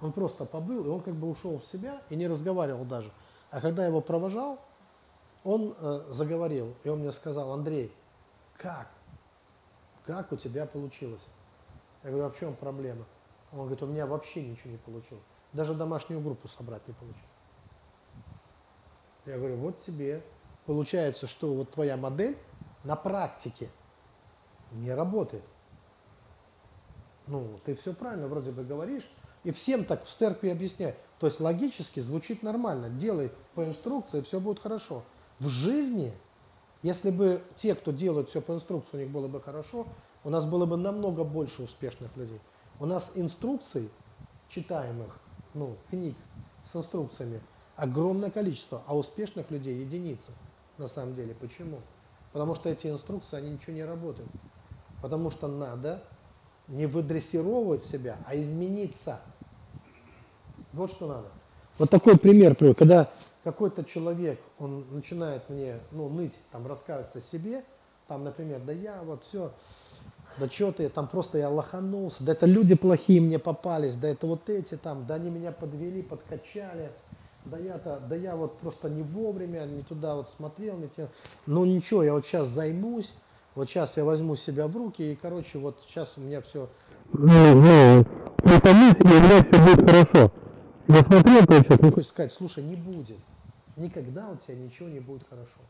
Он 0.00 0.12
просто 0.12 0.44
побыл, 0.44 0.84
и 0.84 0.88
он 0.88 1.00
как 1.00 1.14
бы 1.14 1.28
ушел 1.28 1.58
в 1.58 1.64
себя 1.64 2.00
и 2.10 2.16
не 2.16 2.28
разговаривал 2.28 2.84
даже. 2.84 3.10
А 3.50 3.60
когда 3.60 3.82
я 3.82 3.88
его 3.88 4.00
провожал, 4.00 4.58
он 5.42 5.74
э, 5.78 6.00
заговорил, 6.10 6.74
и 6.84 6.88
он 6.88 7.00
мне 7.00 7.12
сказал, 7.12 7.52
Андрей, 7.52 7.92
как? 8.58 8.88
Как 10.04 10.32
у 10.32 10.36
тебя 10.36 10.66
получилось? 10.66 11.26
Я 12.06 12.12
говорю, 12.12 12.26
а 12.26 12.30
в 12.30 12.38
чем 12.38 12.54
проблема? 12.54 13.04
Он 13.50 13.62
говорит, 13.62 13.82
у 13.82 13.86
меня 13.86 14.06
вообще 14.06 14.40
ничего 14.40 14.70
не 14.70 14.76
получилось. 14.76 15.24
Даже 15.52 15.74
домашнюю 15.74 16.20
группу 16.20 16.46
собрать 16.46 16.86
не 16.86 16.94
получилось. 16.94 17.24
Я 19.26 19.38
говорю, 19.38 19.56
вот 19.56 19.84
тебе. 19.84 20.22
Получается, 20.66 21.26
что 21.26 21.52
вот 21.52 21.72
твоя 21.72 21.96
модель 21.96 22.38
на 22.84 22.94
практике 22.94 23.68
не 24.70 24.94
работает. 24.94 25.42
Ну, 27.26 27.58
ты 27.64 27.74
все 27.74 27.92
правильно 27.92 28.28
вроде 28.28 28.52
бы 28.52 28.62
говоришь, 28.62 29.10
и 29.42 29.50
всем 29.50 29.84
так 29.84 30.04
в 30.04 30.08
церкви 30.08 30.50
объясняют. 30.50 30.96
То 31.18 31.26
есть 31.26 31.40
логически 31.40 31.98
звучит 31.98 32.44
нормально. 32.44 32.88
Делай 32.88 33.32
по 33.56 33.64
инструкции, 33.64 34.20
все 34.20 34.38
будет 34.38 34.60
хорошо. 34.60 35.02
В 35.40 35.48
жизни, 35.48 36.12
если 36.82 37.10
бы 37.10 37.42
те, 37.56 37.74
кто 37.74 37.90
делают 37.90 38.28
все 38.28 38.40
по 38.40 38.52
инструкции, 38.52 38.96
у 38.96 39.00
них 39.00 39.10
было 39.10 39.26
бы 39.26 39.40
хорошо, 39.40 39.88
у 40.26 40.30
нас 40.30 40.44
было 40.44 40.66
бы 40.66 40.76
намного 40.76 41.22
больше 41.22 41.62
успешных 41.62 42.14
людей. 42.16 42.40
У 42.80 42.84
нас 42.84 43.12
инструкций 43.14 43.88
читаемых, 44.48 45.20
ну, 45.54 45.76
книг 45.88 46.16
с 46.70 46.74
инструкциями 46.74 47.40
огромное 47.76 48.32
количество, 48.32 48.82
а 48.88 48.96
успешных 48.96 49.52
людей 49.52 49.78
единицы 49.78 50.32
на 50.78 50.88
самом 50.88 51.14
деле. 51.14 51.32
Почему? 51.32 51.78
Потому 52.32 52.56
что 52.56 52.68
эти 52.68 52.88
инструкции, 52.88 53.36
они 53.36 53.50
ничего 53.50 53.74
не 53.74 53.84
работают. 53.84 54.28
Потому 55.00 55.30
что 55.30 55.46
надо 55.46 56.02
не 56.66 56.86
выдрессировывать 56.86 57.84
себя, 57.84 58.16
а 58.26 58.34
измениться. 58.34 59.20
Вот 60.72 60.90
что 60.90 61.06
надо. 61.06 61.28
Вот 61.78 61.88
такой 61.88 62.18
пример, 62.18 62.56
когда 62.74 63.12
какой-то 63.44 63.84
человек, 63.84 64.40
он 64.58 64.86
начинает 64.90 65.48
мне 65.48 65.78
ну, 65.92 66.08
ныть, 66.08 66.34
там, 66.50 66.66
рассказывать 66.66 67.14
о 67.14 67.20
себе, 67.20 67.64
там, 68.08 68.24
например, 68.24 68.60
да 68.60 68.72
я 68.72 69.02
вот 69.02 69.24
все, 69.24 69.52
да 70.38 70.48
что 70.48 70.72
ты, 70.72 70.88
там 70.88 71.08
просто 71.08 71.38
я 71.38 71.48
лоханулся, 71.48 72.24
да 72.24 72.32
это 72.32 72.46
люди 72.46 72.74
плохие 72.74 73.20
мне 73.20 73.38
попались, 73.38 73.96
да 73.96 74.08
это 74.08 74.26
вот 74.26 74.48
эти 74.48 74.76
там, 74.76 75.06
да 75.06 75.14
они 75.14 75.30
меня 75.30 75.52
подвели, 75.52 76.02
подкачали, 76.02 76.92
да 77.44 77.58
я-то, 77.58 78.00
да 78.08 78.16
я 78.16 78.36
вот 78.36 78.58
просто 78.58 78.88
не 78.88 79.02
вовремя, 79.02 79.64
не 79.66 79.82
туда 79.82 80.16
вот 80.16 80.28
смотрел, 80.30 80.76
не 80.76 80.88
те, 80.88 81.08
ну 81.46 81.64
ничего, 81.64 82.02
я 82.02 82.12
вот 82.12 82.26
сейчас 82.26 82.48
займусь, 82.48 83.12
вот 83.56 83.70
сейчас 83.70 83.96
я 83.96 84.04
возьму 84.04 84.36
себя 84.36 84.68
в 84.68 84.76
руки, 84.76 85.12
и, 85.12 85.16
короче, 85.16 85.58
вот 85.58 85.82
сейчас 85.86 86.18
у 86.18 86.20
меня 86.20 86.42
все... 86.42 86.68
Ну, 87.14 87.54
ну, 87.54 88.04
притомись, 88.36 88.94
и 89.00 89.04
у 89.04 89.20
меня 89.20 89.42
все 89.42 89.64
будет 89.64 89.90
хорошо. 89.90 90.32
Я 90.88 91.02
смотрел, 91.02 91.46
то 91.46 91.62
сейчас... 91.62 91.94
Хочешь 91.94 92.08
сказать, 92.08 92.32
слушай, 92.32 92.62
не 92.62 92.76
будет. 92.76 93.16
Никогда 93.76 94.28
у 94.28 94.36
тебя 94.36 94.56
ничего 94.56 94.90
не 94.90 95.00
будет 95.00 95.22
хорошо. 95.28 95.60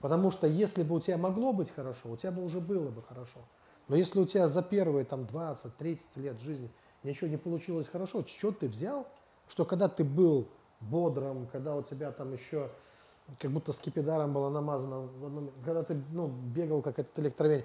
Потому 0.00 0.32
что 0.32 0.48
если 0.48 0.82
бы 0.82 0.96
у 0.96 1.00
тебя 1.00 1.16
могло 1.16 1.52
быть 1.52 1.72
хорошо, 1.74 2.10
у 2.10 2.16
тебя 2.16 2.32
бы 2.32 2.42
уже 2.42 2.60
было 2.60 2.88
бы 2.88 3.02
хорошо. 3.08 3.38
Но 3.88 3.96
если 3.96 4.20
у 4.20 4.26
тебя 4.26 4.48
за 4.48 4.62
первые 4.62 5.04
там 5.04 5.22
20-30 5.22 6.00
лет 6.16 6.40
жизни 6.40 6.70
ничего 7.02 7.28
не 7.28 7.36
получилось 7.36 7.88
хорошо, 7.88 8.24
что 8.26 8.52
ты 8.52 8.68
взял, 8.68 9.06
что 9.48 9.64
когда 9.64 9.88
ты 9.88 10.04
был 10.04 10.48
бодрым, 10.80 11.46
когда 11.46 11.74
у 11.74 11.82
тебя 11.82 12.12
там 12.12 12.32
еще 12.32 12.70
как 13.38 13.50
будто 13.50 13.72
скипидаром 13.72 14.32
было 14.32 14.50
намазано, 14.50 15.08
когда 15.64 15.82
ты 15.82 16.00
ну, 16.12 16.28
бегал 16.28 16.82
как 16.82 16.98
этот 16.98 17.18
электровень, 17.18 17.64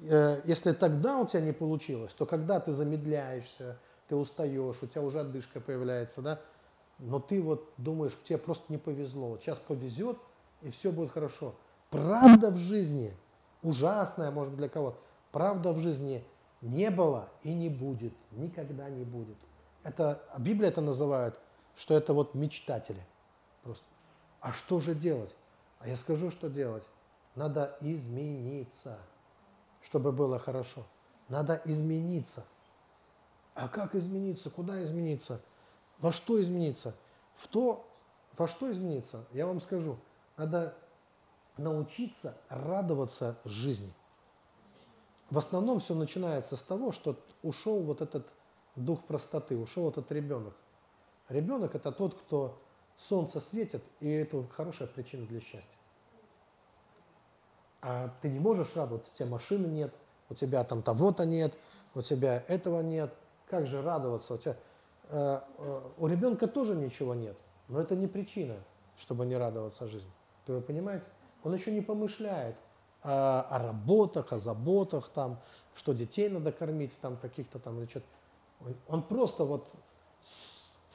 э, 0.00 0.40
если 0.44 0.72
тогда 0.72 1.18
у 1.18 1.26
тебя 1.26 1.40
не 1.40 1.52
получилось, 1.52 2.12
то 2.14 2.26
когда 2.26 2.60
ты 2.60 2.72
замедляешься, 2.72 3.78
ты 4.08 4.16
устаешь, 4.16 4.82
у 4.82 4.86
тебя 4.86 5.02
уже 5.02 5.20
отдышка 5.20 5.60
появляется, 5.60 6.20
да, 6.20 6.40
но 6.98 7.18
ты 7.18 7.40
вот 7.40 7.72
думаешь, 7.76 8.16
тебе 8.24 8.38
просто 8.38 8.64
не 8.68 8.78
повезло, 8.78 9.30
вот 9.30 9.42
сейчас 9.42 9.58
повезет, 9.58 10.18
и 10.62 10.70
все 10.70 10.92
будет 10.92 11.12
хорошо. 11.12 11.54
Правда 11.90 12.50
в 12.50 12.56
жизни, 12.56 13.16
ужасная, 13.62 14.30
может 14.30 14.52
быть, 14.52 14.58
для 14.58 14.68
кого-то, 14.68 14.98
Правда 15.32 15.72
в 15.72 15.78
жизни 15.78 16.24
Не 16.60 16.90
было 16.90 17.30
и 17.42 17.54
не 17.54 17.70
будет, 17.70 18.12
никогда 18.32 18.90
не 18.90 19.04
будет. 19.04 19.38
Это, 19.82 20.22
а 20.30 20.38
Библия 20.38 20.68
это 20.68 20.82
называет, 20.82 21.38
что 21.74 21.94
это 21.94 22.12
вот 22.12 22.34
мечтатели. 22.34 23.02
Просто. 23.62 23.86
А 24.40 24.52
что 24.52 24.78
же 24.78 24.94
делать? 24.94 25.34
А 25.78 25.88
я 25.88 25.96
скажу, 25.96 26.30
что 26.30 26.50
делать. 26.50 26.86
Надо 27.34 27.78
измениться, 27.80 28.98
чтобы 29.80 30.12
было 30.12 30.38
хорошо. 30.38 30.84
Надо 31.30 31.62
измениться. 31.64 32.44
А 33.54 33.68
как 33.68 33.94
измениться? 33.94 34.50
Куда 34.50 34.82
измениться? 34.84 35.40
Во 35.98 36.12
что 36.12 36.40
измениться? 36.40 36.94
В 37.36 37.48
то, 37.48 37.88
во 38.36 38.48
что 38.48 38.70
измениться? 38.70 39.24
Я 39.32 39.46
вам 39.46 39.60
скажу. 39.60 39.96
Надо 40.36 40.76
научиться 41.56 42.36
радоваться 42.48 43.38
жизни. 43.44 43.94
В 45.30 45.38
основном 45.38 45.78
все 45.78 45.94
начинается 45.94 46.56
с 46.56 46.62
того, 46.62 46.90
что 46.90 47.16
ушел 47.42 47.82
вот 47.82 48.00
этот 48.00 48.26
дух 48.74 49.04
простоты, 49.04 49.56
ушел 49.56 49.88
этот 49.88 50.10
ребенок. 50.10 50.54
Ребенок 51.28 51.74
это 51.76 51.92
тот, 51.92 52.14
кто 52.14 52.58
солнце 52.96 53.38
светит, 53.38 53.84
и 54.00 54.10
это 54.10 54.44
хорошая 54.48 54.88
причина 54.88 55.26
для 55.26 55.40
счастья. 55.40 55.78
А 57.80 58.12
ты 58.20 58.28
не 58.28 58.40
можешь 58.40 58.74
радоваться, 58.74 59.10
у 59.12 59.16
тебя 59.16 59.26
машины 59.28 59.66
нет, 59.66 59.94
у 60.28 60.34
тебя 60.34 60.64
там 60.64 60.82
того-то 60.82 61.24
нет, 61.24 61.54
у 61.94 62.02
тебя 62.02 62.44
этого 62.48 62.80
нет. 62.80 63.14
Как 63.46 63.66
же 63.66 63.82
радоваться? 63.82 64.34
У, 64.34 64.38
тебя, 64.38 64.56
э, 65.08 65.40
э, 65.58 65.80
у 65.96 66.06
ребенка 66.06 66.46
тоже 66.46 66.74
ничего 66.76 67.14
нет, 67.14 67.36
но 67.68 67.80
это 67.80 67.96
не 67.96 68.06
причина, 68.06 68.56
чтобы 68.98 69.26
не 69.26 69.36
радоваться 69.36 69.86
жизни. 69.86 70.12
Ты 70.44 70.52
вы 70.52 70.60
понимаете? 70.60 71.06
Он 71.42 71.54
еще 71.54 71.72
не 71.72 71.80
помышляет 71.80 72.56
о, 73.02 73.42
о 73.42 73.58
работах, 73.58 74.32
о 74.32 74.38
заботах, 74.38 75.08
там, 75.08 75.40
что 75.74 75.92
детей 75.92 76.28
надо 76.28 76.52
кормить, 76.52 76.98
там 77.00 77.16
каких-то 77.16 77.58
там 77.58 77.78
или 77.78 77.86
что-то. 77.86 78.06
Он, 78.60 78.76
он 78.88 79.02
просто 79.02 79.44
вот, 79.44 79.68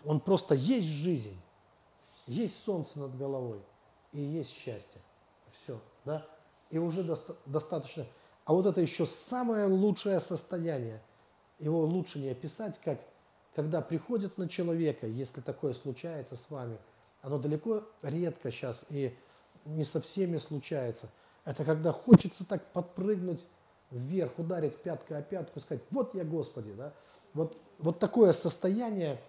он 0.05 0.19
просто 0.19 0.55
есть 0.55 0.87
жизнь, 0.87 1.39
есть 2.27 2.63
солнце 2.63 2.99
над 2.99 3.17
головой 3.17 3.61
и 4.11 4.21
есть 4.21 4.51
счастье. 4.51 5.01
Все, 5.51 5.79
да? 6.03 6.25
И 6.69 6.77
уже 6.77 7.03
доста 7.03 7.35
достаточно. 7.45 8.05
А 8.45 8.53
вот 8.53 8.65
это 8.65 8.81
еще 8.81 9.05
самое 9.05 9.65
лучшее 9.67 10.19
состояние. 10.19 11.01
Его 11.57 11.85
лучше 11.85 12.19
не 12.19 12.29
описать, 12.29 12.79
как 12.83 12.99
когда 13.55 13.81
приходит 13.81 14.37
на 14.37 14.49
человека, 14.49 15.07
если 15.07 15.39
такое 15.39 15.73
случается 15.73 16.35
с 16.35 16.49
вами, 16.49 16.77
оно 17.21 17.39
далеко 17.39 17.83
редко 18.01 18.51
сейчас 18.51 18.83
и 18.89 19.17
не 19.63 19.85
со 19.85 20.01
всеми 20.01 20.37
случается. 20.37 21.09
Это 21.45 21.63
когда 21.63 21.91
хочется 21.91 22.45
так 22.45 22.71
подпрыгнуть 22.71 23.45
вверх, 23.91 24.37
ударить 24.37 24.75
пяткой 24.77 25.19
о 25.19 25.21
пятку, 25.21 25.59
сказать, 25.59 25.83
вот 25.91 26.15
я 26.15 26.23
Господи, 26.23 26.73
да? 26.73 26.93
Вот, 27.33 27.57
вот 27.77 27.99
такое 27.99 28.33
состояние 28.33 29.21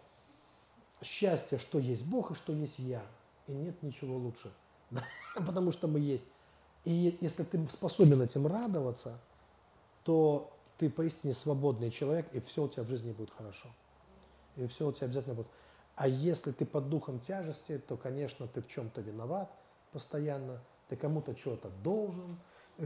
счастья, 1.03 1.59
что 1.59 1.79
есть 1.79 2.05
Бог 2.05 2.31
и 2.31 2.35
что 2.35 2.53
есть 2.53 2.79
я. 2.79 3.03
И 3.47 3.53
нет 3.53 3.83
ничего 3.83 4.17
лучше, 4.17 4.51
да? 4.91 5.05
потому 5.35 5.73
что 5.73 5.87
мы 5.87 6.01
есть. 6.01 6.25
И 6.85 7.17
если 7.21 7.45
ты 7.45 7.69
способен 7.69 8.23
этим 8.23 8.47
радоваться, 8.47 9.19
то 10.05 10.53
ты 10.79 10.89
поистине 10.89 11.35
свободный 11.35 11.91
человек, 11.91 12.27
и 12.33 12.41
все 12.41 12.65
у 12.65 12.69
тебя 12.69 12.85
в 12.85 12.89
жизни 12.89 13.13
будет 13.13 13.31
хорошо. 13.31 13.69
И 14.57 14.67
все 14.67 14.87
у 14.87 14.93
тебя 14.93 15.07
обязательно 15.07 15.35
будет. 15.35 15.49
А 15.97 16.09
если 16.09 16.53
ты 16.53 16.65
под 16.65 16.89
духом 16.89 17.21
тяжести, 17.21 17.79
то, 17.79 17.97
конечно, 17.97 18.47
ты 18.47 18.61
в 18.61 18.69
чем-то 18.69 19.01
виноват 19.01 19.51
постоянно, 19.93 20.61
ты 20.89 20.97
кому-то 20.97 21.37
что-то 21.37 21.69
должен, 21.83 22.39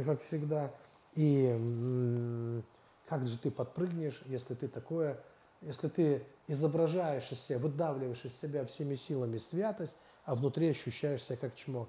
как 0.04 0.22
всегда. 0.22 0.72
И 1.14 2.62
как 3.06 3.24
же 3.26 3.38
ты 3.38 3.50
подпрыгнешь, 3.50 4.22
если 4.26 4.54
ты 4.54 4.68
такое, 4.68 5.20
если 5.60 5.88
ты 5.88 6.24
изображаешь 6.46 7.30
из 7.32 7.40
себя, 7.40 7.58
выдавливаешь 7.58 8.24
из 8.24 8.38
себя 8.40 8.64
всеми 8.64 8.94
силами 8.94 9.38
святость, 9.38 9.96
а 10.24 10.34
внутри 10.34 10.68
ощущаешь 10.70 11.24
себя 11.24 11.36
как 11.36 11.54
чмо. 11.54 11.88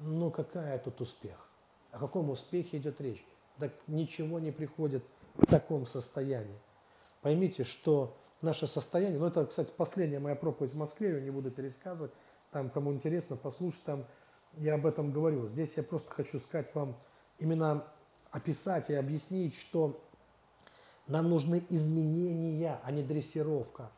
Ну 0.00 0.30
какая 0.30 0.78
тут 0.78 1.00
успех? 1.00 1.48
О 1.90 1.98
каком 1.98 2.30
успехе 2.30 2.78
идет 2.78 3.00
речь? 3.00 3.24
Так 3.58 3.72
ничего 3.86 4.38
не 4.38 4.50
приходит 4.50 5.04
в 5.34 5.46
таком 5.46 5.86
состоянии. 5.86 6.58
Поймите, 7.20 7.64
что 7.64 8.16
наше 8.40 8.66
состояние, 8.66 9.18
ну 9.18 9.26
это, 9.26 9.46
кстати, 9.46 9.72
последняя 9.76 10.18
моя 10.18 10.34
проповедь 10.34 10.72
в 10.72 10.76
Москве, 10.76 11.12
я 11.12 11.20
не 11.20 11.30
буду 11.30 11.50
пересказывать, 11.50 12.12
там, 12.50 12.68
кому 12.68 12.92
интересно, 12.92 13.36
послушать, 13.36 13.82
там 13.84 14.04
я 14.58 14.74
об 14.74 14.86
этом 14.86 15.12
говорю. 15.12 15.48
Здесь 15.48 15.74
я 15.76 15.82
просто 15.82 16.10
хочу 16.10 16.38
сказать 16.38 16.74
вам, 16.74 16.94
именно 17.38 17.84
описать 18.30 18.90
и 18.90 18.94
объяснить, 18.94 19.54
что 19.54 20.00
нам 21.06 21.28
нужны 21.28 21.64
изменения, 21.68 22.78
а 22.84 22.90
не 22.90 23.02
дрессировка. 23.02 23.90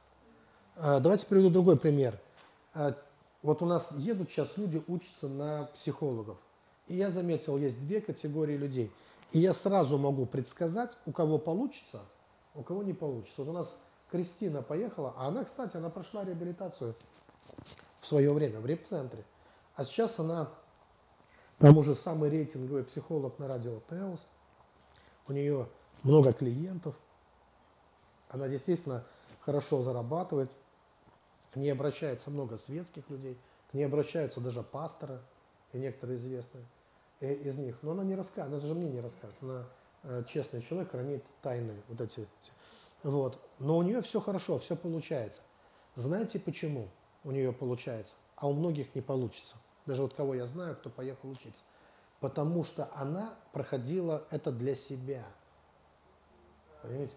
А, 0.76 1.00
давайте 1.00 1.26
приведу 1.26 1.50
другой 1.50 1.76
пример. 1.76 2.18
А, 2.74 2.96
вот 3.42 3.62
у 3.62 3.66
нас 3.66 3.92
едут 3.96 4.30
сейчас 4.30 4.56
люди 4.56 4.82
учатся 4.88 5.28
на 5.28 5.64
психологов. 5.74 6.38
И 6.88 6.96
я 6.96 7.10
заметил, 7.10 7.56
есть 7.56 7.80
две 7.80 8.00
категории 8.00 8.56
людей. 8.56 8.90
И 9.32 9.38
я 9.38 9.52
сразу 9.52 9.98
могу 9.98 10.26
предсказать, 10.26 10.96
у 11.06 11.12
кого 11.12 11.38
получится, 11.38 12.00
у 12.54 12.62
кого 12.62 12.82
не 12.82 12.92
получится. 12.92 13.34
Вот 13.38 13.48
у 13.48 13.52
нас 13.52 13.74
Кристина 14.10 14.62
поехала, 14.62 15.14
а 15.16 15.28
она, 15.28 15.44
кстати, 15.44 15.76
она 15.76 15.90
прошла 15.90 16.24
реабилитацию 16.24 16.94
в 18.00 18.06
свое 18.06 18.32
время 18.32 18.60
в 18.60 18.66
реп-центре. 18.66 19.24
А 19.76 19.84
сейчас 19.84 20.18
она, 20.18 20.50
там 21.58 21.76
уже 21.78 21.94
самый 21.94 22.30
рейтинговый 22.30 22.84
психолог 22.84 23.38
на 23.38 23.48
радио 23.48 23.80
Теос. 23.88 24.20
У 25.26 25.32
нее 25.32 25.68
много 26.02 26.32
клиентов. 26.32 26.94
Она 28.28 28.48
действительно 28.48 29.04
хорошо 29.40 29.82
зарабатывает. 29.82 30.50
К 31.52 31.56
ней 31.56 31.70
обращается 31.70 32.30
много 32.30 32.56
светских 32.56 33.08
людей, 33.10 33.38
к 33.70 33.74
ней 33.74 33.84
обращаются 33.84 34.40
даже 34.40 34.62
пасторы 34.62 35.20
и 35.72 35.78
некоторые 35.78 36.18
известные 36.18 36.64
э, 37.20 37.32
из 37.32 37.56
них. 37.56 37.78
Но 37.82 37.92
она 37.92 38.02
не 38.02 38.16
рассказывает, 38.16 38.52
она 38.52 38.60
даже 38.60 38.74
мне 38.74 38.90
не 38.90 39.00
расскажет. 39.00 39.36
Она 39.40 39.64
э, 40.02 40.24
честный 40.28 40.62
человек, 40.62 40.90
хранит 40.90 41.24
тайны 41.42 41.80
вот 41.88 42.00
эти. 42.00 42.26
Вот. 43.04 43.38
Но 43.60 43.76
у 43.78 43.82
нее 43.82 44.02
все 44.02 44.20
хорошо, 44.20 44.58
все 44.58 44.74
получается. 44.74 45.42
Знаете 45.94 46.40
почему 46.40 46.88
у 47.22 47.30
нее 47.30 47.52
получается, 47.52 48.14
а 48.34 48.48
у 48.48 48.52
многих 48.52 48.94
не 48.96 49.00
получится? 49.00 49.54
Даже 49.86 50.02
вот 50.02 50.14
кого 50.14 50.34
я 50.34 50.46
знаю, 50.46 50.76
кто 50.76 50.90
поехал 50.90 51.30
учиться. 51.30 51.62
Потому 52.20 52.64
что 52.64 52.88
она 52.94 53.34
проходила 53.52 54.24
это 54.30 54.50
для 54.50 54.74
себя. 54.74 55.24
Понимаете? 56.82 57.14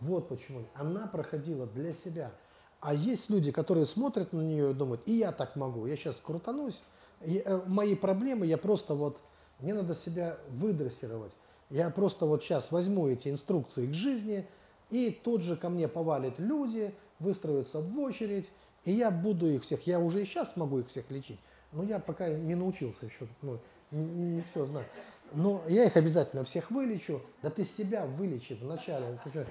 Вот 0.00 0.28
почему. 0.28 0.64
Она 0.74 1.06
проходила 1.06 1.66
для 1.66 1.92
себя. 1.92 2.32
А 2.80 2.94
есть 2.94 3.28
люди, 3.28 3.52
которые 3.52 3.84
смотрят 3.84 4.32
на 4.32 4.40
нее 4.40 4.70
и 4.70 4.74
думают, 4.74 5.02
и 5.04 5.12
я 5.12 5.32
так 5.32 5.54
могу, 5.54 5.86
я 5.86 5.96
сейчас 5.96 6.16
крутанусь, 6.16 6.82
и, 7.20 7.42
э, 7.44 7.60
мои 7.66 7.94
проблемы, 7.94 8.46
я 8.46 8.56
просто 8.56 8.94
вот, 8.94 9.18
мне 9.58 9.74
надо 9.74 9.94
себя 9.94 10.38
выдрессировать. 10.48 11.32
Я 11.68 11.90
просто 11.90 12.24
вот 12.24 12.42
сейчас 12.42 12.72
возьму 12.72 13.08
эти 13.08 13.28
инструкции 13.28 13.86
к 13.86 13.92
жизни, 13.92 14.48
и 14.88 15.10
тут 15.10 15.42
же 15.42 15.56
ко 15.56 15.68
мне 15.68 15.88
повалят 15.88 16.38
люди, 16.38 16.94
выстроятся 17.18 17.80
в 17.80 17.98
очередь, 18.00 18.50
и 18.84 18.92
я 18.92 19.10
буду 19.10 19.46
их 19.46 19.62
всех, 19.62 19.86
я 19.86 20.00
уже 20.00 20.22
и 20.22 20.24
сейчас 20.24 20.56
могу 20.56 20.78
их 20.78 20.88
всех 20.88 21.10
лечить, 21.10 21.38
но 21.72 21.84
я 21.84 21.98
пока 21.98 22.28
не 22.28 22.54
научился 22.54 23.06
еще, 23.06 23.26
ну, 23.42 23.58
не, 23.90 24.04
не 24.04 24.42
все 24.42 24.66
знаю. 24.66 24.86
Но 25.32 25.62
я 25.68 25.84
их 25.84 25.96
обязательно 25.96 26.44
всех 26.44 26.70
вылечу. 26.70 27.22
Да 27.42 27.50
ты 27.50 27.64
себя 27.64 28.06
вылечи 28.06 28.58
вначале. 28.60 29.18
Тебе 29.24 29.44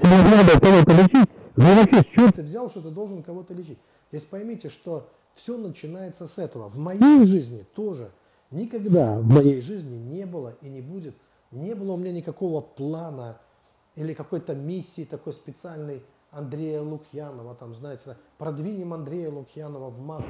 надо 0.00 0.60
кого-то 0.60 0.92
лечить. 0.92 1.30
Ну 1.56 1.74
вообще, 1.74 2.00
с 2.02 2.14
чего 2.14 2.30
ты 2.30 2.42
взял, 2.42 2.70
что 2.70 2.80
ты 2.80 2.90
должен 2.90 3.22
кого-то 3.22 3.54
лечить? 3.54 3.78
Здесь 4.10 4.24
поймите, 4.24 4.68
что 4.68 5.08
все 5.34 5.56
начинается 5.56 6.26
с 6.26 6.38
этого. 6.38 6.68
В 6.68 6.78
моей 6.78 7.24
жизни 7.24 7.64
тоже 7.74 8.10
никогда 8.50 9.18
в 9.18 9.26
моей 9.26 9.60
жизни 9.60 9.96
не 9.96 10.24
было 10.24 10.54
и 10.62 10.68
не 10.68 10.80
будет, 10.80 11.14
не 11.50 11.74
было 11.74 11.92
у 11.92 11.96
меня 11.96 12.12
никакого 12.12 12.60
плана 12.60 13.38
или 13.94 14.14
какой-то 14.14 14.54
миссии 14.54 15.04
такой 15.04 15.32
специальной 15.32 16.02
Андрея 16.36 16.82
Лукьянова, 16.82 17.54
там, 17.54 17.74
знаете, 17.74 18.18
продвинем 18.36 18.92
Андрея 18.92 19.30
Лукьянова 19.30 19.88
в 19.88 19.98
массы. 19.98 20.26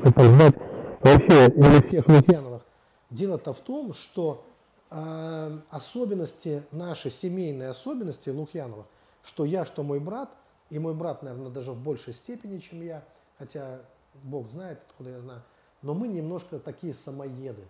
Вообще, 1.01 1.49
или 1.49 1.89
всех 1.89 2.07
Лукьяновых. 2.07 2.63
Дело-то 3.11 3.53
в 3.53 3.61
том, 3.61 3.93
что 3.93 4.45
э, 4.91 5.59
особенности, 5.69 6.63
наши 6.71 7.11
семейные 7.11 7.71
особенности 7.71 8.31
Лукьянова, 8.31 8.87
что 9.25 9.45
я, 9.45 9.65
что 9.67 9.83
мой 9.83 9.99
брат, 9.99 10.31
и 10.71 10.79
мой 10.79 10.95
брат, 10.95 11.23
наверное, 11.23 11.51
даже 11.51 11.73
в 11.73 11.83
большей 11.83 12.15
степени, 12.15 12.59
чем 12.59 12.83
я, 12.83 13.03
хотя 13.39 13.81
Бог 14.23 14.49
знает, 14.51 14.79
откуда 14.89 15.11
я 15.11 15.21
знаю, 15.21 15.43
но 15.83 15.95
мы 15.95 16.07
немножко 16.07 16.61
такие 16.61 16.95
самоеды. 16.95 17.65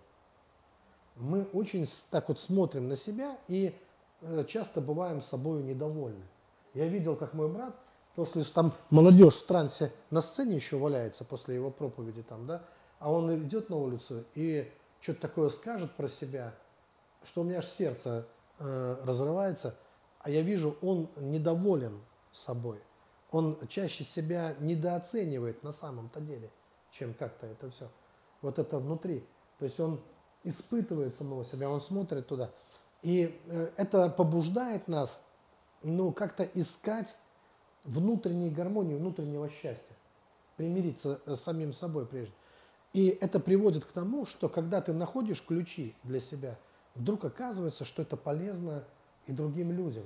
Мы 1.15 1.47
очень 1.53 1.89
так 2.11 2.29
вот 2.29 2.39
смотрим 2.39 2.87
на 2.87 2.95
себя 2.95 3.37
и 3.47 3.75
э, 4.21 4.45
часто 4.47 4.79
бываем 4.79 5.21
собой 5.21 5.63
недовольны. 5.63 6.23
Я 6.75 6.87
видел, 6.87 7.15
как 7.15 7.33
мой 7.33 7.47
брат, 7.47 7.75
после 8.17 8.43
там 8.45 8.73
молодежь 8.89 9.35
в 9.35 9.45
трансе 9.45 9.93
на 10.09 10.21
сцене 10.21 10.55
еще 10.55 10.77
валяется 10.77 11.23
после 11.23 11.53
его 11.53 11.69
проповеди 11.69 12.23
там, 12.23 12.47
да, 12.47 12.63
а 12.97 13.11
он 13.11 13.31
идет 13.43 13.69
на 13.69 13.75
улицу 13.75 14.25
и 14.33 14.67
что-то 14.99 15.21
такое 15.21 15.49
скажет 15.49 15.91
про 15.91 16.07
себя, 16.07 16.55
что 17.23 17.41
у 17.41 17.43
меня 17.43 17.59
аж 17.59 17.67
сердце 17.67 18.25
э, 18.57 18.97
разрывается. 19.03 19.75
а 20.17 20.31
я 20.31 20.41
вижу, 20.41 20.77
он 20.81 21.09
недоволен 21.17 22.01
собой. 22.31 22.79
Он 23.29 23.55
чаще 23.67 24.03
себя 24.03 24.55
недооценивает 24.61 25.61
на 25.61 25.71
самом-то 25.71 26.19
деле, 26.19 26.49
чем 26.89 27.13
как-то 27.13 27.45
это 27.45 27.69
все. 27.69 27.87
Вот 28.41 28.57
это 28.57 28.79
внутри. 28.79 29.23
То 29.59 29.65
есть 29.65 29.79
он 29.79 30.01
испытывает 30.43 31.13
самого 31.13 31.45
себя, 31.45 31.69
он 31.69 31.81
смотрит 31.81 32.25
туда. 32.25 32.49
И 33.03 33.39
э, 33.45 33.69
это 33.77 34.09
побуждает 34.09 34.87
нас 34.87 35.21
ну, 35.83 36.11
как-то 36.11 36.45
искать 36.55 37.15
внутренней 37.83 38.49
гармонии, 38.49 38.95
внутреннего 38.95 39.49
счастья, 39.49 39.95
примириться 40.55 41.21
с 41.25 41.39
самим 41.39 41.73
собой 41.73 42.05
прежде. 42.05 42.33
И 42.93 43.09
это 43.21 43.39
приводит 43.39 43.85
к 43.85 43.91
тому, 43.91 44.25
что 44.25 44.49
когда 44.49 44.81
ты 44.81 44.93
находишь 44.93 45.43
ключи 45.45 45.95
для 46.03 46.19
себя, 46.19 46.57
вдруг 46.95 47.25
оказывается, 47.25 47.85
что 47.85 48.01
это 48.01 48.17
полезно 48.17 48.83
и 49.27 49.31
другим 49.31 49.71
людям. 49.71 50.05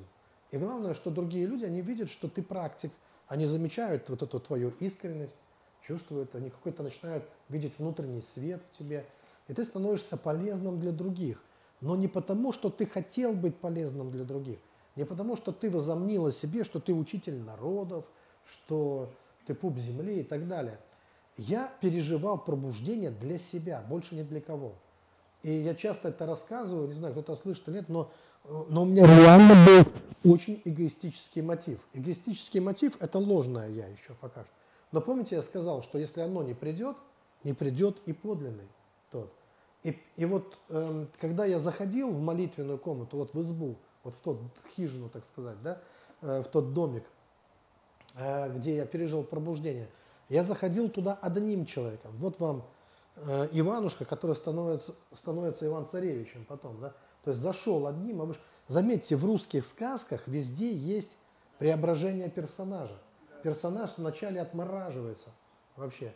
И 0.51 0.57
главное, 0.57 0.93
что 0.93 1.09
другие 1.09 1.45
люди, 1.45 1.63
они 1.63 1.81
видят, 1.81 2.09
что 2.09 2.27
ты 2.27 2.43
практик, 2.43 2.91
они 3.27 3.45
замечают 3.45 4.09
вот 4.09 4.21
эту 4.21 4.39
твою 4.39 4.73
искренность, 4.79 5.37
чувствуют, 5.81 6.35
они 6.35 6.49
какой-то 6.49 6.83
начинают 6.83 7.23
видеть 7.49 7.79
внутренний 7.79 8.21
свет 8.21 8.61
в 8.63 8.77
тебе, 8.77 9.05
и 9.47 9.53
ты 9.53 9.63
становишься 9.63 10.17
полезным 10.17 10.79
для 10.79 10.91
других. 10.91 11.41
Но 11.79 11.95
не 11.95 12.07
потому, 12.07 12.51
что 12.51 12.69
ты 12.69 12.85
хотел 12.85 13.33
быть 13.33 13.55
полезным 13.55 14.11
для 14.11 14.23
других, 14.23 14.59
не 14.95 15.05
потому, 15.05 15.35
что 15.37 15.51
ты 15.51 15.69
возомнил 15.69 16.25
о 16.25 16.31
себе, 16.31 16.63
что 16.63 16.79
ты 16.79 16.93
учитель 16.93 17.39
народов, 17.39 18.05
что 18.45 19.09
ты 19.45 19.53
пуп 19.53 19.77
земли 19.77 20.19
и 20.19 20.23
так 20.23 20.47
далее. 20.47 20.79
Я 21.37 21.71
переживал 21.81 22.37
пробуждение 22.37 23.11
для 23.11 23.37
себя, 23.37 23.83
больше 23.87 24.15
не 24.15 24.23
для 24.23 24.41
кого. 24.41 24.73
И 25.43 25.51
я 25.51 25.73
часто 25.73 26.09
это 26.09 26.25
рассказываю, 26.25 26.87
не 26.87 26.93
знаю, 26.93 27.13
кто-то 27.13 27.35
слышит 27.35 27.67
или 27.67 27.75
нет, 27.75 27.89
но, 27.89 28.11
но 28.69 28.83
у 28.83 28.85
меня 28.85 29.05
реально 29.07 29.55
был 29.65 30.31
очень 30.33 30.61
эгоистический 30.65 31.41
мотив. 31.41 31.79
Эгоистический 31.93 32.59
мотив– 32.59 32.97
это 32.99 33.17
ложное 33.17 33.69
я 33.69 33.87
еще 33.87 34.13
пока 34.19 34.41
что. 34.41 34.53
Но 34.91 35.01
помните, 35.01 35.35
я 35.35 35.41
сказал, 35.41 35.81
что 35.81 35.97
если 35.97 36.21
оно 36.21 36.43
не 36.43 36.53
придет, 36.53 36.97
не 37.43 37.53
придет 37.53 37.97
и 38.05 38.13
подлинный 38.13 38.67
тот. 39.09 39.33
И, 39.83 39.97
и 40.17 40.25
вот 40.25 40.57
э, 40.69 41.05
когда 41.19 41.45
я 41.45 41.59
заходил 41.59 42.11
в 42.11 42.21
молитвенную 42.21 42.77
комнату, 42.77 43.17
вот 43.17 43.33
в 43.33 43.41
избу, 43.41 43.77
вот 44.03 44.15
в 44.15 44.19
тот 44.19 44.39
хижину, 44.75 45.09
так 45.09 45.25
сказать, 45.25 45.61
да, 45.61 45.81
э, 46.21 46.41
в 46.41 46.47
тот 46.47 46.73
домик, 46.73 47.03
э, 48.15 48.51
где 48.53 48.75
я 48.75 48.85
пережил 48.85 49.23
пробуждение, 49.23 49.89
я 50.29 50.43
заходил 50.43 50.89
туда 50.89 51.17
одним 51.21 51.65
человеком. 51.65 52.11
Вот 52.17 52.39
вам 52.39 52.63
э, 53.15 53.49
Иванушка, 53.51 54.05
который 54.05 54.35
становится, 54.35 54.95
становится 55.13 55.65
Иван-Царевичем 55.65 56.45
потом, 56.45 56.79
да, 56.79 56.93
то 57.23 57.31
есть 57.31 57.41
зашел 57.41 57.87
одним, 57.87 58.21
а 58.21 58.25
вы 58.25 58.35
заметьте, 58.67 59.15
в 59.15 59.25
русских 59.25 59.65
сказках 59.65 60.27
везде 60.27 60.73
есть 60.73 61.17
преображение 61.59 62.29
персонажа. 62.29 62.97
Персонаж 63.43 63.91
вначале 63.97 64.41
отмораживается 64.41 65.29
вообще. 65.75 66.13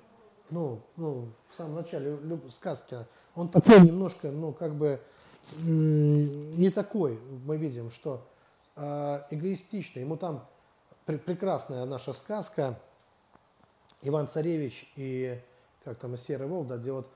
Ну, 0.49 0.81
ну, 0.95 1.29
в 1.51 1.55
самом 1.57 1.75
начале 1.75 2.17
сказки 2.49 2.97
он 3.35 3.49
такой 3.49 3.81
немножко, 3.81 4.31
ну, 4.31 4.53
как 4.53 4.75
бы 4.75 4.99
не 5.63 6.69
такой, 6.71 7.19
мы 7.45 7.58
видим, 7.58 7.89
что 7.89 8.27
э, 8.75 9.21
эгоистичный. 9.31 10.01
Ему 10.01 10.17
там 10.17 10.45
пр 11.05 11.17
прекрасная 11.19 11.86
наша 11.86 12.13
сказка 12.13 12.79
Иван 14.01 14.27
Царевич 14.27 14.91
и 14.95 15.39
как 15.84 15.99
там 15.99 16.17
Серый 16.17 16.47
Волк, 16.47 16.67
да, 16.67 16.77
где 16.77 16.91
вот, 16.91 17.08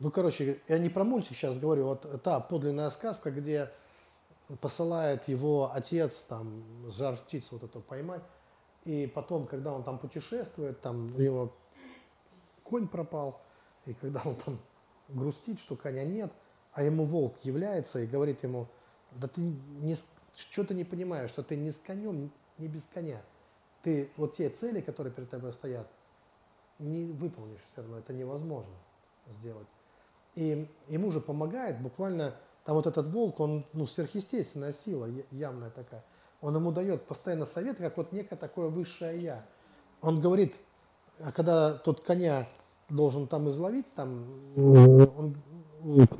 ну, 0.00 0.10
короче, 0.10 0.60
я 0.68 0.78
не 0.78 0.88
про 0.88 1.04
мультик 1.04 1.36
сейчас 1.36 1.58
говорю, 1.58 1.84
вот 1.84 2.22
та 2.22 2.40
подлинная 2.40 2.90
сказка, 2.90 3.30
где 3.30 3.70
посылает 4.60 5.28
его 5.28 5.70
отец 5.72 6.22
там 6.22 6.64
жар 6.90 7.16
птицу 7.16 7.48
вот 7.52 7.62
эту 7.62 7.80
поймать, 7.80 8.22
и 8.84 9.06
потом, 9.06 9.46
когда 9.46 9.72
он 9.72 9.84
там 9.84 9.98
путешествует, 9.98 10.80
там 10.80 11.06
у 11.14 11.20
него 11.20 11.54
конь 12.64 12.88
пропал, 12.88 13.40
и 13.86 13.94
когда 13.94 14.22
он 14.24 14.34
там 14.36 14.58
грустит, 15.08 15.60
что 15.60 15.76
коня 15.76 16.04
нет, 16.04 16.32
а 16.72 16.82
ему 16.82 17.04
волк 17.04 17.36
является 17.42 18.00
и 18.00 18.06
говорит 18.06 18.42
ему, 18.42 18.68
да 19.12 19.28
ты 19.28 19.40
не, 19.40 19.96
что 20.36 20.64
ты 20.64 20.74
не 20.74 20.84
понимаешь, 20.84 21.30
что 21.30 21.42
ты 21.42 21.56
не 21.56 21.70
с 21.70 21.78
конем, 21.78 22.30
не 22.58 22.68
без 22.68 22.84
коня. 22.86 23.20
Ты 23.82 24.10
вот 24.16 24.36
те 24.36 24.48
цели, 24.50 24.80
которые 24.80 25.12
перед 25.12 25.30
тобой 25.30 25.52
стоят, 25.52 25.88
не 26.78 27.04
выполнишь 27.04 27.60
все 27.72 27.82
равно, 27.82 27.98
это 27.98 28.12
невозможно 28.12 28.74
сделать. 29.38 29.66
И 30.34 30.68
ему 30.88 31.10
же 31.10 31.20
помогает 31.20 31.80
буквально, 31.80 32.34
там 32.64 32.76
вот 32.76 32.86
этот 32.86 33.08
волк, 33.08 33.40
он 33.40 33.66
ну, 33.72 33.86
сверхъестественная 33.86 34.72
сила, 34.72 35.08
явная 35.30 35.70
такая. 35.70 36.04
Он 36.40 36.54
ему 36.54 36.72
дает 36.72 37.06
постоянно 37.06 37.46
советы, 37.46 37.82
как 37.82 37.96
вот 37.96 38.12
некое 38.12 38.36
такое 38.36 38.68
высшее 38.68 39.20
я. 39.20 39.44
Он 40.00 40.20
говорит, 40.20 40.54
а 41.18 41.32
когда 41.32 41.74
тот 41.74 42.00
коня 42.00 42.46
должен 42.90 43.26
там 43.26 43.48
изловить, 43.48 43.86
там, 43.94 44.26
он 44.56 45.36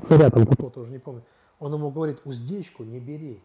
царя 0.07 0.29
там 0.29 0.45
какого-то 0.47 0.81
уже 0.81 0.91
не 0.91 0.99
помню, 0.99 1.23
он 1.59 1.73
ему 1.73 1.91
говорит, 1.91 2.21
уздечку 2.25 2.83
не 2.83 2.99
бери. 2.99 3.41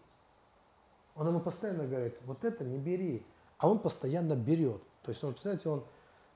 Он 1.14 1.28
ему 1.28 1.40
постоянно 1.40 1.86
говорит, 1.86 2.16
вот 2.24 2.44
это 2.44 2.64
не 2.64 2.78
бери. 2.78 3.24
А 3.58 3.68
он 3.68 3.78
постоянно 3.78 4.34
берет. 4.34 4.82
То 5.02 5.10
есть, 5.10 5.22
он, 5.22 5.32
представляете, 5.32 5.68
он... 5.68 5.84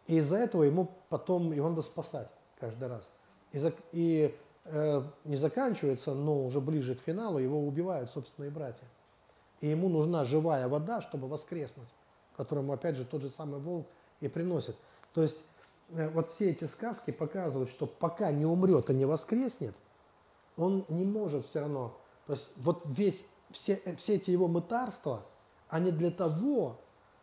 И 0.07 0.17
из-за 0.17 0.37
этого 0.37 0.63
ему 0.63 0.91
потом 1.09 1.53
его 1.53 1.69
надо 1.69 1.83
спасать 1.83 2.29
каждый 2.59 2.89
раз. 2.89 3.09
И, 3.53 3.59
за, 3.59 3.73
и 3.93 4.35
э, 4.65 5.03
не 5.25 5.37
заканчивается, 5.37 6.15
но 6.15 6.45
уже 6.45 6.61
ближе 6.61 6.95
к 6.95 7.01
финалу 7.01 7.39
его 7.39 7.67
убивают 7.67 8.11
собственные 8.11 8.51
братья. 8.51 8.87
И 9.61 9.69
ему 9.69 9.89
нужна 9.89 10.25
живая 10.25 10.69
вода, 10.69 11.03
чтобы 11.03 11.29
воскреснуть, 11.29 11.89
которому, 12.37 12.73
опять 12.73 12.97
же, 12.97 13.05
тот 13.05 13.23
же 13.23 13.31
самый 13.31 13.61
волк 13.61 13.87
и 14.21 14.29
приносит. 14.29 14.77
То 15.13 15.23
есть 15.23 15.37
вот 15.91 16.29
все 16.31 16.51
эти 16.51 16.65
сказки 16.65 17.11
показывают, 17.11 17.71
что 17.71 17.87
пока 17.87 18.31
не 18.31 18.47
умрет 18.47 18.91
и 18.91 18.95
не 18.95 19.05
воскреснет, 19.05 19.75
он 20.57 20.85
не 20.89 21.05
может 21.05 21.47
все 21.47 21.61
равно. 21.61 21.97
То 22.27 22.35
есть 22.35 22.51
вот 22.57 22.83
весь, 22.85 23.25
все, 23.51 23.81
э, 23.85 23.97
все 23.97 24.15
эти 24.15 24.31
его 24.31 24.47
мытарства, 24.47 25.23
они 25.69 25.91
для 25.91 26.11
того, 26.11 26.81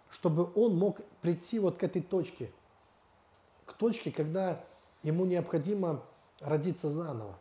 чтобы 0.10 0.50
он 0.56 0.78
мог 0.78 1.02
прийти 1.22 1.60
вот 1.60 1.78
к 1.78 1.84
этой 1.84 2.02
точке, 2.02 2.52
к 3.66 3.74
точке, 3.74 4.12
когда 4.12 4.64
ему 5.04 5.26
необходимо 5.26 6.04
родиться 6.40 6.90
заново. 6.90 7.38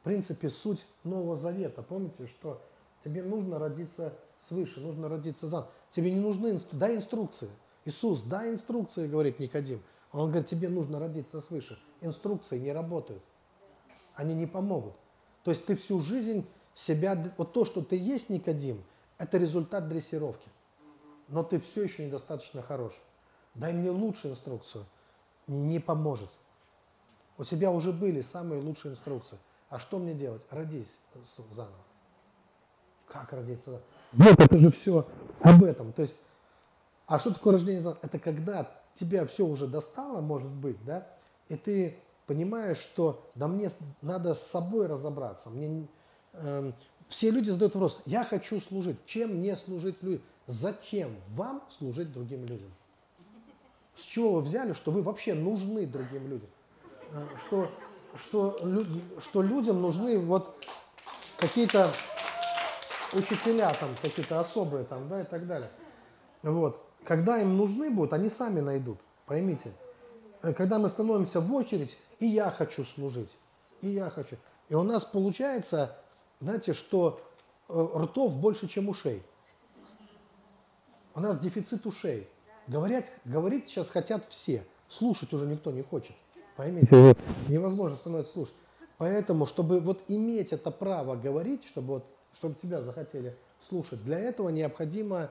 В 0.00 0.04
принципе, 0.04 0.50
суть 0.50 0.86
Нового 1.02 1.36
Завета. 1.36 1.82
Помните, 1.82 2.26
что 2.26 2.60
тебе 3.04 3.22
нужно 3.22 3.58
родиться 3.58 4.14
свыше, 4.42 4.80
нужно 4.80 5.08
родиться 5.08 5.46
заново. 5.46 5.70
Тебе 5.90 6.10
не 6.10 6.20
нужны 6.20 6.50
инструкции. 6.50 6.78
Дай 6.78 6.96
инструкции. 6.96 7.50
Иисус, 7.84 8.22
дай 8.22 8.50
инструкции, 8.50 9.06
говорит 9.06 9.38
Никодим. 9.38 9.82
Он 10.14 10.30
говорит, 10.30 10.48
тебе 10.48 10.68
нужно 10.68 11.00
родиться 11.00 11.40
свыше. 11.40 11.76
Инструкции 12.00 12.56
не 12.58 12.72
работают. 12.72 13.22
Они 14.14 14.32
не 14.32 14.46
помогут. 14.46 14.94
То 15.42 15.50
есть 15.50 15.66
ты 15.66 15.74
всю 15.74 16.00
жизнь 16.00 16.46
себя... 16.74 17.32
Вот 17.36 17.52
то, 17.52 17.64
что 17.64 17.82
ты 17.82 17.96
есть, 17.96 18.30
Никодим, 18.30 18.84
это 19.18 19.38
результат 19.38 19.88
дрессировки. 19.88 20.48
Но 21.26 21.42
ты 21.42 21.58
все 21.58 21.82
еще 21.82 22.06
недостаточно 22.06 22.62
хорош. 22.62 22.92
Дай 23.54 23.72
мне 23.72 23.90
лучшую 23.90 24.34
инструкцию. 24.34 24.86
Не 25.48 25.80
поможет. 25.80 26.30
У 27.36 27.42
тебя 27.42 27.72
уже 27.72 27.92
были 27.92 28.20
самые 28.20 28.60
лучшие 28.62 28.92
инструкции. 28.92 29.38
А 29.68 29.80
что 29.80 29.98
мне 29.98 30.14
делать? 30.14 30.46
Родись 30.50 30.96
заново. 31.50 31.74
Как 33.08 33.32
родиться 33.32 33.64
заново? 33.64 33.84
Вот 34.12 34.40
это 34.40 34.58
же 34.58 34.70
все 34.70 35.08
об 35.40 35.64
этом. 35.64 35.92
То 35.92 36.02
есть, 36.02 36.14
а 37.06 37.18
что 37.18 37.34
такое 37.34 37.54
рождение 37.54 37.82
заново? 37.82 37.98
Это 38.02 38.20
когда 38.20 38.83
тебя 38.94 39.26
все 39.26 39.44
уже 39.44 39.66
достало, 39.66 40.20
может 40.20 40.50
быть, 40.50 40.82
да, 40.84 41.06
и 41.48 41.56
ты 41.56 41.98
понимаешь, 42.26 42.78
что 42.78 43.22
да 43.34 43.48
мне 43.48 43.70
надо 44.02 44.34
с 44.34 44.42
собой 44.42 44.86
разобраться. 44.86 45.50
Мне, 45.50 45.86
э, 46.32 46.72
все 47.08 47.30
люди 47.30 47.50
задают 47.50 47.74
вопрос, 47.74 48.02
я 48.06 48.24
хочу 48.24 48.60
служить, 48.60 48.96
чем 49.06 49.36
мне 49.36 49.56
служить 49.56 50.02
людям? 50.02 50.22
Зачем 50.46 51.16
вам 51.28 51.62
служить 51.70 52.12
другим 52.12 52.44
людям? 52.44 52.72
С 53.94 54.02
чего 54.02 54.34
вы 54.34 54.40
взяли, 54.40 54.72
что 54.72 54.90
вы 54.90 55.02
вообще 55.02 55.34
нужны 55.34 55.86
другим 55.86 56.28
людям? 56.28 56.48
Э, 57.12 57.26
что, 57.46 57.70
что, 58.16 58.58
что 59.20 59.42
людям 59.42 59.82
нужны 59.82 60.18
вот 60.18 60.64
какие-то 61.38 61.90
учителя 63.12 63.70
там, 63.78 63.90
какие-то 64.02 64.40
особые 64.40 64.84
там, 64.84 65.08
да, 65.08 65.22
и 65.22 65.24
так 65.24 65.46
далее. 65.46 65.70
Вот. 66.42 66.83
Когда 67.04 67.40
им 67.40 67.56
нужны 67.56 67.90
будут, 67.90 68.12
они 68.12 68.30
сами 68.30 68.60
найдут. 68.60 68.98
Поймите. 69.26 69.72
Э, 70.42 70.52
когда 70.52 70.78
мы 70.78 70.88
становимся 70.88 71.40
в 71.40 71.52
очередь, 71.54 71.96
и 72.18 72.26
я 72.26 72.50
хочу 72.50 72.84
служить, 72.84 73.30
и 73.80 73.88
я 73.88 74.10
хочу. 74.10 74.36
И 74.68 74.74
у 74.74 74.82
нас 74.82 75.04
получается, 75.04 75.96
знаете, 76.40 76.72
что 76.72 77.20
э, 77.68 77.88
ртов 77.96 78.36
больше, 78.36 78.68
чем 78.68 78.88
ушей. 78.88 79.22
У 81.14 81.20
нас 81.20 81.38
дефицит 81.38 81.86
ушей. 81.86 82.28
Говорят, 82.66 83.04
говорить 83.24 83.68
сейчас 83.68 83.90
хотят 83.90 84.26
все. 84.28 84.64
Слушать 84.88 85.32
уже 85.32 85.46
никто 85.46 85.70
не 85.70 85.82
хочет. 85.82 86.16
Поймите, 86.56 87.16
невозможно 87.48 87.96
становится 87.96 88.32
слушать. 88.32 88.54
Поэтому, 88.96 89.46
чтобы 89.46 89.80
вот 89.80 90.00
иметь 90.08 90.52
это 90.52 90.70
право 90.70 91.16
говорить, 91.16 91.64
чтобы, 91.64 91.94
вот, 91.94 92.06
чтобы 92.32 92.54
тебя 92.54 92.80
захотели 92.80 93.36
слушать. 93.68 94.02
Для 94.04 94.18
этого 94.18 94.50
необходимо 94.50 95.30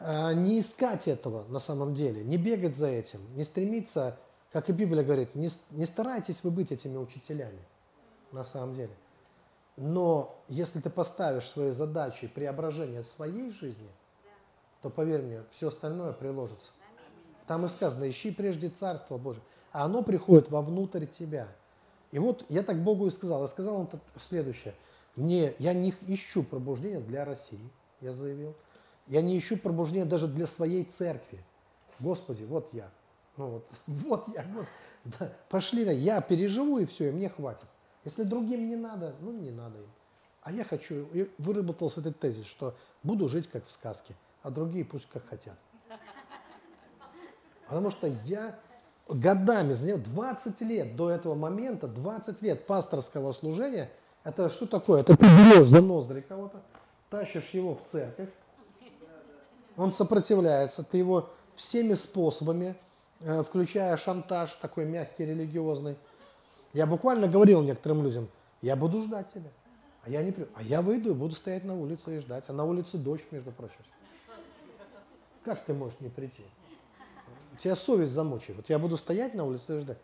не 0.00 0.60
искать 0.60 1.08
этого 1.08 1.44
на 1.48 1.60
самом 1.60 1.94
деле, 1.94 2.24
не 2.24 2.38
бегать 2.38 2.76
за 2.76 2.88
этим, 2.88 3.20
не 3.36 3.44
стремиться, 3.44 4.16
как 4.52 4.70
и 4.70 4.72
Библия 4.72 5.04
говорит, 5.04 5.34
не, 5.34 5.50
не 5.70 5.84
старайтесь 5.84 6.42
вы 6.42 6.50
быть 6.50 6.72
этими 6.72 6.96
учителями 6.96 7.60
на 8.32 8.44
самом 8.44 8.74
деле. 8.74 8.92
Но 9.76 10.38
если 10.48 10.80
ты 10.80 10.90
поставишь 10.90 11.48
своей 11.48 11.72
задачей 11.72 12.28
преображение 12.28 13.02
своей 13.02 13.50
жизни, 13.50 13.88
то 14.82 14.90
поверь 14.90 15.22
мне, 15.22 15.42
все 15.50 15.68
остальное 15.68 16.12
приложится. 16.12 16.70
Там 17.46 17.64
и 17.66 17.68
сказано, 17.68 18.08
ищи 18.08 18.30
прежде 18.30 18.68
Царство 18.68 19.18
Божие, 19.18 19.42
а 19.72 19.84
оно 19.84 20.02
приходит 20.02 20.50
вовнутрь 20.50 21.06
тебя. 21.06 21.48
И 22.12 22.18
вот 22.18 22.44
я 22.48 22.62
так 22.62 22.76
Богу 22.82 23.06
и 23.06 23.10
сказал. 23.10 23.42
Я 23.42 23.48
сказал 23.48 23.76
он 23.76 23.88
следующее. 24.16 24.74
Мне, 25.16 25.54
я 25.58 25.74
не 25.74 25.94
ищу 26.06 26.42
пробуждения 26.42 27.00
для 27.00 27.24
России, 27.24 27.60
я 28.00 28.12
заявил. 28.12 28.54
Я 29.10 29.22
не 29.22 29.36
ищу 29.36 29.56
пробуждения 29.56 30.04
даже 30.04 30.28
для 30.28 30.46
своей 30.46 30.84
церкви. 30.84 31.44
Господи, 31.98 32.44
вот 32.44 32.68
я. 32.72 32.88
Ну 33.36 33.48
вот, 33.48 33.66
вот 33.88 34.28
я, 34.34 34.46
вот. 34.54 34.66
Да, 35.04 35.32
пошли, 35.48 35.82
я 35.82 36.20
переживу 36.20 36.78
и 36.78 36.86
все, 36.86 37.08
и 37.08 37.12
мне 37.12 37.28
хватит. 37.28 37.66
Если 38.04 38.22
другим 38.22 38.68
не 38.68 38.76
надо, 38.76 39.14
ну 39.20 39.32
не 39.32 39.50
надо 39.50 39.78
им. 39.78 39.90
А 40.42 40.52
я 40.52 40.64
хочу, 40.64 41.08
выработался 41.38 42.00
этот 42.00 42.20
тезис, 42.20 42.46
что 42.46 42.74
буду 43.02 43.28
жить 43.28 43.48
как 43.48 43.66
в 43.66 43.70
сказке, 43.70 44.14
а 44.42 44.50
другие 44.50 44.84
пусть 44.84 45.08
как 45.12 45.26
хотят. 45.28 45.58
Потому 47.66 47.90
что 47.90 48.06
я 48.24 48.58
годами, 49.08 49.74
20 49.74 50.60
лет 50.60 50.94
до 50.94 51.10
этого 51.10 51.34
момента, 51.34 51.88
20 51.88 52.42
лет 52.42 52.64
пасторского 52.64 53.32
служения, 53.32 53.90
это 54.22 54.50
что 54.50 54.66
такое? 54.66 55.00
Это 55.00 55.16
ты 55.16 55.24
берешь 55.24 55.66
за 55.66 55.82
ноздри 55.82 56.20
кого-то, 56.20 56.62
тащишь 57.10 57.50
его 57.50 57.74
в 57.74 57.82
церковь, 57.90 58.28
он 59.76 59.92
сопротивляется, 59.92 60.82
ты 60.82 60.98
его 60.98 61.30
всеми 61.54 61.94
способами, 61.94 62.74
э, 63.20 63.42
включая 63.42 63.96
шантаж 63.96 64.54
такой 64.54 64.84
мягкий, 64.84 65.24
религиозный, 65.24 65.96
я 66.72 66.86
буквально 66.86 67.28
говорил 67.28 67.62
некоторым 67.62 68.02
людям, 68.02 68.28
я 68.62 68.76
буду 68.76 69.02
ждать 69.02 69.32
тебя. 69.32 69.50
А 70.02 70.10
я 70.10 70.22
не 70.22 70.32
приду. 70.32 70.48
А 70.54 70.62
я 70.62 70.82
выйду 70.82 71.10
и 71.10 71.14
буду 71.14 71.34
стоять 71.34 71.64
на 71.64 71.78
улице 71.78 72.16
и 72.16 72.18
ждать. 72.20 72.44
А 72.48 72.52
на 72.52 72.64
улице 72.64 72.96
дождь, 72.96 73.26
между 73.30 73.50
прочим. 73.52 73.82
Как 75.44 75.64
ты 75.64 75.74
можешь 75.74 76.00
не 76.00 76.08
прийти? 76.08 76.44
Тебя 77.58 77.76
совесть 77.76 78.12
замучает. 78.12 78.56
Вот 78.56 78.70
я 78.70 78.78
буду 78.78 78.96
стоять 78.96 79.34
на 79.34 79.44
улице 79.44 79.76
и 79.76 79.80
ждать. 79.80 79.98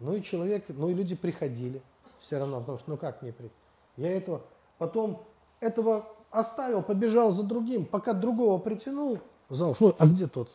Ну 0.00 0.14
и 0.14 0.22
человек, 0.22 0.64
ну 0.68 0.88
и 0.88 0.94
люди 0.94 1.14
приходили 1.14 1.82
все 2.18 2.38
равно, 2.38 2.60
потому 2.60 2.78
что 2.78 2.90
ну 2.90 2.96
как 2.96 3.22
не 3.22 3.32
прийти? 3.32 3.54
Я 3.96 4.16
этого, 4.16 4.42
потом 4.78 5.24
этого 5.60 6.08
оставил, 6.32 6.82
побежал 6.82 7.30
за 7.30 7.44
другим, 7.44 7.86
пока 7.86 8.12
другого 8.12 8.58
притянул, 8.58 9.20
зал, 9.48 9.76
ну, 9.78 9.94
а 9.98 10.06
где 10.06 10.26
тот? 10.26 10.50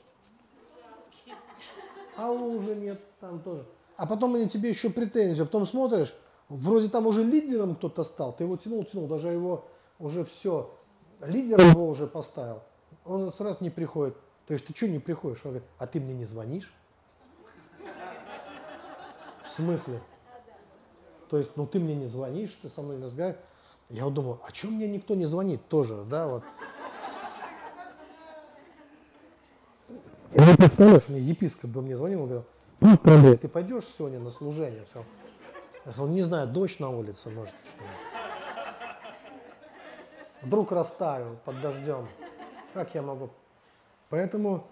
А 2.18 2.32
уже 2.32 2.76
нет, 2.76 3.00
там 3.20 3.40
тоже 3.40 3.66
а 3.98 4.06
потом 4.06 4.36
они 4.36 4.48
тебе 4.48 4.70
еще 4.70 4.90
претензию, 4.92 5.46
потом 5.46 5.66
смотришь, 5.66 6.14
вроде 6.50 6.88
там 6.88 7.08
уже 7.08 7.24
лидером 7.24 7.76
кто-то 7.76 8.04
стал, 8.04 8.32
ты 8.32 8.44
его 8.44 8.56
тянул, 8.56 8.84
тянул, 8.84 9.08
даже 9.08 9.30
его 9.30 9.66
уже 10.00 10.24
все, 10.24 10.74
лидером 11.20 11.72
его 11.72 11.88
уже 11.90 12.06
поставил, 12.06 12.62
он 13.04 13.34
сразу 13.34 13.58
не 13.62 13.72
приходит. 13.72 14.16
То 14.46 14.54
есть 14.54 14.66
ты 14.66 14.74
что 14.74 14.88
не 14.88 15.00
приходишь? 15.00 15.42
Он 15.44 15.52
говорит, 15.52 15.68
а 15.78 15.88
ты 15.88 16.00
мне 16.00 16.14
не 16.14 16.24
звонишь? 16.24 16.74
В 19.44 19.48
смысле? 19.48 20.00
То 21.30 21.38
есть, 21.38 21.58
ну 21.58 21.68
ты 21.68 21.80
мне 21.80 21.96
не 21.96 22.06
звонишь, 22.06 22.58
ты 22.62 22.70
со 22.70 22.82
мной 22.82 22.98
не 22.98 23.04
разговариваешь. 23.04 23.44
Я 23.90 24.06
вот 24.06 24.14
думаю, 24.14 24.40
а 24.46 24.52
чем 24.52 24.74
мне 24.74 24.88
никто 24.88 25.16
не 25.16 25.26
звонит 25.26 25.66
тоже, 25.70 26.04
да, 26.10 26.28
вот. 26.28 26.44
И 30.34 30.56
представляешь, 30.58 31.08
мне 31.08 31.20
епископ 31.20 31.70
бы 31.70 31.82
мне 31.82 31.96
звонил, 31.96 32.24
он 32.24 32.28
говорил, 32.28 32.46
ну. 32.80 33.38
Ты 33.38 33.48
пойдешь 33.48 33.86
сегодня 33.98 34.20
на 34.20 34.30
служение? 34.30 34.84
Все. 34.86 35.04
Он 35.98 36.12
не 36.12 36.22
знаю, 36.22 36.48
дождь 36.48 36.80
на 36.80 36.90
улице, 36.90 37.30
может. 37.30 37.56
Вдруг 40.42 40.72
растаял 40.72 41.38
под 41.46 41.62
дождем. 41.62 42.08
Как 42.74 42.94
я 42.94 43.02
могу? 43.02 43.30
Поэтому, 44.10 44.68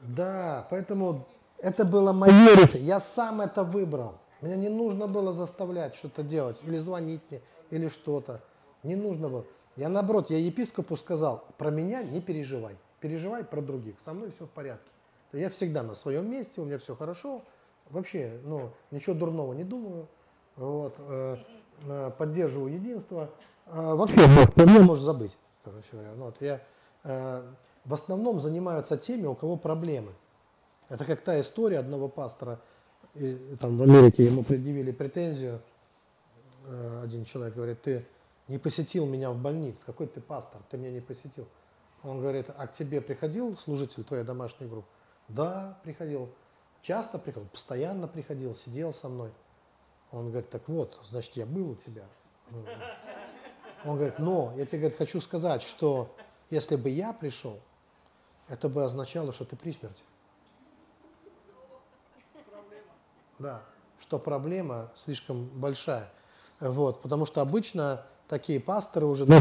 да, 0.00 0.66
поэтому 0.68 1.26
это 1.58 1.84
было 1.84 2.12
мое 2.12 2.54
решение. 2.54 2.86
Я 2.86 3.00
сам 3.00 3.40
это 3.40 3.62
выбрал. 3.62 4.18
Меня 4.40 4.56
не 4.56 4.68
нужно 4.68 5.06
было 5.06 5.32
заставлять 5.32 5.94
что-то 5.94 6.22
делать, 6.22 6.60
или 6.64 6.76
звонить 6.76 7.22
мне, 7.30 7.40
или 7.70 7.88
что-то. 7.88 8.40
Не 8.82 8.96
нужно 8.96 9.28
было. 9.28 9.44
Я 9.76 9.88
наоборот, 9.88 10.30
я 10.30 10.38
епископу 10.38 10.96
сказал, 10.96 11.44
про 11.58 11.70
меня 11.70 12.02
не 12.02 12.20
переживай. 12.20 12.76
Переживай 13.00 13.44
про 13.44 13.62
других. 13.62 13.94
Со 14.04 14.12
мной 14.12 14.30
все 14.30 14.46
в 14.46 14.50
порядке. 14.50 14.90
Я 15.32 15.48
всегда 15.50 15.82
на 15.82 15.94
своем 15.94 16.30
месте, 16.30 16.60
у 16.60 16.64
меня 16.64 16.78
все 16.78 16.94
хорошо. 16.94 17.42
Вообще, 17.88 18.38
ну, 18.44 18.70
ничего 18.90 19.14
дурного 19.14 19.52
не 19.52 19.64
думаю. 19.64 20.06
Вот, 20.56 20.94
э, 20.98 21.36
э 21.86 22.10
поддерживаю 22.18 22.72
единство. 22.72 23.30
Э, 23.66 23.94
вообще, 23.94 24.16
меня 24.18 24.80
можешь 24.80 25.04
забыть, 25.04 25.36
короче 25.64 25.86
говоря. 25.92 26.12
Ну, 26.16 26.24
вот, 26.26 26.36
я 26.40 26.60
э, 27.04 27.42
в 27.84 27.94
основном 27.94 28.40
занимаются 28.40 28.96
теми, 28.96 29.26
у 29.26 29.34
кого 29.34 29.56
проблемы. 29.56 30.12
Это 30.88 31.04
как 31.04 31.20
та 31.22 31.40
история 31.40 31.78
одного 31.78 32.08
пастора, 32.08 32.60
и, 33.14 33.56
там 33.60 33.76
в 33.76 33.82
Америке 33.82 34.24
ему 34.24 34.42
предъявили 34.42 34.90
претензию. 34.90 35.60
Э, 36.66 37.02
один 37.02 37.24
человек 37.24 37.54
говорит, 37.54 37.82
ты 37.82 38.06
не 38.48 38.58
посетил 38.58 39.06
меня 39.06 39.30
в 39.30 39.38
больнице, 39.38 39.84
какой 39.86 40.06
ты 40.06 40.20
пастор, 40.20 40.60
ты 40.70 40.76
меня 40.76 40.90
не 40.90 41.00
посетил. 41.00 41.46
Он 42.02 42.20
говорит, 42.20 42.46
а 42.56 42.66
к 42.66 42.72
тебе 42.72 43.00
приходил 43.00 43.56
служитель 43.56 44.04
твоей 44.04 44.24
домашней 44.24 44.66
группы? 44.66 44.88
Да, 45.28 45.78
приходил. 45.84 46.30
Часто 46.82 47.18
приходил, 47.18 47.48
постоянно 47.50 48.08
приходил, 48.08 48.54
сидел 48.54 48.94
со 48.94 49.08
мной. 49.08 49.30
Он 50.10 50.30
говорит, 50.30 50.50
так 50.50 50.68
вот, 50.68 50.98
значит, 51.04 51.36
я 51.36 51.46
был 51.46 51.70
у 51.70 51.74
тебя. 51.76 52.04
Он 53.84 53.96
говорит, 53.96 54.18
но 54.18 54.52
я 54.56 54.66
тебе 54.66 54.78
говорит, 54.78 54.98
хочу 54.98 55.20
сказать, 55.20 55.62
что 55.62 56.14
если 56.50 56.76
бы 56.76 56.90
я 56.90 57.12
пришел, 57.12 57.60
это 58.48 58.68
бы 58.68 58.82
означало, 58.82 59.32
что 59.32 59.44
ты 59.44 59.56
при 59.56 59.72
смерти. 59.72 60.02
Да, 63.38 63.62
что 64.00 64.18
проблема 64.18 64.90
слишком 64.96 65.46
большая. 65.46 66.10
Вот, 66.60 67.00
потому 67.00 67.24
что 67.24 67.40
обычно 67.40 68.02
такие 68.28 68.60
пасторы 68.60 69.06
уже, 69.06 69.24
ну, 69.24 69.36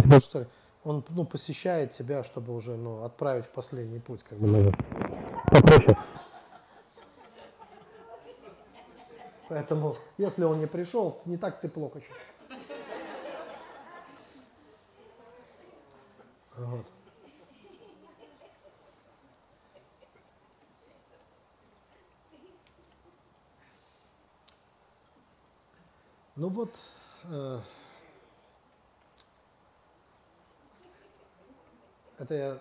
он 0.86 1.03
ну, 1.09 1.26
посещает 1.26 1.91
тебя, 1.91 2.24
чтобы 2.24 2.55
уже 2.55 2.78
ну, 2.78 3.03
отправить 3.03 3.45
в 3.45 3.49
последний 3.49 3.99
путь. 3.99 4.24
Как 4.24 4.39
бы 4.39 4.72
попроще. 5.51 5.97
Поэтому, 9.49 9.97
если 10.17 10.43
он 10.43 10.59
не 10.59 10.67
пришел, 10.67 11.22
не 11.26 11.36
так 11.36 11.59
ты 11.59 11.67
плохо. 11.67 11.99
Вот. 16.55 16.86
Ну 26.36 26.47
вот, 26.47 26.74
это 32.17 32.34
я 32.34 32.59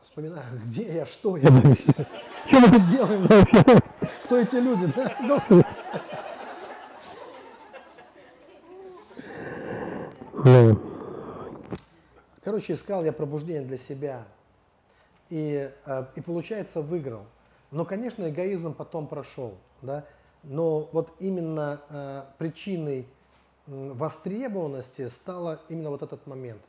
вспоминаю, 0.00 0.60
где 0.64 0.94
я, 0.94 1.06
что 1.06 1.36
я, 1.36 1.48
что 2.46 2.60
мы 2.60 2.68
тут 2.70 2.86
делаем 2.86 3.26
кто 4.24 4.38
эти 4.38 4.56
люди, 4.56 4.86
да? 4.94 5.10
Короче, 12.42 12.74
искал 12.74 13.04
я 13.04 13.12
пробуждение 13.12 13.62
для 13.62 13.76
себя. 13.76 14.24
И, 15.28 15.70
э, 15.84 16.04
и 16.14 16.20
получается, 16.20 16.80
выиграл. 16.80 17.24
Но, 17.70 17.84
конечно, 17.84 18.28
эгоизм 18.28 18.72
потом 18.74 19.06
прошел. 19.06 19.54
Да? 19.82 20.04
Но 20.42 20.88
вот 20.92 21.12
именно 21.18 21.80
э, 21.90 22.22
причиной 22.38 23.06
востребованности 23.66 25.08
стало 25.08 25.60
именно 25.68 25.90
вот 25.90 26.02
этот 26.02 26.26
момент. 26.26 26.62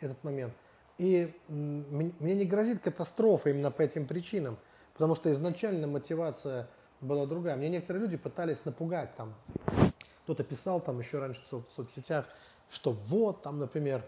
Этот 0.00 0.22
момент– 0.24 0.52
и 0.98 1.32
мне 1.48 2.34
не 2.34 2.44
грозит 2.44 2.80
катастрофа 2.82 3.50
именно 3.50 3.70
по 3.70 3.82
этим 3.82 4.06
причинам, 4.06 4.58
потому 4.94 5.14
что 5.14 5.30
изначально 5.30 5.86
мотивация 5.86 6.68
была 7.00 7.24
другая. 7.24 7.56
Мне 7.56 7.68
некоторые 7.68 8.02
люди 8.02 8.16
пытались 8.16 8.64
напугать, 8.64 9.14
там, 9.16 9.32
кто-то 10.24 10.42
писал 10.42 10.80
там 10.80 10.98
еще 10.98 11.20
раньше 11.20 11.40
в 11.50 11.66
соцсетях, 11.70 12.26
что 12.68 12.92
вот, 12.92 13.42
там, 13.42 13.60
например, 13.60 14.04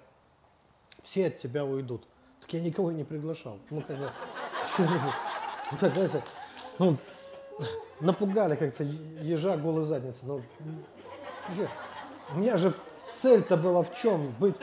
все 1.00 1.28
от 1.28 1.38
тебя 1.38 1.64
уйдут. 1.64 2.04
Так 2.40 2.52
я 2.54 2.61
никого 2.61 2.90
не 2.90 3.04
приглашал. 3.04 3.58
Ну, 3.70 3.82
как 3.82 3.96
бы, 3.96 4.11
ну, 6.80 6.96
ну, 7.61 7.66
напугали 8.00 8.56
как-то 8.56 8.82
ежа 8.82 9.56
голой 9.56 9.84
задницы. 9.84 10.22
Ну, 10.24 10.42
у 12.34 12.38
меня 12.38 12.56
же 12.56 12.72
цель-то 13.16 13.56
была 13.56 13.82
в 13.82 13.96
чем? 13.96 14.32
Быть 14.38 14.56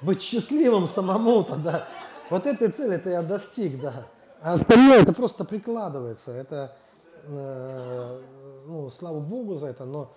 быть 0.00 0.22
счастливым 0.22 0.88
самому 0.88 1.44
тогда. 1.44 1.86
Вот 2.30 2.46
этой 2.46 2.68
цели 2.68 2.94
это 2.94 3.10
я 3.10 3.22
достиг, 3.22 3.80
да. 3.80 4.06
А 4.40 4.54
остальное 4.54 5.02
это 5.02 5.12
просто 5.12 5.44
прикладывается. 5.44 6.32
Это, 6.32 6.76
э, 7.24 8.22
ну, 8.66 8.88
слава 8.90 9.20
Богу 9.20 9.56
за 9.56 9.66
это, 9.66 9.84
но 9.84 10.12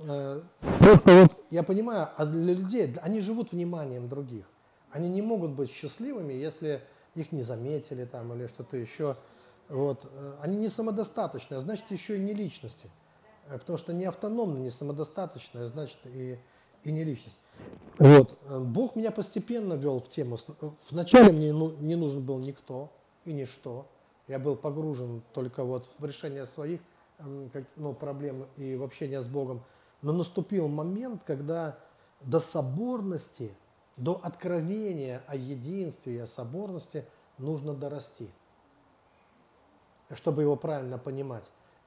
э, 0.00 0.42
вот 0.60 1.46
я 1.50 1.62
понимаю, 1.62 2.08
а 2.16 2.26
для 2.26 2.54
людей, 2.54 2.92
они 3.02 3.20
живут 3.20 3.52
вниманием 3.52 4.08
других. 4.08 4.46
Они 4.90 5.08
не 5.08 5.22
могут 5.22 5.52
быть 5.52 5.70
счастливыми, 5.70 6.32
если 6.32 6.82
их 7.14 7.32
не 7.32 7.42
заметили 7.42 8.04
там 8.04 8.32
или 8.32 8.46
что-то 8.46 8.76
еще. 8.76 9.16
Вот. 9.68 10.04
Э, 10.10 10.34
они 10.42 10.56
не 10.56 10.68
самодостаточные, 10.68 11.58
а 11.58 11.60
значит 11.60 11.90
еще 11.90 12.16
и 12.16 12.20
не 12.20 12.32
личности. 12.32 12.90
Э, 13.48 13.58
потому 13.58 13.78
что 13.78 13.92
не 13.92 14.04
автономно, 14.04 14.58
не 14.58 14.70
самодостаточное, 14.70 15.64
а 15.64 15.68
значит 15.68 15.98
и, 16.04 16.38
и 16.84 16.92
не 16.92 17.04
личность. 17.04 17.38
Вот. 17.98 18.38
Э, 18.48 18.60
Бог 18.60 18.96
меня 18.96 19.10
постепенно 19.10 19.74
вел 19.74 20.00
в 20.00 20.08
тему. 20.08 20.38
Вначале 20.90 21.32
мне 21.32 21.52
ну, 21.52 21.72
не 21.78 21.96
нужен 21.96 22.24
был 22.24 22.38
никто 22.38 22.90
и 23.24 23.32
ничто. 23.32 23.86
Я 24.28 24.38
был 24.38 24.56
погружен 24.56 25.22
только 25.32 25.64
вот 25.64 25.88
в 25.98 26.04
решение 26.04 26.46
своих 26.46 26.80
ну, 27.76 27.94
проблем 27.94 28.46
и 28.56 28.74
в 28.74 28.82
общение 28.82 29.22
с 29.22 29.26
Богом. 29.26 29.62
Но 30.02 30.12
наступил 30.12 30.68
момент, 30.68 31.22
когда 31.24 31.78
до 32.20 32.40
соборности, 32.40 33.54
до 33.96 34.20
откровения 34.22 35.22
о 35.26 35.36
единстве 35.36 36.16
и 36.16 36.18
о 36.18 36.26
соборности 36.26 37.06
нужно 37.38 37.72
дорасти, 37.72 38.28
чтобы 40.10 40.42
его 40.42 40.56
правильно 40.56 40.98
понимать. 40.98 41.44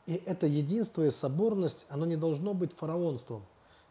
И 0.09 0.23
это 0.25 0.47
единство 0.47 1.03
и 1.03 1.11
соборность, 1.11 1.85
оно 1.87 2.03
не 2.07 2.15
должно 2.15 2.55
быть 2.55 2.73
фараонством. 2.73 3.45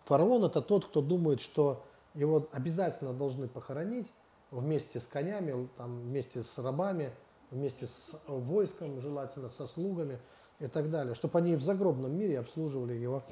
Фараон 0.07 0.43
это 0.43 0.61
тот, 0.61 0.87
кто 0.87 1.01
думает, 1.01 1.41
что 1.41 1.85
его 2.12 2.49
обязательно 2.51 3.12
должны 3.12 3.47
похоронить 3.47 4.09
вместе 4.51 4.99
с 4.99 5.07
конями, 5.07 5.69
там, 5.77 6.01
вместе 6.01 6.43
с 6.43 6.59
рабами, 6.59 7.12
вместе 7.53 7.87
с 7.87 8.11
войском, 8.27 9.01
желательно 9.01 9.49
со 9.49 9.69
слугами 9.69 10.19
и 10.59 10.66
так 10.66 10.91
далее, 10.91 11.14
чтобы 11.14 11.39
они 11.39 11.55
в 11.55 11.62
загробном 11.62 12.19
мире 12.19 12.41
обслуживали 12.41 12.95
его. 12.95 13.23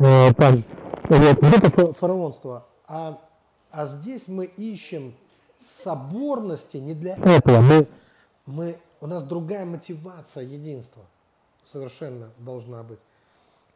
Э, 0.00 0.30
это 0.30 1.92
фараонство. 1.92 2.66
А, 2.88 3.20
а 3.70 3.86
здесь 3.86 4.26
мы 4.26 4.46
ищем 4.46 5.14
соборности 5.60 6.78
не 6.78 6.94
для 6.94 7.14
этого. 7.14 7.60
Мы, 7.60 7.86
мы, 8.46 8.78
у 9.00 9.06
нас 9.06 9.22
другая 9.22 9.64
мотивация 9.64 10.42
единства 10.42 11.04
совершенно 11.64 12.30
должна 12.38 12.82
быть. 12.82 13.00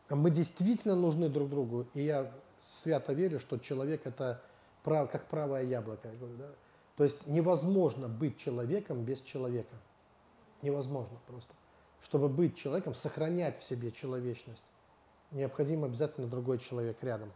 Мы 0.09 0.31
действительно 0.31 0.95
нужны 0.95 1.29
друг 1.29 1.49
другу, 1.49 1.87
и 1.95 2.03
я 2.03 2.31
свято 2.83 3.13
верю, 3.13 3.41
что 3.41 3.59
человек 3.59 4.07
это 4.07 4.41
прав, 4.85 5.11
как 5.11 5.27
правое 5.27 5.65
яблоко. 5.65 6.09
Я 6.09 6.15
говорю, 6.15 6.37
да? 6.37 6.49
То 6.97 7.05
есть 7.05 7.27
невозможно 7.27 8.09
быть 8.09 8.39
человеком 8.39 9.05
без 9.05 9.21
человека. 9.21 9.75
Невозможно 10.63 11.19
просто. 11.27 11.55
Чтобы 12.01 12.29
быть 12.29 12.57
человеком, 12.57 12.95
сохранять 12.95 13.59
в 13.59 13.63
себе 13.63 13.91
человечность, 13.91 14.65
необходим 15.33 15.85
обязательно 15.85 16.27
другой 16.27 16.59
человек 16.59 17.03
рядом. 17.03 17.33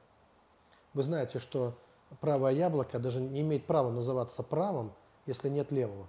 Вы 0.95 1.03
знаете, 1.03 1.39
что 1.39 1.77
правое 2.21 2.53
яблоко 2.53 2.99
даже 2.99 3.21
не 3.21 3.41
имеет 3.43 3.67
права 3.67 3.91
называться 3.91 4.43
правым, 4.43 4.93
если 5.27 5.49
нет 5.49 5.71
левого. 5.71 6.09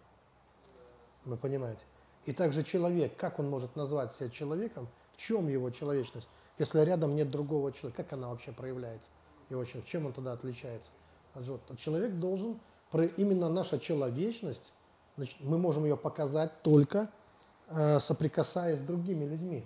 Вы 1.26 1.38
понимаете? 1.38 1.82
И 2.26 2.34
также 2.34 2.64
человек, 2.64 3.16
как 3.18 3.40
он 3.40 3.50
может 3.50 3.76
назвать 3.76 4.12
себя 4.14 4.30
человеком, 4.30 4.88
в 5.14 5.18
чем 5.18 5.48
его 5.48 5.70
человечность, 5.72 6.28
если 6.58 6.82
рядом 6.82 7.16
нет 7.16 7.32
другого 7.32 7.72
человека, 7.72 8.04
как 8.04 8.14
она 8.14 8.30
вообще 8.30 8.52
проявляется? 8.52 9.10
И 9.50 9.54
очень, 9.54 9.84
чем 9.84 10.06
он 10.06 10.14
тогда 10.14 10.34
отличается 10.34 10.92
от 11.34 11.44
животного? 11.44 11.78
Человек 11.80 12.14
должен, 12.14 12.60
именно 13.18 13.50
наша 13.50 13.80
человечность, 13.80 14.72
значит, 15.18 15.38
мы 15.42 15.58
можем 15.58 15.84
ее 15.84 15.98
показать 15.98 16.52
только 16.62 17.06
э, 17.70 18.00
соприкасаясь 18.00 18.80
с 18.80 18.82
другими 18.82 19.26
людьми. 19.26 19.66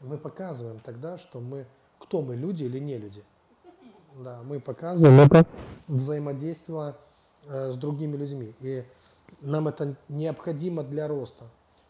Мы 0.00 0.18
показываем 0.18 0.80
тогда, 0.80 1.16
что 1.16 1.40
мы, 1.40 1.66
кто 1.98 2.20
мы, 2.20 2.36
люди 2.36 2.64
или 2.64 2.78
не 2.78 2.98
люди. 2.98 3.24
Да, 4.16 4.42
мы 4.44 4.60
показываем 4.60 5.20
это 5.20 5.46
взаимодействие 5.88 6.94
э, 7.46 7.72
с 7.72 7.76
другими 7.76 8.16
людьми. 8.16 8.54
И 8.60 8.84
нам 9.40 9.68
это 9.68 9.96
необходимо 10.08 10.82
для 10.82 11.08
роста. 11.08 11.44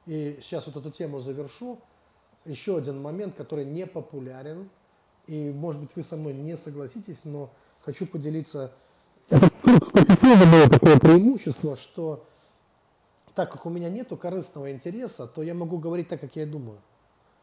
И 0.07 0.39
сейчас 0.43 0.66
вот 0.66 0.76
эту 0.76 0.91
тему 0.91 1.20
завершу. 1.20 1.80
Еще 2.45 2.76
один 2.76 3.01
момент, 3.01 3.37
который 3.37 3.64
не 3.64 3.87
популярен, 3.87 4.68
и, 5.26 5.51
может 5.51 5.80
быть, 5.80 5.91
вы 5.95 6.03
со 6.03 6.16
мной 6.16 6.35
не 6.35 6.57
согласитесь, 6.59 7.20
но 7.24 7.51
хочу 7.80 8.07
поделиться. 8.07 8.72
Это 9.30 9.51
было 10.51 10.68
такое 10.68 10.99
преимущество, 10.99 11.76
что 11.76 12.26
так 13.35 13.51
как 13.51 13.66
у 13.66 13.70
меня 13.70 13.89
нет 13.89 14.11
корыстного 14.20 14.70
интереса, 14.70 15.26
то 15.26 15.43
я 15.43 15.55
могу 15.55 15.78
говорить 15.78 16.09
так, 16.09 16.20
как 16.20 16.37
я 16.37 16.47
думаю. 16.47 16.78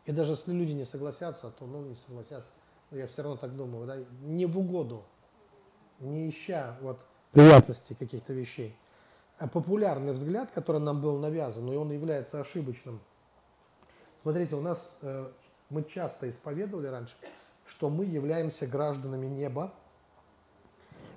И 0.05 0.11
даже 0.11 0.33
если 0.33 0.51
люди 0.51 0.71
не 0.71 0.83
согласятся, 0.83 1.51
то 1.51 1.65
ну 1.65 1.81
не 1.81 1.95
согласятся. 1.95 2.51
Но 2.91 2.97
я 2.97 3.07
все 3.07 3.23
равно 3.23 3.37
так 3.37 3.55
думаю, 3.55 3.87
да, 3.87 3.97
не 4.21 4.45
в 4.45 4.57
угоду, 4.57 5.03
не 5.99 6.29
ища 6.29 6.77
вот 6.81 6.99
приятности 7.31 7.93
каких-то 7.93 8.33
вещей. 8.33 8.75
А 9.41 9.47
популярный 9.47 10.13
взгляд, 10.13 10.51
который 10.51 10.79
нам 10.79 11.01
был 11.01 11.17
навязан, 11.17 11.67
и 11.67 11.75
он 11.75 11.91
является 11.91 12.39
ошибочным. 12.39 12.99
Смотрите, 14.21 14.53
у 14.55 14.61
нас 14.61 14.87
э, 15.01 15.31
мы 15.71 15.83
часто 15.83 16.29
исповедовали 16.29 16.85
раньше, 16.85 17.15
что 17.65 17.89
мы 17.89 18.05
являемся 18.05 18.67
гражданами 18.67 19.25
неба, 19.25 19.73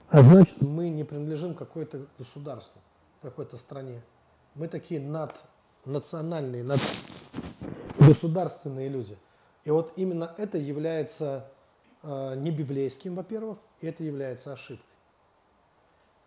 а 0.09 0.23
значит 0.23 0.63
мы 0.63 0.89
не 0.89 1.05
принадлежим 1.05 1.55
какой-то 1.55 2.07
государству, 2.17 2.81
какой-то 3.21 3.59
стране. 3.59 4.01
Мы 4.55 4.69
такие 4.69 5.03
наднациональные, 5.03 6.65
надгосударственные 7.99 8.89
люди. 8.89 9.19
И 9.65 9.71
вот 9.71 9.93
именно 9.97 10.35
это 10.39 10.57
является 10.57 11.47
э, 12.03 12.37
не 12.37 12.51
библейским, 12.51 13.17
во-первых, 13.17 13.59
и 13.83 13.87
это 13.87 14.03
является 14.03 14.55
ошибкой. 14.55 14.94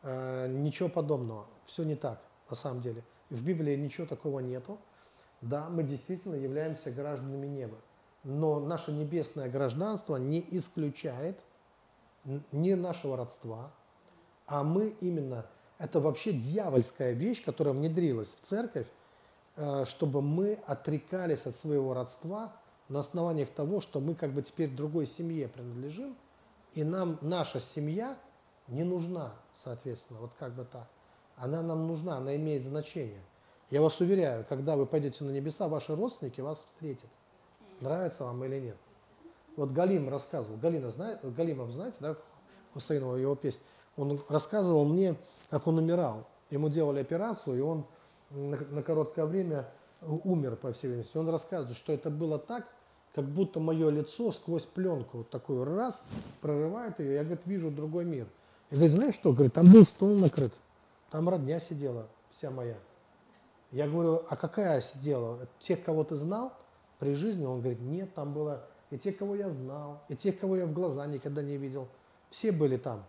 Э, 0.04 0.48
ничего 0.48 0.90
подобного. 0.90 1.48
Все 1.66 1.84
не 1.84 1.96
так, 1.96 2.22
на 2.50 2.56
самом 2.56 2.82
деле. 2.82 3.04
В 3.30 3.44
Библии 3.44 3.76
ничего 3.76 4.08
такого 4.08 4.40
нету. 4.40 4.78
Да, 5.42 5.70
мы 5.70 5.84
действительно 5.84 6.36
являемся 6.36 6.92
гражданами 6.92 7.48
неба. 7.48 7.78
Но 8.24 8.60
наше 8.60 8.92
небесное 8.92 9.50
гражданство 9.50 10.16
не 10.18 10.46
исключает 10.52 11.40
ни 12.52 12.74
нашего 12.74 13.16
родства, 13.16 13.72
а 14.46 14.64
мы 14.64 14.96
именно, 15.02 15.46
это 15.78 16.00
вообще 16.00 16.34
дьявольская 16.34 17.14
вещь, 17.14 17.44
которая 17.44 17.74
внедрилась 17.74 18.30
в 18.30 18.42
церковь, 18.42 18.88
э, 19.56 19.86
чтобы 19.86 20.22
мы 20.22 20.60
отрекались 20.66 21.46
от 21.46 21.56
своего 21.56 21.94
родства 21.94 22.54
на 22.90 23.00
основаниях 23.00 23.50
того, 23.50 23.82
что 23.82 24.00
мы 24.00 24.16
как 24.16 24.32
бы 24.32 24.42
теперь 24.42 24.70
другой 24.70 25.06
семье 25.06 25.48
принадлежим, 25.48 26.16
и 26.74 26.84
нам 26.84 27.18
наша 27.22 27.60
семья 27.60 28.18
не 28.68 28.84
нужна, 28.84 29.34
соответственно, 29.64 30.20
вот 30.20 30.32
как 30.38 30.54
бы 30.54 30.66
так. 30.66 30.88
Она 31.36 31.62
нам 31.62 31.88
нужна, 31.88 32.18
она 32.18 32.36
имеет 32.36 32.64
значение. 32.64 33.22
Я 33.70 33.82
вас 33.82 34.00
уверяю, 34.00 34.46
когда 34.48 34.76
вы 34.76 34.86
пойдете 34.86 35.24
на 35.24 35.30
небеса, 35.30 35.68
ваши 35.68 35.96
родственники 35.96 36.42
вас 36.42 36.60
встретят. 36.60 37.10
Нравится 37.82 38.24
вам 38.24 38.44
или 38.46 38.60
нет? 38.60 38.78
Вот 39.56 39.72
Галим 39.72 40.10
рассказывал, 40.10 40.58
Галина 40.58 40.90
знает, 40.90 41.20
Галимов 41.36 41.72
знаете, 41.72 41.98
да, 42.00 42.16
Хусейнова 42.74 43.16
его 43.16 43.36
песня, 43.36 43.62
он 43.98 44.20
рассказывал 44.30 44.86
мне, 44.86 45.16
как 45.50 45.68
он 45.68 45.80
умирал. 45.80 46.28
Ему 46.50 46.70
делали 46.70 47.02
операцию, 47.02 47.58
и 47.58 47.62
он 47.62 47.86
на, 48.30 48.58
на 48.58 48.84
короткое 48.84 49.26
время 49.26 49.68
умер, 50.02 50.56
по 50.56 50.72
всей 50.72 50.88
видимости. 50.88 51.18
Он 51.18 51.30
рассказывает, 51.30 51.78
что 51.78 51.92
это 51.92 52.10
было 52.10 52.38
так, 52.38 52.68
как 53.16 53.26
будто 53.26 53.60
мое 53.60 53.90
лицо 53.90 54.32
сквозь 54.32 54.66
пленку 54.66 55.20
вот 55.20 55.30
такую 55.30 55.66
раз 55.66 56.04
прорывает 56.42 57.00
ее, 57.00 57.16
я, 57.16 57.24
говорит, 57.24 57.42
вижу 57.46 57.72
другой 57.72 58.06
мир. 58.06 58.28
И 58.70 58.76
говорит, 58.76 58.92
знаешь 58.92 59.14
что, 59.14 59.32
говорит, 59.32 59.54
там 59.54 59.66
был 59.66 59.86
стол 59.86 60.16
накрыт, 60.16 60.54
там 61.10 61.30
родня 61.30 61.60
сидела, 61.60 62.08
вся 62.30 62.52
моя. 62.52 62.78
Я 63.72 63.88
говорю, 63.88 64.24
а 64.30 64.36
какая 64.36 64.82
сидела? 64.82 65.48
Тех, 65.60 65.84
кого 65.84 66.04
ты 66.04 66.16
знал 66.16 66.54
при 67.00 67.14
жизни? 67.14 67.46
Он 67.46 67.60
говорит, 67.60 67.80
нет, 67.82 68.14
там 68.14 68.34
было 68.34 68.66
и 68.90 68.98
тех, 68.98 69.18
кого 69.18 69.36
я 69.36 69.50
знал, 69.50 70.02
и 70.08 70.16
тех, 70.16 70.40
кого 70.40 70.56
я 70.56 70.66
в 70.66 70.74
глаза 70.74 71.06
никогда 71.06 71.42
не 71.42 71.58
видел. 71.58 71.88
Все 72.30 72.52
были 72.52 72.78
там. 72.78 73.04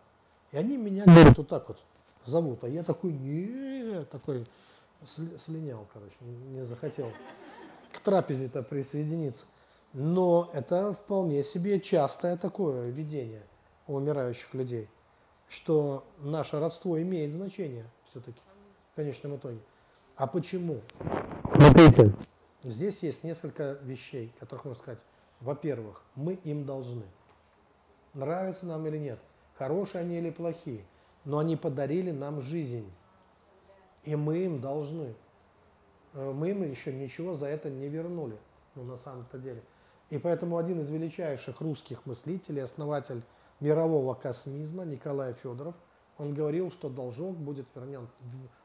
И 0.52 0.56
они 0.56 0.76
меня, 0.76 1.04
говорят, 1.04 1.38
вот 1.38 1.48
так 1.48 1.68
вот 1.68 1.78
зовут. 2.24 2.64
А 2.64 2.68
я 2.68 2.82
такой, 2.82 3.12
нет, 3.12 4.08
такой 4.10 4.44
слинял, 5.04 5.86
короче, 5.92 6.16
не 6.20 6.64
захотел 6.64 7.10
к 7.92 8.00
трапезе-то 8.00 8.62
присоединиться. 8.62 9.44
Но 9.92 10.50
это 10.52 10.92
вполне 10.92 11.42
себе 11.42 11.80
частое 11.80 12.36
такое 12.36 12.90
видение 12.90 13.42
у 13.86 13.94
умирающих 13.94 14.52
людей 14.54 14.88
что 15.48 16.04
наше 16.18 16.60
родство 16.60 17.00
имеет 17.00 17.32
значение 17.32 17.86
все-таки 18.04 18.40
в 18.92 18.96
конечном 18.96 19.36
итоге. 19.36 19.60
А 20.16 20.26
почему? 20.26 20.80
Смотрите. 21.54 22.12
Здесь 22.62 23.02
есть 23.02 23.22
несколько 23.24 23.78
вещей, 23.82 24.32
которых 24.40 24.64
можно 24.64 24.80
сказать. 24.80 24.98
Во-первых, 25.40 26.02
мы 26.16 26.34
им 26.34 26.64
должны. 26.64 27.04
Нравятся 28.14 28.66
нам 28.66 28.86
или 28.88 28.98
нет, 28.98 29.20
хорошие 29.54 30.02
они 30.02 30.18
или 30.18 30.30
плохие. 30.30 30.84
но 31.24 31.38
они 31.38 31.56
подарили 31.56 32.10
нам 32.10 32.40
жизнь. 32.40 32.90
И 34.04 34.16
мы 34.16 34.38
им 34.38 34.60
должны. 34.60 35.14
Э, 36.14 36.32
мы 36.32 36.50
им 36.50 36.62
еще 36.62 36.92
ничего 36.92 37.34
за 37.34 37.46
это 37.46 37.68
не 37.68 37.88
вернули, 37.88 38.38
ну, 38.74 38.84
на 38.84 38.96
самом-то 38.96 39.38
деле. 39.38 39.62
И 40.10 40.16
поэтому 40.16 40.56
один 40.56 40.80
из 40.80 40.90
величайших 40.90 41.60
русских 41.60 42.06
мыслителей, 42.06 42.62
основатель 42.62 43.22
мирового 43.60 44.14
космизма 44.14 44.84
Николай 44.84 45.32
Федоров, 45.34 45.74
он 46.18 46.34
говорил, 46.34 46.70
что 46.70 46.88
должок 46.88 47.36
будет 47.36 47.66
вернен, 47.74 48.08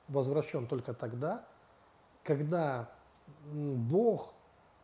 возвращен 0.07 0.67
только 0.67 0.93
тогда, 0.93 1.45
когда 2.23 2.89
Бог 3.45 4.33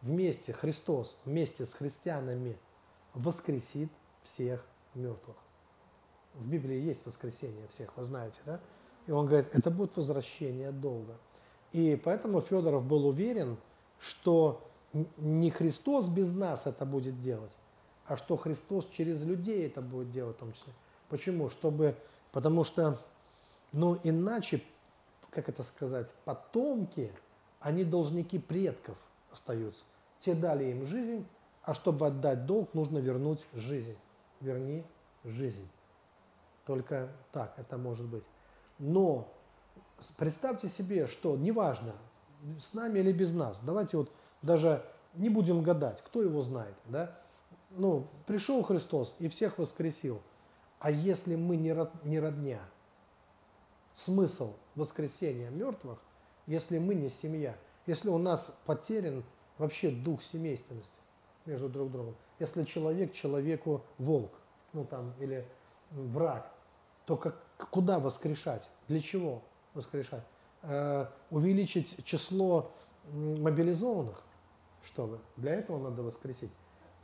вместе, 0.02 0.54
Христос, 0.54 1.18
вместе 1.26 1.66
с 1.66 1.74
христианами 1.74 2.58
воскресит 3.14 3.92
всех 4.24 4.66
мертвых. 4.94 5.38
В 6.36 6.48
Библии 6.48 6.80
есть 6.80 7.06
воскресение 7.06 7.68
всех, 7.70 7.96
вы 7.98 8.04
знаете, 8.04 8.40
да? 8.46 8.60
И 9.08 9.12
он 9.12 9.26
говорит, 9.26 9.50
это 9.54 9.72
будет 9.72 9.98
возвращение 9.98 10.72
долга. 10.72 11.18
И 11.72 12.00
поэтому 12.04 12.42
Федоров 12.42 12.86
был 12.86 13.08
уверен, 13.08 13.58
что 14.00 14.62
не 15.18 15.50
Христос 15.50 16.08
без 16.08 16.32
нас 16.32 16.66
это 16.66 16.86
будет 16.86 17.20
делать, 17.20 17.52
а 18.10 18.18
что 18.18 18.38
Христос 18.38 18.88
через 18.92 19.24
людей 19.24 19.68
это 19.68 19.82
будет 19.82 20.12
делать 20.12 20.36
в 20.36 20.40
том 20.40 20.52
числе. 20.52 20.74
Почему? 21.10 21.50
Чтобы, 21.50 21.96
потому 22.32 22.64
что, 22.64 23.00
ну 23.72 24.00
иначе, 24.04 24.64
как 25.30 25.48
это 25.48 25.62
сказать, 25.62 26.12
потомки, 26.26 27.14
они 27.60 27.84
должники 27.84 28.40
предков 28.40 28.98
остаются. 29.32 29.84
Те 30.22 30.34
дали 30.34 30.72
им 30.72 30.86
жизнь, 30.88 31.26
а 31.62 31.76
чтобы 31.76 32.08
отдать 32.08 32.48
долг, 32.48 32.74
нужно 32.74 32.98
вернуть 32.98 33.46
жизнь. 33.54 33.96
Верни 34.42 34.84
жизнь. 35.24 35.68
Только 36.66 37.10
так 37.32 37.54
это 37.58 37.78
может 37.78 38.08
быть. 38.08 38.24
Но 38.80 39.32
представьте 40.18 40.68
себе, 40.68 41.08
что 41.08 41.38
неважно, 41.38 41.94
с 42.60 42.74
нами 42.74 43.00
или 43.00 43.12
без 43.12 43.34
нас, 43.34 43.60
давайте 43.62 43.98
вот 43.98 44.12
даже 44.42 44.84
не 45.14 45.30
будем 45.30 45.62
гадать, 45.62 46.02
кто 46.02 46.24
его 46.24 46.42
знает, 46.42 46.76
да? 46.86 47.16
Ну, 47.72 48.08
пришел 48.26 48.64
Христос 48.64 49.16
и 49.20 49.28
всех 49.28 49.58
воскресил. 49.58 50.22
А 50.80 50.92
если 50.92 51.36
мы 51.36 51.56
не, 51.56 51.74
род, 51.74 51.92
не 52.04 52.20
родня? 52.20 52.60
Смысл 53.94 54.54
воскресения 54.76 55.50
мертвых, 55.50 56.00
если 56.48 56.80
мы 56.80 56.96
не 56.96 57.10
семья, 57.10 57.56
если 57.86 58.10
у 58.10 58.18
нас 58.18 58.56
потерян 58.66 59.24
вообще 59.58 59.92
дух 59.92 60.24
семейственности 60.24 61.00
между 61.46 61.70
друг 61.70 61.92
другом, 61.92 62.16
если 62.40 62.64
человек 62.64 63.14
человеку 63.14 63.84
волк, 63.98 64.32
ну 64.74 64.86
там, 64.86 65.14
или 65.20 65.46
враг, 65.92 66.52
то 67.06 67.18
как, 67.18 67.44
куда 67.58 68.00
воскрешать? 68.00 68.70
Для 68.88 69.02
чего 69.02 69.42
воскрешать? 69.74 70.24
Э, 70.62 71.08
увеличить 71.30 72.04
число 72.06 72.72
мобилизованных, 73.12 74.24
чтобы 74.84 75.20
для 75.36 75.56
этого 75.56 75.78
надо 75.90 76.04
воскресить? 76.04 76.52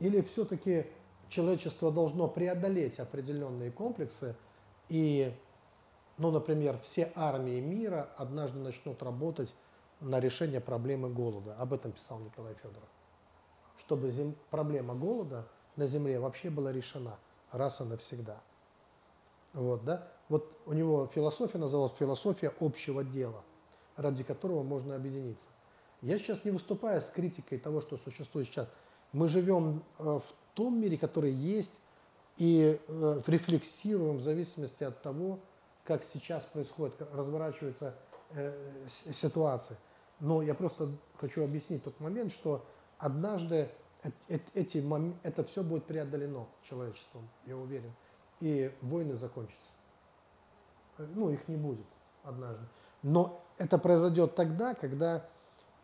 Или 0.00 0.20
все-таки 0.22 0.86
человечество 1.28 1.90
должно 1.90 2.28
преодолеть 2.28 2.98
определенные 2.98 3.70
комплексы 3.70 4.36
и, 4.88 5.34
ну, 6.18 6.30
например, 6.30 6.78
все 6.78 7.12
армии 7.14 7.60
мира 7.60 8.08
однажды 8.16 8.58
начнут 8.58 9.02
работать 9.02 9.54
на 10.00 10.20
решение 10.20 10.60
проблемы 10.60 11.08
голода. 11.08 11.54
Об 11.56 11.72
этом 11.72 11.92
писал 11.92 12.18
Николай 12.18 12.54
Федоров. 12.54 12.88
Чтобы 13.78 14.10
зем... 14.10 14.34
проблема 14.50 14.94
голода 14.94 15.46
на 15.76 15.86
Земле 15.86 16.20
вообще 16.20 16.50
была 16.50 16.72
решена 16.72 17.18
раз 17.52 17.80
и 17.80 17.84
навсегда. 17.84 18.40
Вот, 19.52 19.84
да? 19.84 20.06
вот 20.28 20.58
у 20.66 20.72
него 20.72 21.06
философия 21.06 21.58
называлась 21.58 21.92
философия 21.94 22.52
общего 22.60 23.04
дела, 23.04 23.42
ради 23.96 24.22
которого 24.24 24.62
можно 24.62 24.94
объединиться. 24.94 25.46
Я 26.02 26.18
сейчас 26.18 26.44
не 26.44 26.50
выступаю 26.50 27.00
с 27.00 27.06
критикой 27.06 27.58
того, 27.58 27.80
что 27.80 27.96
существует 27.96 28.46
сейчас. 28.46 28.68
Мы 29.12 29.28
живем 29.28 29.82
э, 29.98 30.02
в 30.02 30.34
том 30.54 30.80
мире, 30.80 30.96
который 30.98 31.32
есть, 31.32 31.72
и 32.36 32.80
э, 32.86 33.22
рефлексируем 33.26 34.16
в 34.16 34.20
зависимости 34.20 34.84
от 34.84 35.00
того, 35.02 35.38
как 35.84 36.02
сейчас 36.02 36.44
происходит, 36.44 37.00
разворачивается 37.12 37.94
э, 38.32 38.52
ситуация. 39.12 39.78
Но 40.20 40.42
я 40.42 40.54
просто 40.54 40.90
хочу 41.18 41.44
объяснить 41.44 41.84
тот 41.84 41.98
момент, 42.00 42.32
что 42.32 42.64
однажды 42.98 43.70
эти, 44.54 44.84
это 45.22 45.44
все 45.44 45.62
будет 45.62 45.84
преодолено 45.84 46.46
человечеством, 46.62 47.28
я 47.44 47.56
уверен, 47.56 47.92
и 48.40 48.72
войны 48.80 49.14
закончатся. 49.14 49.70
Ну, 50.98 51.30
их 51.30 51.46
не 51.48 51.56
будет 51.56 51.86
однажды. 52.22 52.64
Но 53.02 53.42
это 53.58 53.78
произойдет 53.78 54.34
тогда, 54.34 54.74
когда 54.74 55.26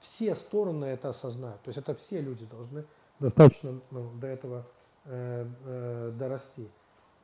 все 0.01 0.35
стороны 0.35 0.87
это 0.87 1.11
осознают. 1.11 1.61
То 1.63 1.69
есть 1.69 1.79
это 1.79 1.95
все 1.95 2.21
люди 2.21 2.45
должны 2.47 2.85
достаточно 3.23 3.81
ну, 3.91 4.11
до 4.21 4.27
этого 4.27 4.67
э, 5.05 5.47
э, 5.65 6.13
дорасти. 6.19 6.69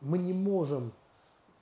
Мы 0.00 0.18
не 0.18 0.32
можем 0.32 0.92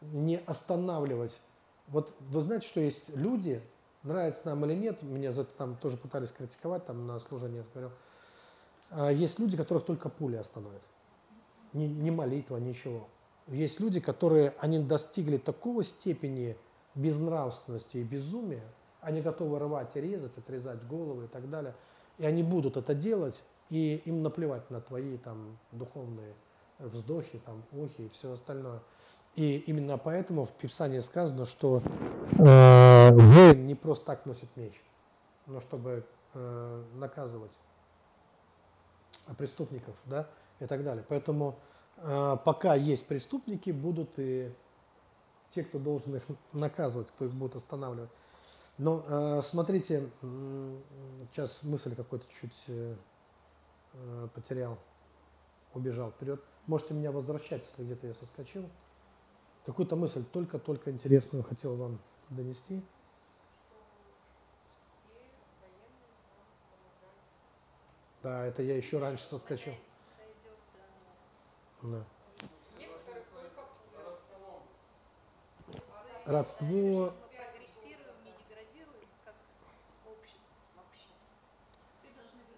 не 0.00 0.38
останавливать. 0.38 1.40
Вот 1.88 2.14
вы 2.20 2.40
знаете, 2.40 2.66
что 2.66 2.80
есть 2.80 3.14
люди, 3.16 3.62
нравится 4.02 4.42
нам 4.44 4.64
или 4.66 4.74
нет, 4.74 5.02
меня 5.02 5.32
за 5.32 5.42
это 5.42 5.50
там 5.56 5.76
тоже 5.76 5.96
пытались 5.96 6.30
критиковать, 6.30 6.84
там 6.86 7.06
на 7.06 7.18
служении 7.18 7.58
я 7.58 7.64
говорил, 7.72 7.90
а 8.90 9.10
есть 9.10 9.38
люди, 9.38 9.56
которых 9.56 9.84
только 9.84 10.08
пули 10.08 10.36
остановят. 10.36 10.82
Ни, 11.72 11.86
ни 11.86 12.10
молитва, 12.10 12.58
ничего. 12.58 13.08
Есть 13.48 13.80
люди, 13.80 14.00
которые, 14.00 14.54
они 14.58 14.78
достигли 14.78 15.38
такого 15.38 15.82
степени 15.82 16.56
безнравственности 16.94 17.98
и 17.98 18.02
безумия, 18.02 18.64
они 19.00 19.22
готовы 19.22 19.58
рвать 19.58 19.94
и 19.94 20.00
резать, 20.00 20.36
отрезать 20.36 20.86
головы 20.86 21.24
и 21.24 21.28
так 21.28 21.48
далее, 21.48 21.74
и 22.18 22.26
они 22.26 22.42
будут 22.42 22.76
это 22.76 22.94
делать, 22.94 23.42
и 23.70 23.96
им 24.04 24.22
наплевать 24.22 24.70
на 24.70 24.80
твои 24.80 25.16
там 25.18 25.58
духовные 25.72 26.34
вздохи, 26.78 27.40
там, 27.44 27.62
охи 27.72 28.06
и 28.06 28.08
все 28.08 28.32
остальное. 28.32 28.80
И 29.34 29.58
именно 29.66 29.98
поэтому 29.98 30.44
в 30.44 30.52
Писании 30.52 31.00
сказано, 31.00 31.44
что 31.44 31.82
э, 32.38 33.10
воин 33.10 33.66
не 33.66 33.74
просто 33.74 34.06
так 34.06 34.24
носит 34.24 34.48
меч, 34.56 34.72
но 35.46 35.60
чтобы 35.60 36.06
э, 36.34 36.84
наказывать 36.94 37.52
преступников, 39.36 39.94
да, 40.06 40.28
и 40.60 40.66
так 40.66 40.82
далее. 40.84 41.04
Поэтому 41.06 41.58
э, 41.98 42.36
пока 42.44 42.74
есть 42.74 43.06
преступники, 43.06 43.70
будут 43.70 44.10
и 44.16 44.50
те, 45.50 45.64
кто 45.64 45.78
должен 45.78 46.16
их 46.16 46.22
наказывать, 46.52 47.08
кто 47.08 47.26
их 47.26 47.32
будет 47.32 47.56
останавливать. 47.56 48.10
Но 48.78 49.04
э, 49.06 49.42
смотрите, 49.42 50.08
сейчас 51.30 51.62
мысль 51.62 51.94
какой-то 51.94 52.24
чуть 52.40 52.96
э, 53.94 54.28
потерял, 54.34 54.78
убежал 55.74 56.10
вперед. 56.10 56.42
Можете 56.66 56.94
меня 56.94 57.12
возвращать, 57.12 57.62
если 57.64 57.84
где-то 57.84 58.06
я 58.06 58.14
соскочил. 58.14 58.68
Какую-то 59.64 59.96
мысль 59.96 60.24
только-только 60.24 60.90
интересную 60.90 61.42
хотел 61.44 61.76
вам 61.76 61.98
донести. 62.30 62.82
Да, 68.22 68.44
это 68.44 68.62
я 68.62 68.76
еще 68.76 68.98
раньше 68.98 69.24
соскочил. 69.24 69.74
Да. 71.82 72.04
Родство. 76.24 77.12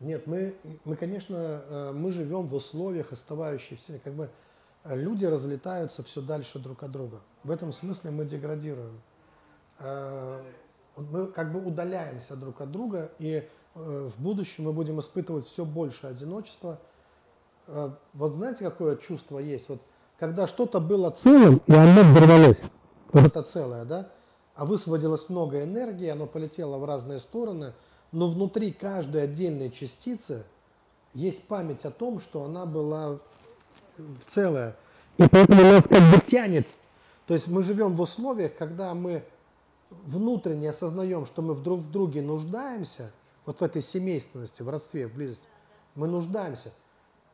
Нет, 0.00 0.26
мы, 0.26 0.54
мы, 0.84 0.94
конечно, 0.94 1.62
э, 1.68 1.92
мы 1.92 2.12
живем 2.12 2.46
в 2.46 2.54
условиях, 2.54 3.12
оставающихся, 3.12 3.98
как 4.04 4.12
бы 4.12 4.30
э, 4.84 4.96
люди 4.96 5.24
разлетаются 5.24 6.04
все 6.04 6.20
дальше 6.20 6.60
друг 6.60 6.84
от 6.84 6.92
друга. 6.92 7.20
В 7.42 7.50
этом 7.50 7.72
смысле 7.72 8.12
мы 8.12 8.24
деградируем. 8.24 9.00
Э, 9.80 10.40
мы 10.96 11.26
как 11.26 11.52
бы 11.52 11.64
удаляемся 11.64 12.36
друг 12.36 12.60
от 12.60 12.70
друга, 12.70 13.12
и 13.18 13.48
в 13.74 14.20
будущем 14.20 14.64
мы 14.64 14.72
будем 14.72 14.98
испытывать 14.98 15.46
все 15.46 15.64
больше 15.64 16.08
одиночества. 16.08 16.80
Вот 17.68 18.32
знаете, 18.32 18.64
какое 18.64 18.96
чувство 18.96 19.38
есть? 19.38 19.68
Вот 19.68 19.80
когда 20.18 20.48
что-то 20.48 20.80
было 20.80 21.10
целым, 21.10 21.62
и 21.68 21.72
оно 21.72 22.02
взорвалось. 22.02 22.56
Это 23.12 23.42
целое, 23.44 23.84
да? 23.84 24.08
А 24.56 24.64
высвободилось 24.64 25.28
много 25.28 25.62
энергии, 25.62 26.08
оно 26.08 26.26
полетело 26.26 26.78
в 26.78 26.84
разные 26.84 27.20
стороны, 27.20 27.74
но 28.12 28.28
внутри 28.28 28.72
каждой 28.72 29.24
отдельной 29.24 29.70
частицы 29.70 30.44
есть 31.14 31.42
память 31.44 31.84
о 31.84 31.90
том, 31.90 32.20
что 32.20 32.44
она 32.44 32.66
была 32.66 33.18
целая. 34.24 34.76
И 35.16 35.24
поэтому 35.28 35.62
нас 35.62 35.82
как 35.82 36.02
бы 36.02 36.20
тянет. 36.30 36.66
То 37.26 37.34
есть 37.34 37.48
мы 37.48 37.62
живем 37.62 37.96
в 37.96 38.00
условиях, 38.00 38.56
когда 38.56 38.94
мы 38.94 39.24
внутренне 39.90 40.70
осознаем, 40.70 41.26
что 41.26 41.42
мы 41.42 41.54
друг 41.54 41.80
в 41.80 41.90
друге 41.90 42.22
нуждаемся– 42.22 43.10
вот 43.48 43.60
в 43.60 43.62
этой 43.62 43.80
семейственности, 43.80 44.60
в 44.60 44.68
родстве, 44.68 45.06
в 45.06 45.14
близости, 45.14 45.48
мы 45.94 46.06
нуждаемся. 46.06 46.70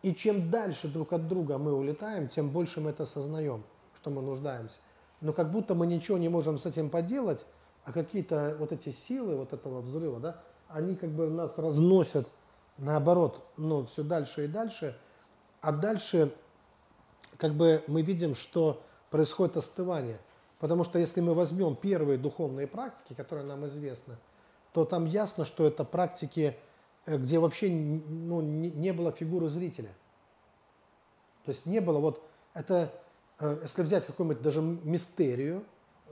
И 0.02 0.14
чем 0.14 0.48
дальше 0.48 0.86
друг 0.86 1.12
от 1.12 1.26
друга 1.26 1.58
мы 1.58 1.72
улетаем, 1.72 2.28
тем 2.28 2.50
больше 2.50 2.80
мы 2.80 2.90
это 2.90 3.02
осознаем, 3.02 3.64
что 3.96 4.10
мы 4.10 4.22
нуждаемся. 4.22 4.76
но 5.20 5.32
как 5.32 5.50
будто 5.50 5.74
мы 5.74 5.88
ничего 5.88 6.16
не 6.16 6.28
можем 6.28 6.56
с 6.56 6.66
этим 6.66 6.88
поделать, 6.88 7.44
а 7.82 7.90
какие-то 7.90 8.54
вот 8.60 8.70
эти 8.70 8.90
силы 8.90 9.34
вот 9.34 9.52
этого 9.52 9.80
взрыва, 9.80 10.20
да, 10.20 10.40
они 10.74 10.96
как 10.96 11.10
бы 11.10 11.30
нас 11.30 11.56
разносят 11.56 12.28
наоборот, 12.78 13.46
ну, 13.56 13.86
все 13.86 14.02
дальше 14.02 14.44
и 14.44 14.48
дальше, 14.48 14.98
а 15.60 15.70
дальше 15.70 16.34
как 17.36 17.54
бы 17.54 17.84
мы 17.86 18.02
видим, 18.02 18.34
что 18.34 18.82
происходит 19.10 19.56
остывание. 19.56 20.18
Потому 20.58 20.82
что 20.82 20.98
если 20.98 21.20
мы 21.20 21.34
возьмем 21.34 21.76
первые 21.76 22.18
духовные 22.18 22.66
практики, 22.66 23.14
которые 23.14 23.46
нам 23.46 23.66
известны, 23.66 24.16
то 24.72 24.84
там 24.84 25.04
ясно, 25.04 25.44
что 25.44 25.66
это 25.66 25.84
практики, 25.84 26.56
э, 27.06 27.18
где 27.18 27.38
вообще 27.38 27.70
ну, 27.70 28.40
не 28.40 28.92
было 28.92 29.12
фигуры 29.12 29.48
зрителя. 29.48 29.94
То 31.44 31.52
есть 31.52 31.66
не 31.66 31.80
было 31.80 32.00
вот 32.00 32.22
это, 32.54 32.92
э, 33.38 33.58
если 33.62 33.82
взять 33.82 34.06
какую-нибудь 34.06 34.42
даже 34.42 34.60
мистерию, 34.60 35.64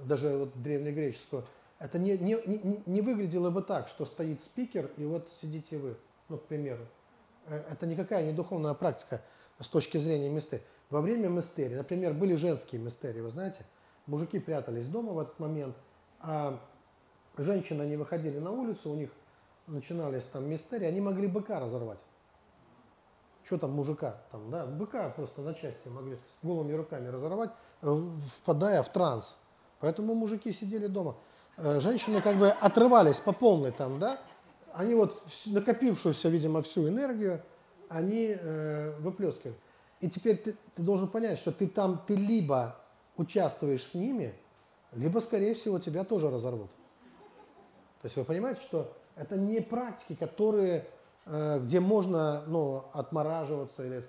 даже 0.04 0.36
вот 0.36 0.62
древнегреческую, 0.62 1.44
это 1.83 1.99
не, 1.99 2.16
не, 2.16 2.39
не, 2.47 2.83
не 2.87 3.01
выглядело 3.01 3.51
бы 3.51 3.61
так, 3.61 3.89
что 3.89 4.07
стоит 4.07 4.41
спикер 4.41 4.93
и 4.97 5.05
вот 5.05 5.28
сидите 5.41 5.78
вы, 5.78 5.97
ну, 6.28 6.39
к 6.39 6.45
примеру. 6.45 6.87
Э, 7.47 7.57
это 7.72 7.87
никакая 7.87 8.24
не 8.24 8.33
духовная 8.33 8.74
практика 8.74 9.20
с 9.59 9.66
точки 9.66 9.99
зрения 9.99 10.30
мистерии. 10.30 10.62
Во 10.91 11.01
время 11.01 11.26
мистерии, 11.26 11.74
например, 11.74 12.14
были 12.14 12.37
женские 12.37 12.80
мистерии, 12.80 13.20
вы 13.20 13.30
знаете, 13.30 13.66
мужики 14.07 14.39
прятались 14.39 14.87
дома 14.87 15.12
в 15.12 15.18
этот 15.18 15.41
момент, 15.41 15.74
а 16.20 16.61
женщины 17.37 17.83
не 17.83 17.97
выходили 17.97 18.39
на 18.39 18.53
улицу, 18.53 18.93
у 18.93 18.95
них 18.95 19.11
начинались 19.66 20.24
там 20.26 20.49
мистерии, 20.49 20.87
они 20.87 21.01
могли 21.01 21.26
быка 21.26 21.59
разорвать. 21.59 21.99
Что 23.43 23.59
там 23.59 23.72
мужика, 23.72 24.22
там, 24.30 24.53
да, 24.53 24.66
быка 24.66 25.11
просто 25.11 25.41
на 25.41 25.53
части 25.53 25.89
могли 25.89 26.16
голыми 26.45 26.74
руками 26.74 27.09
разорвать, 27.09 27.51
впадая 27.80 28.85
в 28.85 28.93
транс. 28.93 29.37
Поэтому 29.80 30.14
мужики 30.14 30.53
сидели 30.53 30.87
дома. 30.87 31.16
Э, 31.57 31.80
женщины 31.80 32.20
как 32.22 32.36
бы 32.36 32.48
отрывались 32.50 33.18
по 33.18 33.32
полной 33.32 33.72
там, 33.72 33.98
да, 33.98 34.20
они 34.72 34.94
вот 34.94 35.22
накопившуюся, 35.46 36.28
видимо, 36.28 36.62
всю 36.62 36.88
энергию, 36.88 37.42
они 37.88 38.36
э, 38.38 38.94
выплескивали. 39.00 39.57
И 40.00 40.09
теперь 40.09 40.38
ты, 40.38 40.57
ты 40.74 40.82
должен 40.82 41.09
понять, 41.09 41.38
что 41.38 41.53
ты 41.53 41.68
там, 41.68 42.03
ты 42.07 42.14
либо 42.16 42.76
участвуешь 43.16 43.84
с 43.84 43.94
ними, 43.94 44.34
либо, 44.92 45.18
скорее 45.20 45.55
всего, 45.55 45.78
тебя 45.78 46.05
тоже 46.05 46.30
разорвут. 46.30 46.70
То 48.00 48.07
есть 48.07 48.16
вы 48.16 48.24
понимаете, 48.24 48.61
что 48.61 48.92
это 49.14 49.36
не 49.36 49.61
практики, 49.61 50.14
которые, 50.14 50.86
э, 51.26 51.61
где 51.62 51.80
можно 51.80 52.42
ну, 52.46 52.84
отмораживаться 52.92 53.84
или 53.84 54.03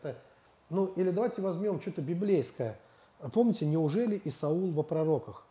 ну, 0.70 0.88
или 0.96 1.12
давайте 1.12 1.41
возьмем 1.41 1.80
что-то 1.82 2.02
библейское. 2.02 2.80
Помните, 3.34 3.66
неужели 3.66 4.20
Исаул 4.26 4.72
во 4.72 4.82
пророках? 4.82 5.46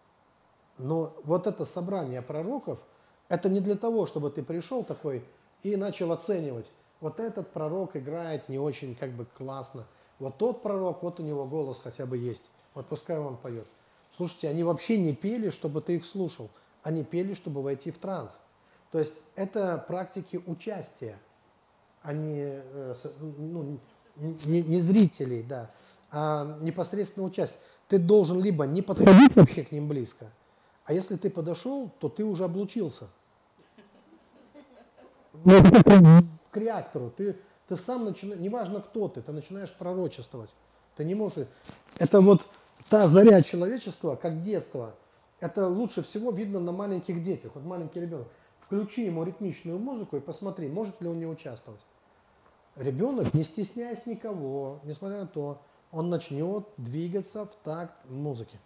Но 0.82 1.14
вот 1.24 1.46
это 1.46 1.64
собрание 1.64 2.22
пророков, 2.22 2.84
это 3.28 3.48
не 3.48 3.60
для 3.60 3.76
того, 3.76 4.06
чтобы 4.06 4.30
ты 4.30 4.42
пришел 4.42 4.84
такой 4.84 5.24
и 5.62 5.76
начал 5.76 6.12
оценивать. 6.12 6.66
Вот 7.00 7.20
этот 7.20 7.50
пророк 7.52 7.96
играет 7.96 8.48
не 8.48 8.58
очень 8.58 8.94
как 8.94 9.12
бы 9.12 9.24
классно. 9.24 9.86
Вот 10.18 10.38
тот 10.38 10.62
пророк, 10.62 11.02
вот 11.02 11.20
у 11.20 11.22
него 11.22 11.46
голос 11.46 11.80
хотя 11.82 12.06
бы 12.06 12.16
есть. 12.16 12.42
Вот 12.74 12.86
пускай 12.86 13.18
он 13.18 13.36
поет. 13.36 13.66
Слушайте, 14.16 14.48
они 14.48 14.62
вообще 14.64 14.98
не 14.98 15.14
пели, 15.14 15.50
чтобы 15.50 15.80
ты 15.80 15.96
их 15.96 16.04
слушал. 16.04 16.50
Они 16.82 17.04
пели, 17.04 17.34
чтобы 17.34 17.62
войти 17.62 17.90
в 17.90 17.98
транс. 17.98 18.32
То 18.90 18.98
есть 18.98 19.14
это 19.36 19.82
практики 19.88 20.40
участия, 20.46 21.18
а 22.02 22.12
не, 22.12 22.60
э, 22.62 22.94
ну, 23.38 23.78
не, 24.16 24.62
не 24.62 24.80
зрителей, 24.80 25.42
да, 25.42 25.70
а 26.10 26.58
непосредственно 26.60 27.24
участие. 27.24 27.58
Ты 27.88 27.98
должен 27.98 28.40
либо 28.40 28.66
не 28.66 28.82
подходить 28.82 29.34
вообще 29.34 29.64
к 29.64 29.72
ним 29.72 29.88
близко, 29.88 30.30
а 30.84 30.92
если 30.92 31.16
ты 31.16 31.30
подошел, 31.30 31.90
то 31.98 32.08
ты 32.08 32.24
уже 32.24 32.44
облучился. 32.44 33.08
К 36.50 36.56
реактору. 36.56 37.10
Ты, 37.10 37.38
ты 37.68 37.76
сам 37.76 38.04
начинаешь, 38.04 38.40
неважно 38.40 38.80
кто 38.80 39.08
ты, 39.08 39.22
ты 39.22 39.32
начинаешь 39.32 39.72
пророчествовать. 39.72 40.54
Ты 40.96 41.04
не 41.04 41.14
можешь... 41.14 41.46
Это 41.98 42.20
вот 42.20 42.42
та 42.88 43.06
заря 43.06 43.42
человечества, 43.42 44.16
как 44.16 44.42
детство, 44.42 44.94
это 45.40 45.66
лучше 45.66 46.02
всего 46.02 46.30
видно 46.30 46.60
на 46.60 46.72
маленьких 46.72 47.22
детях. 47.22 47.52
Вот 47.54 47.64
маленький 47.64 48.00
ребенок. 48.00 48.28
Включи 48.60 49.04
ему 49.04 49.24
ритмичную 49.24 49.78
музыку 49.78 50.16
и 50.16 50.20
посмотри, 50.20 50.68
может 50.68 51.00
ли 51.00 51.08
он 51.08 51.18
не 51.18 51.26
участвовать. 51.26 51.80
Ребенок, 52.76 53.34
не 53.34 53.44
стесняясь 53.44 54.06
никого, 54.06 54.80
несмотря 54.84 55.20
на 55.20 55.26
то, 55.26 55.60
он 55.90 56.08
начнет 56.08 56.66
двигаться 56.76 57.44
в 57.44 57.54
такт 57.64 57.94
музыки 58.08 58.58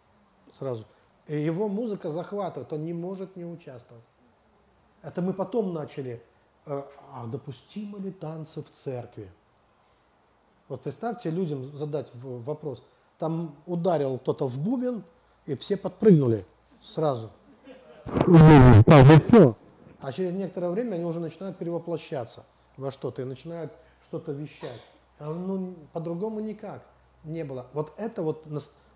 сразу. 0.59 0.87
И 1.27 1.41
его 1.41 1.69
музыка 1.69 2.11
захватывает, 2.11 2.73
он 2.73 2.85
не 2.85 2.93
может 2.93 3.37
не 3.37 3.45
участвовать. 3.45 4.05
Это 5.03 5.23
мы 5.23 5.33
потом 5.33 5.73
начали, 5.73 6.23
э, 6.67 6.83
а 7.13 7.27
допустимо 7.27 7.99
ли 7.99 8.11
танцы 8.11 8.63
в 8.63 8.71
церкви? 8.71 9.31
Вот 10.69 10.83
представьте 10.83 11.31
людям 11.31 11.65
задать 11.65 12.11
вопрос, 12.15 12.83
там 13.19 13.57
ударил 13.67 14.19
кто-то 14.19 14.47
в 14.47 14.59
бубен, 14.59 15.05
и 15.47 15.55
все 15.55 15.77
подпрыгнули 15.77 16.45
сразу. 16.81 17.31
А 20.01 20.13
через 20.13 20.33
некоторое 20.33 20.71
время 20.71 20.97
они 20.97 21.05
уже 21.05 21.21
начинают 21.21 21.57
перевоплощаться 21.57 22.45
во 22.77 22.91
что-то 22.91 23.23
и 23.23 23.25
начинают 23.25 23.73
что-то 24.03 24.33
вещать. 24.33 24.81
А 25.19 25.33
ну, 25.33 25.75
по-другому 25.93 26.41
никак 26.41 26.85
не 27.25 27.45
было. 27.45 27.67
Вот 27.73 27.93
это 27.97 28.23
вот, 28.23 28.45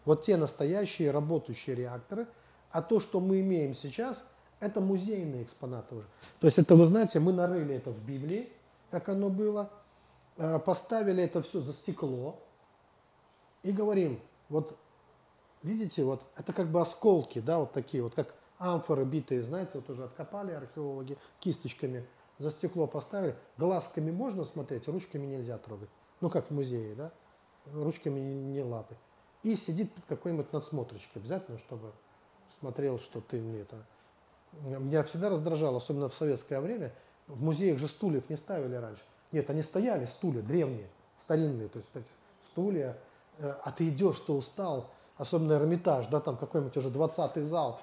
вот 0.04 0.22
те 0.22 0.36
настоящие 0.36 1.10
работающие 1.10 1.76
реакторы, 1.76 2.26
а 2.70 2.82
то, 2.82 3.00
что 3.00 3.20
мы 3.20 3.40
имеем 3.40 3.74
сейчас, 3.74 4.24
это 4.60 4.80
музейные 4.80 5.44
экспонаты 5.44 5.94
уже. 5.94 6.06
То 6.38 6.46
есть 6.46 6.58
это, 6.58 6.76
вы 6.76 6.84
знаете, 6.84 7.18
мы 7.18 7.32
нарыли 7.32 7.74
это 7.74 7.90
в 7.90 8.04
Библии, 8.04 8.52
как 8.90 9.08
оно 9.08 9.28
было, 9.28 9.70
э, 10.36 10.58
поставили 10.58 11.22
это 11.22 11.42
все 11.42 11.60
за 11.60 11.72
стекло 11.72 12.38
и 13.62 13.72
говорим, 13.72 14.20
вот 14.48 14.76
видите, 15.62 16.04
вот 16.04 16.22
это 16.36 16.52
как 16.52 16.68
бы 16.68 16.80
осколки, 16.80 17.40
да, 17.40 17.58
вот 17.58 17.72
такие 17.72 18.02
вот, 18.02 18.14
как 18.14 18.34
амфоры 18.58 19.04
битые, 19.04 19.42
знаете, 19.42 19.72
вот 19.74 19.88
уже 19.90 20.04
откопали 20.04 20.52
археологи 20.52 21.16
кисточками, 21.38 22.06
за 22.38 22.50
стекло 22.50 22.86
поставили, 22.86 23.36
глазками 23.58 24.10
можно 24.10 24.44
смотреть, 24.44 24.88
ручками 24.88 25.26
нельзя 25.26 25.58
трогать. 25.58 25.90
Ну, 26.20 26.30
как 26.30 26.48
в 26.48 26.50
музее, 26.50 26.94
да, 26.94 27.12
ручками 27.72 28.20
не 28.20 28.62
лапы. 28.62 28.96
И 29.42 29.56
сидит 29.56 29.90
какой-нибудь 30.08 30.52
надсмотрщик 30.52 31.10
обязательно, 31.14 31.58
чтобы 31.58 31.92
смотрел, 32.58 32.98
что 32.98 33.20
ты 33.20 33.38
мне 33.40 33.60
это... 33.60 33.76
Меня 34.62 35.02
всегда 35.04 35.30
раздражало, 35.30 35.78
особенно 35.78 36.08
в 36.08 36.14
советское 36.14 36.60
время, 36.60 36.92
в 37.26 37.42
музеях 37.42 37.78
же 37.78 37.88
стульев 37.88 38.28
не 38.28 38.36
ставили 38.36 38.74
раньше. 38.74 39.02
Нет, 39.32 39.48
они 39.48 39.62
стояли, 39.62 40.06
стулья, 40.06 40.42
древние, 40.42 40.88
старинные, 41.22 41.68
то 41.68 41.78
есть 41.78 41.88
эти 41.94 42.08
стулья, 42.50 42.98
э, 43.38 43.54
а 43.62 43.70
ты 43.70 43.88
идешь, 43.88 44.18
ты 44.18 44.32
устал, 44.32 44.90
особенно 45.16 45.52
Эрмитаж, 45.52 46.08
да, 46.08 46.20
там 46.20 46.36
какой-нибудь 46.36 46.76
уже 46.76 46.90
20 46.90 47.36
зал, 47.44 47.80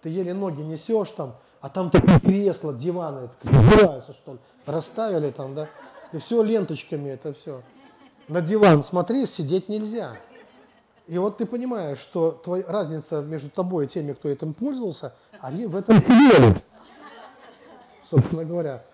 ты 0.00 0.08
еле 0.08 0.32
ноги 0.32 0.62
несешь 0.62 1.10
там, 1.10 1.36
а 1.60 1.68
там 1.68 1.90
такие 1.90 2.18
кресла, 2.20 2.72
диваны, 2.72 3.28
убираются 3.44 4.14
что 4.14 4.34
ли, 4.34 4.38
расставили 4.64 5.30
там, 5.30 5.54
да, 5.54 5.68
и 6.12 6.18
все 6.18 6.42
ленточками 6.42 7.10
это 7.10 7.32
все. 7.34 7.62
На 8.28 8.40
диван 8.40 8.82
смотри, 8.82 9.26
сидеть 9.26 9.68
нельзя. 9.68 10.16
И 11.06 11.18
вот 11.18 11.38
ты 11.38 11.46
понимаешь, 11.46 11.98
что 11.98 12.30
твоя 12.30 12.64
разница 12.66 13.22
между 13.22 13.50
тобой 13.50 13.86
и 13.86 13.88
теми, 13.88 14.12
кто 14.12 14.28
этим 14.28 14.54
пользовался, 14.54 15.14
они 15.40 15.66
в 15.66 15.74
этом 15.74 15.98
деле, 16.00 16.62
собственно 18.02 18.44
говоря. 18.44 18.84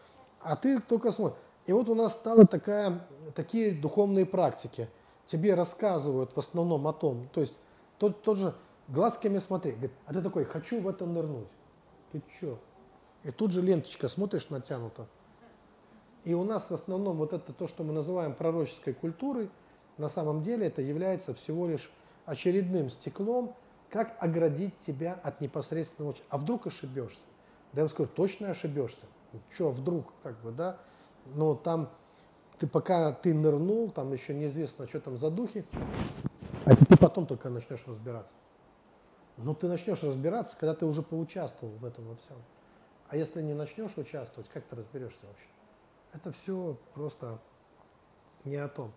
А 0.41 0.57
ты 0.57 0.81
только 0.81 1.13
смотришь. 1.13 1.39
И 1.67 1.73
вот 1.73 1.89
у 1.91 1.95
нас 1.95 2.15
стало 2.15 2.47
такая, 2.47 3.07
такие 3.35 3.73
духовные 3.73 4.25
практики. 4.25 4.89
Тебе 5.27 5.55
рассказывают 5.55 6.33
в 6.35 6.39
основном 6.39 6.87
о 6.89 6.95
том, 6.95 7.29
то 7.35 7.43
есть 7.43 7.55
тот, 7.99 8.23
тот 8.23 8.39
же 8.39 8.55
глазками 8.89 9.37
смотри, 9.37 9.73
говорит, 9.73 9.93
а 10.07 10.15
ты 10.15 10.23
такой, 10.23 10.47
хочу 10.47 10.81
в 10.81 10.89
это 10.89 11.05
нырнуть. 11.05 11.49
Ты 12.11 12.23
чё? 12.41 12.59
И 13.25 13.31
тут 13.31 13.51
же 13.51 13.61
ленточка, 13.61 14.09
смотришь, 14.09 14.49
натянута. 14.49 15.07
И 16.25 16.33
у 16.33 16.45
нас 16.45 16.71
в 16.71 16.75
основном 16.75 17.19
вот 17.19 17.35
это 17.35 17.53
то, 17.53 17.69
что 17.69 17.85
мы 17.85 17.93
называем 17.93 18.33
пророческой 18.33 18.95
культурой, 18.95 19.51
на 19.99 20.09
самом 20.09 20.43
деле 20.43 20.67
это 20.67 20.81
является 20.81 21.35
всего 21.35 21.67
лишь 21.67 21.91
очередным 22.29 22.91
стеклом, 22.91 23.55
как 23.91 24.17
оградить 24.21 24.79
тебя 24.79 25.19
от 25.23 25.41
непосредственного 25.41 26.15
А 26.29 26.39
вдруг 26.39 26.67
ошибешься? 26.67 27.25
Да 27.73 27.81
я 27.81 27.85
вам 27.85 27.91
скажу, 27.91 28.11
точно 28.15 28.51
ошибешься. 28.51 29.07
Что, 29.53 29.71
вдруг, 29.71 30.13
как 30.23 30.41
бы, 30.43 30.53
да? 30.53 30.79
Но 31.35 31.55
там, 31.55 31.91
ты 32.59 32.67
пока 32.67 33.13
ты 33.13 33.35
нырнул, 33.35 33.91
там 33.91 34.13
еще 34.13 34.35
неизвестно, 34.35 34.87
что 34.87 35.01
там 35.01 35.17
за 35.17 35.31
духи, 35.31 35.65
а 36.65 36.77
ты 36.77 36.97
потом 36.99 37.27
только 37.27 37.49
начнешь 37.51 37.85
разбираться. 37.87 38.35
Но 39.39 39.55
ты 39.55 39.69
начнешь 39.69 40.03
разбираться, 40.03 40.57
когда 40.59 40.75
ты 40.75 40.85
уже 40.85 41.03
поучаствовал 41.03 41.75
в 41.75 41.85
этом 41.85 42.07
во 42.09 42.17
всем. 42.17 42.37
А 43.09 43.17
если 43.17 43.41
не 43.41 43.55
начнешь 43.55 43.97
участвовать, 43.97 44.51
как 44.51 44.65
ты 44.65 44.77
разберешься 44.77 45.27
вообще? 45.27 45.47
Это 46.13 46.33
все 46.33 46.77
просто 46.95 47.39
не 48.45 48.57
о 48.57 48.69
том. 48.69 48.93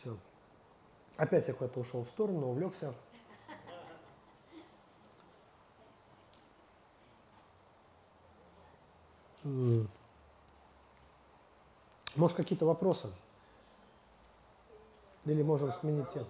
Все. 0.00 0.16
Опять 1.20 1.48
я 1.48 1.52
куда-то 1.52 1.80
ушел 1.80 2.02
в 2.02 2.08
сторону, 2.08 2.48
увлекся. 2.48 2.94
Может, 12.16 12.38
какие-то 12.38 12.64
вопросы? 12.64 13.10
Или 15.26 15.42
можем 15.42 15.72
сменить 15.72 16.08
тему? 16.08 16.26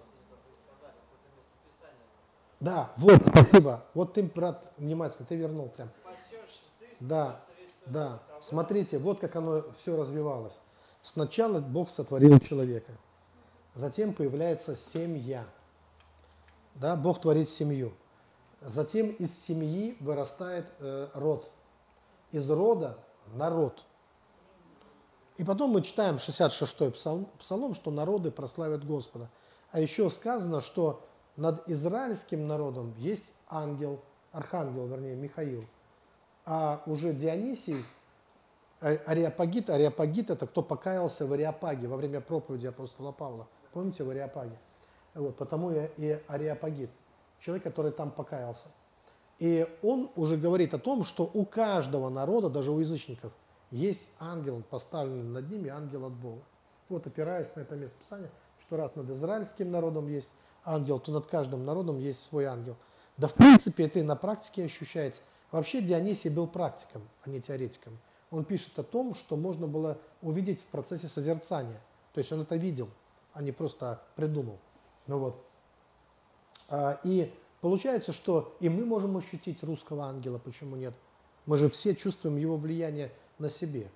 Да, 2.59 2.91
вот, 2.97 3.21
спасибо. 3.29 3.85
Вот 3.93 4.13
ты, 4.13 4.23
брат, 4.23 4.73
внимательно, 4.75 5.25
ты 5.25 5.37
вернул 5.37 5.69
прям. 5.69 5.89
Да, 6.99 7.39
да. 7.85 8.21
Смотрите, 8.41 8.97
вот 8.97 9.21
как 9.21 9.37
оно 9.37 9.63
все 9.77 9.95
развивалось. 9.95 10.59
Сначала 11.01 11.61
Бог 11.61 11.89
сотворил 11.89 12.37
человека. 12.41 12.91
Затем 13.75 14.13
появляется 14.13 14.75
семья. 14.75 15.45
Да, 16.75 16.95
Бог 16.95 17.21
творит 17.21 17.49
семью. 17.49 17.93
Затем 18.61 19.09
из 19.11 19.31
семьи 19.45 19.97
вырастает 19.99 20.65
э, 20.79 21.09
род. 21.13 21.49
Из 22.31 22.49
рода 22.49 22.97
народ. 23.33 23.83
И 25.37 25.43
потом 25.43 25.71
мы 25.71 25.81
читаем 25.81 26.15
66-й 26.15 26.91
псалом, 26.91 27.27
псалом, 27.39 27.73
что 27.73 27.91
народы 27.91 28.29
прославят 28.29 28.85
Господа. 28.85 29.29
А 29.71 29.79
еще 29.79 30.09
сказано, 30.09 30.61
что 30.61 31.03
над 31.37 31.67
израильским 31.67 32.47
народом 32.47 32.93
есть 32.97 33.33
ангел, 33.49 34.01
архангел, 34.31 34.87
вернее, 34.87 35.15
Михаил. 35.15 35.65
А 36.45 36.83
уже 36.85 37.13
Дионисий, 37.13 37.85
а, 38.81 38.89
Ариапагит, 39.05 39.69
Ариапагит 39.69 40.29
это 40.29 40.45
кто 40.45 40.61
покаялся 40.61 41.25
в 41.25 41.33
Ариапаге 41.33 41.87
во 41.87 41.97
время 41.97 42.19
проповеди 42.21 42.67
апостола 42.67 43.11
Павла. 43.11 43.47
Помните 43.73 44.03
в 44.03 44.09
Ариапаге? 44.09 44.57
Вот, 45.13 45.35
потому 45.35 45.71
и, 45.71 45.89
и 45.97 46.19
Ариапагит, 46.27 46.89
человек, 47.39 47.63
который 47.63 47.91
там 47.91 48.11
покаялся. 48.11 48.67
И 49.39 49.67
он 49.81 50.11
уже 50.15 50.37
говорит 50.37 50.73
о 50.73 50.79
том, 50.79 51.03
что 51.03 51.29
у 51.33 51.45
каждого 51.45 52.09
народа, 52.09 52.49
даже 52.49 52.71
у 52.71 52.79
язычников, 52.79 53.33
есть 53.71 54.11
ангел, 54.19 54.61
поставленный 54.69 55.23
над 55.23 55.49
ними, 55.49 55.69
ангел 55.69 56.05
от 56.05 56.13
Бога. 56.13 56.41
Вот 56.89 57.07
опираясь 57.07 57.55
на 57.55 57.61
это 57.61 57.75
место 57.75 57.95
Писания, 58.03 58.29
что 58.59 58.77
раз 58.77 58.95
над 58.95 59.09
израильским 59.09 59.71
народом 59.71 60.07
есть 60.07 60.29
ангел, 60.63 60.99
то 60.99 61.11
над 61.11 61.25
каждым 61.25 61.65
народом 61.65 61.97
есть 61.97 62.21
свой 62.23 62.45
ангел. 62.45 62.75
Да 63.17 63.27
в 63.27 63.33
принципе 63.33 63.85
это 63.85 63.99
и 63.99 64.03
на 64.03 64.15
практике 64.15 64.65
ощущается. 64.65 65.21
Вообще 65.51 65.81
Дионисий 65.81 66.29
был 66.29 66.47
практиком, 66.47 67.01
а 67.23 67.29
не 67.29 67.41
теоретиком. 67.41 67.97
Он 68.29 68.45
пишет 68.45 68.77
о 68.79 68.83
том, 68.83 69.15
что 69.15 69.35
можно 69.35 69.67
было 69.67 69.97
увидеть 70.21 70.61
в 70.61 70.65
процессе 70.65 71.07
созерцания. 71.07 71.81
То 72.13 72.19
есть 72.19 72.31
он 72.31 72.41
это 72.41 72.55
видел, 72.55 72.89
а 73.33 73.41
не 73.41 73.51
просто 73.51 74.01
придумал. 74.15 74.59
Ну 75.07 75.19
вот. 75.19 75.43
А, 76.69 76.99
и 77.03 77.33
получается, 77.59 78.13
что 78.13 78.55
и 78.59 78.69
мы 78.69 78.85
можем 78.85 79.17
ощутить 79.17 79.63
русского 79.63 80.05
ангела, 80.05 80.37
почему 80.37 80.75
нет? 80.75 80.93
Мы 81.45 81.57
же 81.57 81.69
все 81.69 81.95
чувствуем 81.95 82.37
его 82.37 82.57
влияние 82.57 83.11
на 83.39 83.49
себе. 83.49 83.89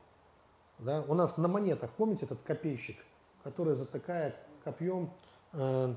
Да? 0.80 1.04
У 1.08 1.14
нас 1.14 1.38
на 1.38 1.48
монетах, 1.48 1.92
помните 1.92 2.26
этот 2.26 2.42
копейщик, 2.42 2.98
который 3.44 3.76
затыкает 3.76 4.36
копьем 4.64 5.12
э, 5.54 5.94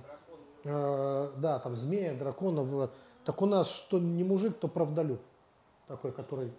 э, 0.65 1.31
да, 1.37 1.59
там 1.59 1.75
змея, 1.75 2.15
драконов. 2.15 2.91
Так 3.25 3.43
у 3.43 3.47
нас 3.47 3.69
что 3.69 3.99
не 3.99 4.25
мужик, 4.25 4.59
то 4.59 4.69
правдолюб. 4.69 5.21
Такой, 5.89 6.13
который 6.13 6.53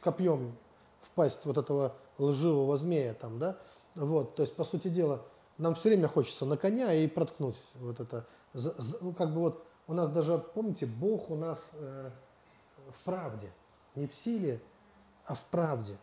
копьем 0.00 0.56
в 1.02 1.10
пасть 1.10 1.44
вот 1.44 1.58
этого 1.58 1.94
лживого 2.18 2.76
змея 2.76 3.14
там, 3.14 3.38
да. 3.38 3.58
Вот, 3.94 4.34
то 4.36 4.42
есть, 4.42 4.54
по 4.54 4.64
сути 4.64 4.88
дела, 4.88 5.22
нам 5.58 5.74
все 5.74 5.88
время 5.88 6.08
хочется 6.08 6.44
на 6.44 6.56
коня 6.56 6.92
и 6.92 7.06
проткнуть 7.06 7.60
вот 7.74 8.00
это. 8.00 8.26
Ну, 8.54 9.12
как 9.12 9.32
бы 9.32 9.40
вот 9.40 9.64
у 9.86 9.94
нас 9.94 10.10
даже, 10.10 10.38
помните, 10.38 10.86
Бог 10.86 11.30
у 11.30 11.36
нас 11.36 11.72
э, 11.74 12.10
в 12.90 13.04
правде, 13.04 13.50
не 13.94 14.06
в 14.06 14.14
силе, 14.14 14.60
а 15.24 15.34
в 15.34 15.44
правде. 15.46 15.96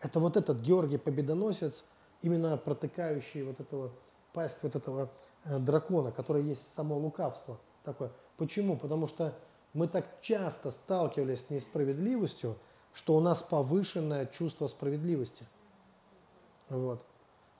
Это 0.00 0.18
вот 0.18 0.36
этот 0.36 0.60
Георгий 0.60 0.98
Победоносец, 0.98 1.84
именно 2.22 2.56
протыкающий 2.56 3.42
вот 3.42 3.60
этого 3.60 3.90
пасть 4.32 4.62
вот 4.62 4.74
этого 4.76 5.10
э, 5.44 5.58
дракона, 5.58 6.10
который 6.10 6.42
есть 6.42 6.72
само 6.74 6.96
лукавство 6.96 7.58
такое. 7.84 8.10
Почему? 8.36 8.76
Потому 8.76 9.06
что 9.06 9.34
мы 9.74 9.88
так 9.88 10.06
часто 10.20 10.70
сталкивались 10.70 11.46
с 11.46 11.50
несправедливостью, 11.50 12.56
что 12.92 13.16
у 13.16 13.20
нас 13.20 13.42
повышенное 13.42 14.26
чувство 14.26 14.66
справедливости. 14.66 15.46
Вот. 16.68 17.04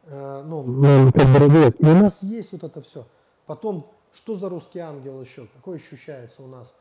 Э, 0.05 0.43
ну, 0.45 0.61
у 0.61 1.95
нас 2.03 2.23
есть 2.23 2.53
вот 2.53 2.65
это 2.65 2.83
все. 2.83 3.07
Потом, 3.47 3.91
что 4.13 4.37
за 4.37 4.49
русский 4.49 4.79
ангел 4.79 5.21
еще? 5.21 5.47
Какой 5.55 5.77
ощущается 5.77 6.43
у 6.43 6.47
нас? 6.47 6.75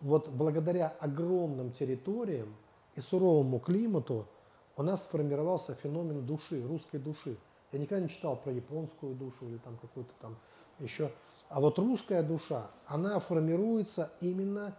Вот 0.00 0.28
благодаря 0.28 0.94
огромным 1.00 1.72
территориям 1.72 2.54
и 2.94 3.00
суровому 3.00 3.58
климату 3.58 4.26
у 4.76 4.82
нас 4.82 5.04
сформировался 5.04 5.74
феномен 5.74 6.26
души, 6.26 6.62
русской 6.66 6.98
души. 6.98 7.38
Я 7.72 7.78
никогда 7.78 8.02
не 8.02 8.10
читал 8.10 8.36
про 8.36 8.52
японскую 8.52 9.14
душу 9.14 9.46
или 9.48 9.56
там 9.58 9.78
какую-то 9.78 10.12
там 10.20 10.36
еще. 10.78 11.10
А 11.48 11.60
вот 11.60 11.78
русская 11.78 12.22
душа, 12.22 12.70
она 12.86 13.18
формируется 13.18 14.10
именно 14.20 14.76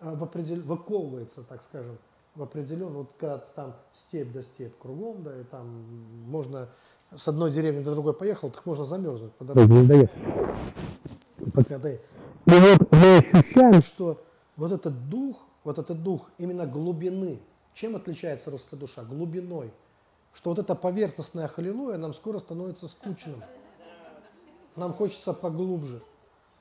э, 0.00 0.14
в 0.14 0.24
определ... 0.24 0.60
выковывается, 0.62 1.42
так 1.42 1.62
скажем, 1.62 1.98
в 2.36 2.42
определенном, 2.42 2.98
вот 2.98 3.12
когда 3.18 3.38
там 3.38 3.74
степь 3.92 4.32
до 4.32 4.42
степь 4.42 4.78
кругом, 4.78 5.22
да, 5.22 5.40
и 5.40 5.44
там 5.44 5.66
можно 6.26 6.68
с 7.16 7.26
одной 7.26 7.50
деревни 7.50 7.82
до 7.82 7.92
другой 7.92 8.14
поехал, 8.14 8.50
так 8.50 8.64
можно 8.66 8.84
замерзнуть 8.84 9.32
по 9.32 9.44
дороге, 9.44 9.74
не. 9.74 11.50
Пока 11.50 11.78
доехать. 11.78 12.06
И 12.46 12.50
вот 12.50 12.92
мы 12.92 13.18
ощущаем, 13.18 13.82
что 13.82 14.22
вот 14.56 14.72
этот 14.72 15.08
дух, 15.08 15.44
вот 15.64 15.78
этот 15.78 16.02
дух 16.02 16.30
именно 16.38 16.66
глубины, 16.66 17.40
чем 17.74 17.96
отличается 17.96 18.50
русская 18.50 18.76
душа? 18.76 19.02
Глубиной 19.02 19.72
что 20.36 20.50
вот 20.50 20.58
это 20.58 20.74
поверхностное 20.74 21.48
халилуя 21.48 21.96
нам 21.96 22.12
скоро 22.12 22.38
становится 22.38 22.86
скучным. 22.88 23.42
Нам 24.76 24.92
хочется 24.92 25.32
поглубже. 25.32 26.02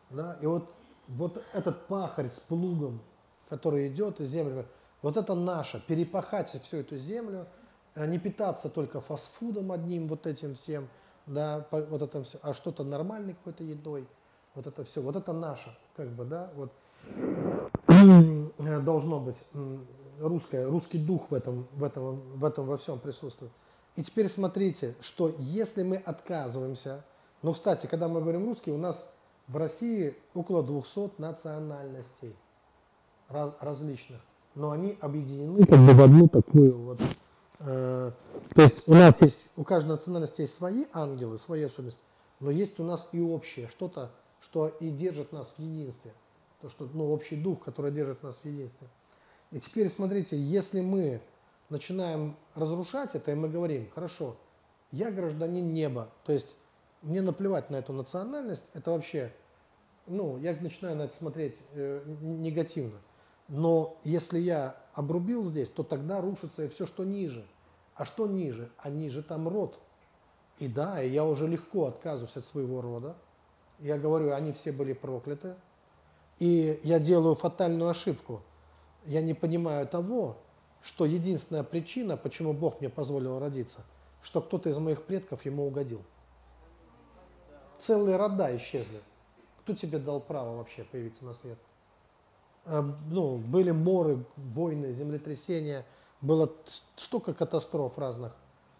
Да? 0.09 0.37
И 0.41 0.45
вот, 0.45 0.71
вот 1.09 1.43
этот 1.51 1.85
пахарь 1.87 2.29
с 2.29 2.39
плугом, 2.39 3.01
который 3.49 3.89
идет 3.89 4.21
из 4.21 4.29
земли, 4.29 4.65
вот 5.05 5.17
это 5.17 5.35
наше, 5.35 5.79
перепахать 5.85 6.59
всю 6.63 6.77
эту 6.77 6.97
землю, 6.97 7.45
а 7.93 8.07
не 8.07 8.17
питаться 8.17 8.69
только 8.69 9.01
фастфудом 9.01 9.71
одним, 9.71 10.07
вот 10.07 10.25
этим 10.25 10.55
всем, 10.55 10.87
да, 11.27 11.67
вот 11.69 12.01
это 12.01 12.23
все, 12.23 12.39
а 12.41 12.55
что-то 12.55 12.83
нормальной 12.83 13.35
какой-то 13.35 13.63
едой, 13.63 14.07
вот 14.55 14.65
это 14.65 14.83
все, 14.83 15.03
вот 15.03 15.15
это 15.15 15.31
наше, 15.31 15.77
как 15.95 16.07
бы, 16.07 16.25
да, 16.25 16.49
вот. 16.55 16.71
Должно 18.83 19.19
быть 19.19 19.37
русское, 20.19 20.65
русский 20.65 20.97
дух 20.97 21.29
в 21.29 21.35
этом, 21.35 21.67
в 21.73 21.83
этом, 21.83 22.15
в 22.39 22.43
этом 22.43 22.65
во 22.65 22.77
всем 22.77 22.97
присутствует. 22.97 23.51
И 23.95 24.01
теперь 24.01 24.27
смотрите, 24.27 24.95
что 25.01 25.35
если 25.37 25.83
мы 25.83 25.97
отказываемся, 25.97 27.05
ну, 27.43 27.53
кстати, 27.53 27.85
когда 27.85 28.07
мы 28.07 28.21
говорим 28.21 28.43
русский, 28.45 28.71
у 28.71 28.77
нас 28.77 29.07
в 29.47 29.55
России 29.55 30.15
около 30.33 30.63
200 30.63 31.21
национальностей 31.21 32.35
раз, 33.29 33.53
различных, 33.59 34.19
но 34.55 34.71
они 34.71 34.97
объединены 35.01 35.65
как 35.65 35.79
бы 35.79 35.93
в 35.93 36.01
одну 36.01 36.27
такую 36.27 36.77
вот. 36.77 37.01
Э, 37.59 38.11
то 38.53 38.61
есть 38.61 38.87
у 38.87 38.93
нас 38.93 39.15
есть, 39.21 39.49
у 39.55 39.63
каждой 39.63 39.89
национальности 39.89 40.41
есть 40.41 40.55
свои 40.55 40.85
ангелы, 40.93 41.37
свои 41.37 41.63
особенности, 41.63 42.01
но 42.39 42.51
есть 42.51 42.79
у 42.79 42.83
нас 42.83 43.07
и 43.11 43.19
общее, 43.19 43.67
что-то, 43.67 44.11
что 44.41 44.67
и 44.67 44.89
держит 44.89 45.31
нас 45.31 45.53
в 45.57 45.61
единстве. 45.61 46.13
То, 46.61 46.69
что, 46.69 46.89
ну, 46.93 47.11
общий 47.11 47.35
дух, 47.35 47.63
который 47.63 47.91
держит 47.91 48.23
нас 48.23 48.37
в 48.41 48.45
единстве. 48.45 48.87
И 49.51 49.59
теперь 49.59 49.89
смотрите, 49.89 50.37
если 50.37 50.81
мы 50.81 51.21
начинаем 51.69 52.35
разрушать 52.55 53.15
это, 53.15 53.31
и 53.31 53.35
мы 53.35 53.49
говорим, 53.49 53.89
хорошо, 53.93 54.35
я 54.91 55.11
гражданин 55.11 55.73
неба, 55.73 56.09
то 56.25 56.31
есть 56.31 56.55
мне 57.01 57.21
наплевать 57.21 57.69
на 57.69 57.77
эту 57.77 57.93
национальность, 57.93 58.65
это 58.73 58.91
вообще, 58.91 59.31
ну, 60.07 60.37
я 60.37 60.55
начинаю 60.59 60.95
на 60.95 61.03
это 61.03 61.15
смотреть 61.15 61.55
э, 61.73 62.01
негативно. 62.21 62.99
Но 63.47 63.97
если 64.03 64.39
я 64.39 64.75
обрубил 64.93 65.45
здесь, 65.45 65.69
то 65.69 65.83
тогда 65.83 66.21
рушится 66.21 66.63
и 66.63 66.67
все, 66.67 66.85
что 66.85 67.03
ниже. 67.03 67.45
А 67.95 68.05
что 68.05 68.27
ниже? 68.27 68.69
А 68.77 68.89
ниже 68.89 69.23
там 69.23 69.47
род. 69.47 69.79
И 70.59 70.67
да, 70.67 71.01
и 71.01 71.09
я 71.09 71.25
уже 71.25 71.47
легко 71.47 71.85
отказываюсь 71.85 72.37
от 72.37 72.45
своего 72.45 72.81
рода. 72.81 73.15
Я 73.79 73.97
говорю, 73.97 74.33
они 74.33 74.53
все 74.53 74.71
были 74.71 74.93
прокляты. 74.93 75.55
И 76.39 76.79
я 76.83 76.99
делаю 76.99 77.35
фатальную 77.35 77.89
ошибку. 77.89 78.41
Я 79.05 79.21
не 79.21 79.33
понимаю 79.33 79.87
того, 79.87 80.37
что 80.81 81.05
единственная 81.05 81.63
причина, 81.63 82.17
почему 82.17 82.53
Бог 82.53 82.79
мне 82.79 82.89
позволил 82.89 83.39
родиться, 83.39 83.79
что 84.21 84.41
кто-то 84.41 84.69
из 84.69 84.77
моих 84.77 85.03
предков 85.03 85.45
ему 85.45 85.67
угодил. 85.67 86.01
Целые 87.79 88.17
рода 88.17 88.55
исчезли. 88.57 89.01
Кто 89.59 89.73
тебе 89.73 89.99
дал 89.99 90.19
право 90.19 90.57
вообще 90.57 90.83
появиться 90.83 91.25
на 91.25 91.33
свет? 91.33 91.57
А, 92.65 92.81
ну, 93.09 93.37
были 93.37 93.71
моры, 93.71 94.25
войны, 94.35 94.91
землетрясения, 94.93 95.85
было 96.21 96.51
столько 96.95 97.33
катастроф 97.33 97.97
разных. 97.97 98.33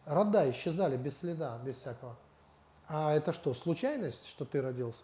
Рода 0.06 0.50
исчезали 0.50 0.98
без 0.98 1.18
следа, 1.18 1.60
без 1.64 1.78
всякого. 1.78 2.16
А 2.88 3.14
это 3.14 3.34
что, 3.34 3.54
случайность, 3.54 4.28
что 4.28 4.46
ты 4.46 4.62
родился? 4.62 5.04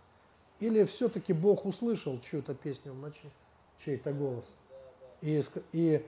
Или 0.59 0.83
все-таки 0.85 1.33
Бог 1.33 1.65
услышал 1.65 2.19
чью-то 2.19 2.53
песню 2.53 2.93
в 2.93 2.99
ночи, 2.99 3.31
чей-то 3.83 4.13
голос? 4.13 4.45
И, 5.21 5.43
и 5.71 6.05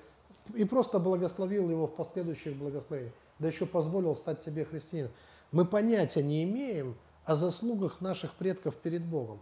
и 0.53 0.65
просто 0.65 0.99
благословил 0.99 1.69
его 1.69 1.87
в 1.87 1.95
последующих 1.95 2.55
благословениях, 2.55 3.13
да 3.39 3.47
еще 3.47 3.65
позволил 3.65 4.15
стать 4.15 4.43
тебе 4.43 4.65
христианином. 4.65 5.11
Мы 5.51 5.65
понятия 5.65 6.23
не 6.23 6.43
имеем 6.43 6.97
о 7.25 7.35
заслугах 7.35 8.01
наших 8.01 8.33
предков 8.33 8.75
перед 8.75 9.05
Богом. 9.05 9.39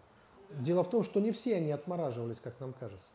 Дело 0.51 0.83
в 0.83 0.89
том, 0.89 1.03
что 1.03 1.19
не 1.19 1.31
все 1.31 1.55
они 1.55 1.71
отмораживались, 1.71 2.39
как 2.39 2.59
нам 2.59 2.73
кажется. 2.73 3.07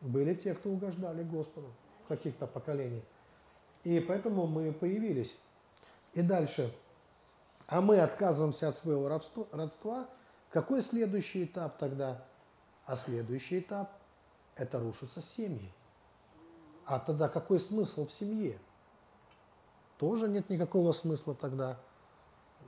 Были 0.00 0.34
те, 0.34 0.54
кто 0.54 0.70
угождали 0.70 1.22
Господу 1.22 1.72
в 2.04 2.08
каких-то 2.08 2.46
поколениях. 2.46 3.04
И 3.84 4.00
поэтому 4.00 4.46
мы 4.46 4.72
появились. 4.72 5.36
И 6.14 6.22
дальше. 6.22 6.72
А 7.66 7.80
мы 7.80 8.00
отказываемся 8.00 8.68
от 8.68 8.76
своего 8.76 9.08
родства. 9.08 10.08
Какой 10.50 10.82
следующий 10.82 11.44
этап 11.44 11.78
тогда? 11.78 12.24
А 12.84 12.96
следующий 12.96 13.60
этап– 13.60 13.92
это 14.56 14.80
рушатся 14.80 15.20
семьи. 15.20 15.72
А 16.84 16.98
тогда 16.98 17.28
какой 17.28 17.60
смысл 17.60 18.06
в 18.06 18.12
семье? 18.12 18.58
Тоже 19.98 20.28
нет 20.28 20.48
никакого 20.50 20.92
смысла 20.92 21.34
тогда. 21.34 21.78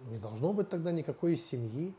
Не 0.04 0.18
должно 0.18 0.52
быть 0.52 0.68
тогда 0.68 0.92
никакой 0.92 1.34
семьи. 1.34 1.94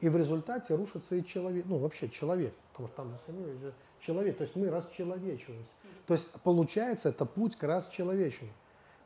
И 0.00 0.08
в 0.08 0.16
результате 0.16 0.74
рушится 0.74 1.14
и 1.14 1.24
человек, 1.24 1.64
ну 1.66 1.78
вообще 1.78 2.08
человек, 2.08 2.54
потому 2.72 2.88
что 2.88 2.96
там 2.96 3.10
за 3.10 3.18
семьей 3.26 3.56
же 3.58 3.72
человек, 4.00 4.36
то 4.36 4.42
есть 4.42 4.54
мы 4.56 4.68
расчеловечиваемся. 4.68 5.72
То 6.06 6.14
есть 6.14 6.30
получается 6.42 7.08
это 7.08 7.24
путь 7.24 7.56
к 7.56 7.62
расчеловечению. 7.62 8.54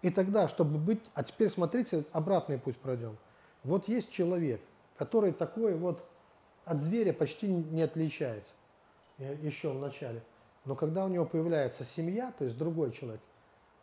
И 0.03 0.11
тогда, 0.11 0.49
чтобы 0.49 0.79
быть, 0.79 1.01
а 1.15 1.23
теперь 1.23 1.49
смотрите, 1.49 2.05
обратный 2.13 2.59
путь 2.59 2.77
пройдем. 2.77 3.17
Вот 3.65 3.89
есть 3.89 4.11
человек, 4.11 4.61
который 4.97 5.33
такой 5.33 5.75
вот 5.75 6.05
от 6.65 6.81
зверя 6.81 7.13
почти 7.13 7.49
не 7.49 7.83
отличается 7.83 8.53
еще 9.19 9.71
в 9.71 9.79
начале. 9.79 10.23
Но 10.65 10.75
когда 10.75 11.05
у 11.05 11.09
него 11.09 11.25
появляется 11.25 11.85
семья, 11.85 12.33
то 12.39 12.45
есть 12.45 12.57
другой 12.59 12.93
человек, 12.93 13.21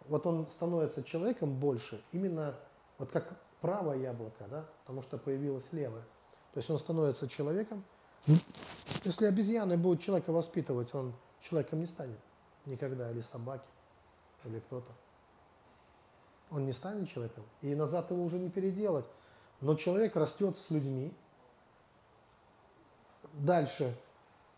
вот 0.07 0.25
он 0.27 0.47
становится 0.51 1.03
человеком 1.03 1.53
больше, 1.55 2.01
именно 2.11 2.55
вот 2.97 3.11
как 3.11 3.35
правое 3.59 3.97
яблоко, 3.97 4.45
да, 4.49 4.65
потому 4.83 5.01
что 5.01 5.17
появилось 5.17 5.65
левое. 5.71 6.03
То 6.55 6.59
есть 6.59 6.69
он 6.69 6.79
становится 6.79 7.27
человеком. 7.27 7.83
Если 9.03 9.25
обезьяны 9.25 9.75
будут 9.75 10.01
человека 10.01 10.31
воспитывать, 10.31 10.95
он 10.95 11.13
человеком 11.41 11.81
не 11.81 11.85
станет 11.85 12.17
никогда, 12.65 13.11
или 13.11 13.19
собаки, 13.19 13.67
или 14.45 14.59
кто-то. 14.61 14.89
Он 16.49 16.65
не 16.65 16.71
станет 16.71 17.09
человеком, 17.09 17.43
и 17.61 17.75
назад 17.75 18.09
его 18.09 18.23
уже 18.23 18.39
не 18.39 18.49
переделать. 18.49 19.03
Но 19.59 19.75
человек 19.75 20.15
растет 20.15 20.57
с 20.57 20.71
людьми. 20.71 21.13
Дальше 23.33 23.93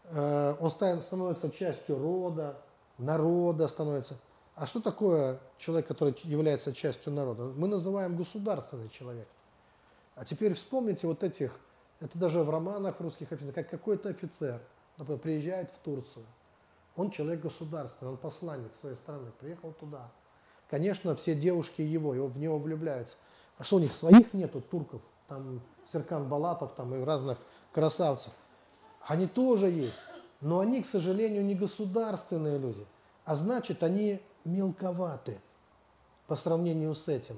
э, 0.03 0.55
он 0.59 0.69
становится 0.69 1.49
частью 1.49 1.97
рода, 1.97 2.61
народа 2.99 3.67
становится. 3.67 4.19
А 4.53 4.67
что 4.67 4.81
такое 4.81 5.39
человек, 5.57 5.87
который 5.87 6.15
является 6.25 6.75
частью 6.75 7.11
народа? 7.11 7.45
Мы 7.55 7.67
называем 7.67 8.15
государственный 8.15 8.89
человек. 8.89 9.27
А 10.13 10.25
теперь 10.25 10.53
вспомните 10.53 11.07
вот 11.07 11.23
этих 11.23 11.59
это 11.99 12.17
даже 12.17 12.43
в 12.43 12.49
романах 12.49 12.99
в 12.99 13.01
русских 13.01 13.31
описано, 13.31 13.53
как 13.53 13.69
какой-то 13.69 14.09
офицер, 14.09 14.61
например, 14.97 15.19
приезжает 15.19 15.71
в 15.71 15.79
Турцию. 15.79 16.25
Он 16.95 17.09
человек 17.11 17.41
государственный, 17.41 18.11
он 18.11 18.17
посланник 18.17 18.73
своей 18.75 18.95
страны, 18.95 19.31
приехал 19.39 19.71
туда. 19.73 20.11
Конечно, 20.69 21.15
все 21.15 21.33
девушки 21.33 21.81
его, 21.81 22.13
его 22.13 22.27
в 22.27 22.37
него 22.37 22.59
влюбляются. 22.59 23.15
А 23.57 23.63
что 23.63 23.77
у 23.77 23.79
них 23.79 23.91
своих 23.91 24.33
нету, 24.33 24.61
турков? 24.61 25.01
Там 25.27 25.61
Серкан 25.91 26.27
Балатов 26.27 26.73
там, 26.75 26.93
и 26.93 27.03
разных 27.03 27.37
красавцев. 27.71 28.33
Они 29.01 29.27
тоже 29.27 29.67
есть. 29.67 29.99
Но 30.41 30.59
они, 30.59 30.83
к 30.83 30.85
сожалению, 30.85 31.43
не 31.45 31.55
государственные 31.55 32.59
люди. 32.59 32.85
А 33.25 33.35
значит, 33.35 33.81
они 33.81 34.21
мелковаты 34.43 35.39
по 36.27 36.35
сравнению 36.35 36.93
с 36.93 37.07
этим, 37.07 37.37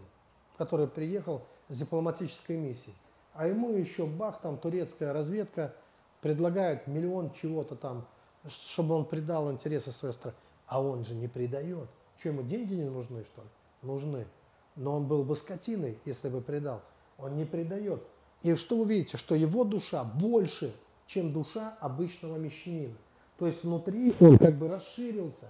который 0.58 0.88
приехал 0.88 1.44
с 1.70 1.78
дипломатической 1.78 2.58
миссией 2.58 2.96
а 3.34 3.48
ему 3.48 3.72
еще 3.72 4.06
бах, 4.06 4.42
там 4.42 4.58
турецкая 4.58 5.14
разведка 5.14 5.74
предлагает 6.22 6.88
миллион 6.88 7.32
чего-то 7.32 7.76
там, 7.76 8.06
чтобы 8.48 8.96
он 8.96 9.06
придал 9.06 9.52
интересы 9.52 9.92
своей 9.92 10.14
страны. 10.14 10.36
А 10.68 10.82
он 10.82 11.06
же 11.06 11.16
не 11.16 11.28
предает. 11.28 11.90
Что, 12.18 12.30
ему 12.30 12.44
деньги 12.44 12.74
не 12.74 12.90
нужны, 12.90 13.24
что 13.24 13.42
ли? 13.42 13.48
Нужны. 13.82 14.28
Но 14.76 14.98
он 14.98 15.08
был 15.08 15.24
бы 15.24 15.36
скотиной, 15.36 15.98
если 16.06 16.30
бы 16.30 16.42
предал. 16.42 16.82
Он 17.18 17.36
не 17.36 17.46
предает. 17.46 18.04
И 18.44 18.56
что 18.56 18.78
вы 18.78 18.86
видите, 18.86 19.18
что 19.18 19.36
его 19.36 19.64
душа 19.64 20.04
больше, 20.04 20.74
чем 21.08 21.34
душа 21.34 21.78
обычного 21.80 22.38
мещанина. 22.38 22.96
То 23.38 23.48
есть 23.48 23.64
внутри 23.64 24.14
он 24.20 24.38
как 24.38 24.56
бы 24.56 24.68
расширился. 24.68 25.50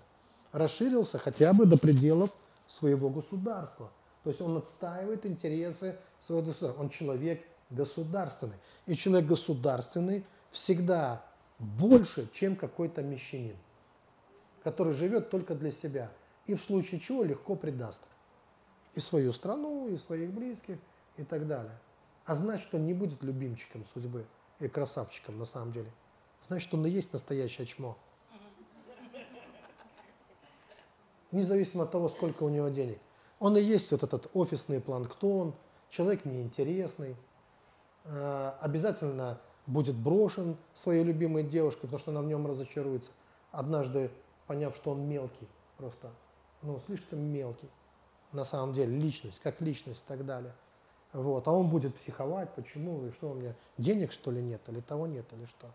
Расширился 0.52 1.20
хотя 1.20 1.54
бы 1.54 1.66
до 1.66 1.78
пределов 1.78 2.32
своего 2.68 3.10
государства. 3.10 3.92
То 4.24 4.30
есть 4.30 4.42
он 4.42 4.58
отстаивает 4.58 5.26
интересы 5.26 5.98
своего 6.20 6.44
государства. 6.44 6.82
Он 6.82 6.90
человек 6.90 7.44
государственный. 7.70 8.58
И 8.86 8.96
человек 8.96 9.28
государственный 9.28 10.26
всегда 10.50 11.26
больше, 11.60 12.30
чем 12.34 12.56
какой-то 12.56 13.02
мещанин, 13.02 13.58
который 14.64 14.94
живет 14.94 15.30
только 15.30 15.56
для 15.56 15.72
себя 15.72 16.12
и 16.48 16.56
в 16.56 16.62
случае 16.62 17.00
чего 17.00 17.24
легко 17.24 17.56
предаст 17.56 18.02
и 18.96 19.00
свою 19.00 19.34
страну, 19.34 19.88
и 19.88 19.98
своих 19.98 20.32
близких, 20.32 20.78
и 21.18 21.24
так 21.24 21.48
далее. 21.48 21.78
А 22.26 22.36
значит, 22.36 22.74
он 22.74 22.86
не 22.86 22.94
будет 22.94 23.24
любимчиком 23.24 23.86
судьбы 23.94 24.26
и 24.60 24.68
красавчиком 24.68 25.38
на 25.38 25.46
самом 25.46 25.72
деле. 25.72 25.92
Значит, 26.48 26.74
он 26.74 26.86
и 26.86 26.90
есть 26.90 27.14
настоящее 27.14 27.68
чмо. 27.68 27.98
Независимо 31.32 31.84
от 31.84 31.92
того, 31.92 32.10
сколько 32.10 32.44
у 32.44 32.50
него 32.50 32.70
денег. 32.70 33.00
Он 33.40 33.56
и 33.56 33.62
есть 33.62 33.92
вот 33.92 34.04
этот 34.04 34.30
офисный 34.34 34.82
планктон, 34.82 35.54
человек 35.90 36.26
неинтересный, 36.26 37.16
обязательно 38.62 39.39
будет 39.68 39.95
брошен 39.95 40.57
своей 40.74 41.03
любимой 41.03 41.43
девушкой, 41.43 41.82
потому 41.82 41.99
что 41.99 42.12
она 42.12 42.22
в 42.22 42.26
нем 42.26 42.47
разочаруется. 42.47 43.12
Однажды 43.51 44.12
поняв, 44.47 44.76
что 44.76 44.91
он 44.91 45.07
мелкий, 45.07 45.47
просто, 45.78 46.10
ну, 46.62 46.80
слишком 46.86 47.20
мелкий, 47.20 47.70
на 48.32 48.43
самом 48.43 48.74
деле, 48.74 48.97
личность, 48.97 49.39
как 49.39 49.62
личность 49.62 50.03
и 50.05 50.07
так 50.07 50.26
далее. 50.26 50.53
Вот. 51.14 51.47
А 51.47 51.51
он 51.51 51.70
будет 51.70 51.95
психовать, 51.95 52.53
почему, 52.53 53.05
и 53.05 53.12
что 53.12 53.32
у 53.32 53.34
меня, 53.34 53.55
денег 53.78 54.12
что 54.12 54.32
ли 54.32 54.41
нет, 54.41 54.62
или 54.68 54.80
того 54.82 55.07
нет, 55.07 55.26
или 55.34 55.45
что. 55.45 55.68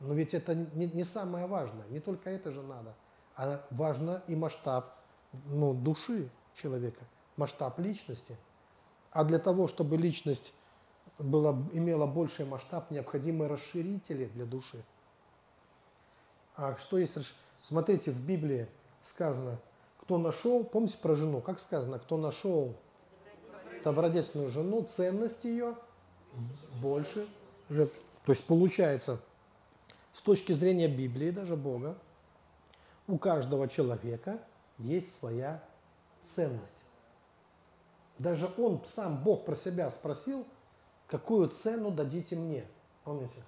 Но 0.00 0.14
ведь 0.14 0.34
это 0.34 0.54
не, 0.54 0.86
не 0.86 1.04
самое 1.04 1.46
важное, 1.46 1.86
не 1.88 2.00
только 2.00 2.30
это 2.30 2.50
же 2.50 2.62
надо, 2.62 2.94
а 3.36 3.64
важно 3.70 4.22
и 4.28 4.36
масштаб 4.36 4.94
ну, 5.46 5.74
души 5.74 6.28
человека, 6.54 7.04
масштаб 7.36 7.78
личности. 7.78 8.36
А 9.10 9.24
для 9.24 9.38
того, 9.38 9.68
чтобы 9.68 9.96
личность 9.96 10.52
было, 11.18 11.56
имело 11.72 12.06
больший 12.06 12.44
масштаб, 12.44 12.90
необходимы 12.90 13.48
расширители 13.48 14.26
для 14.26 14.44
души. 14.44 14.82
А 16.56 16.76
что 16.76 16.98
есть? 16.98 17.16
Смотрите, 17.62 18.10
в 18.10 18.20
Библии 18.20 18.68
сказано, 19.04 19.58
кто 20.00 20.18
нашел, 20.18 20.64
помните 20.64 20.98
про 20.98 21.14
жену, 21.14 21.40
как 21.40 21.60
сказано, 21.60 21.98
кто 21.98 22.16
нашел 22.16 22.74
добродетельную 23.84 24.48
жену, 24.48 24.82
ценность 24.82 25.44
ее 25.44 25.76
больше. 26.80 27.26
То 27.68 28.32
есть 28.32 28.44
получается, 28.46 29.20
с 30.12 30.20
точки 30.20 30.52
зрения 30.52 30.88
Библии, 30.88 31.30
даже 31.30 31.56
Бога, 31.56 31.96
у 33.06 33.18
каждого 33.18 33.68
человека 33.68 34.40
есть 34.78 35.16
своя 35.18 35.62
ценность. 36.24 36.84
Даже 38.18 38.50
он 38.58 38.82
сам, 38.84 39.22
Бог 39.22 39.44
про 39.44 39.54
себя 39.54 39.90
спросил– 39.90 40.46
какую 41.08 41.48
цену 41.48 41.90
дадите 41.90 42.36
мне? 42.36 42.66
Помните? 43.04 43.42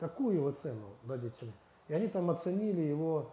Какую 0.00 0.36
его 0.36 0.52
цену 0.52 0.86
дадите 1.02 1.36
мне? 1.42 1.52
И 1.88 1.94
они 1.94 2.06
там 2.06 2.30
оценили 2.30 2.80
его 2.80 3.30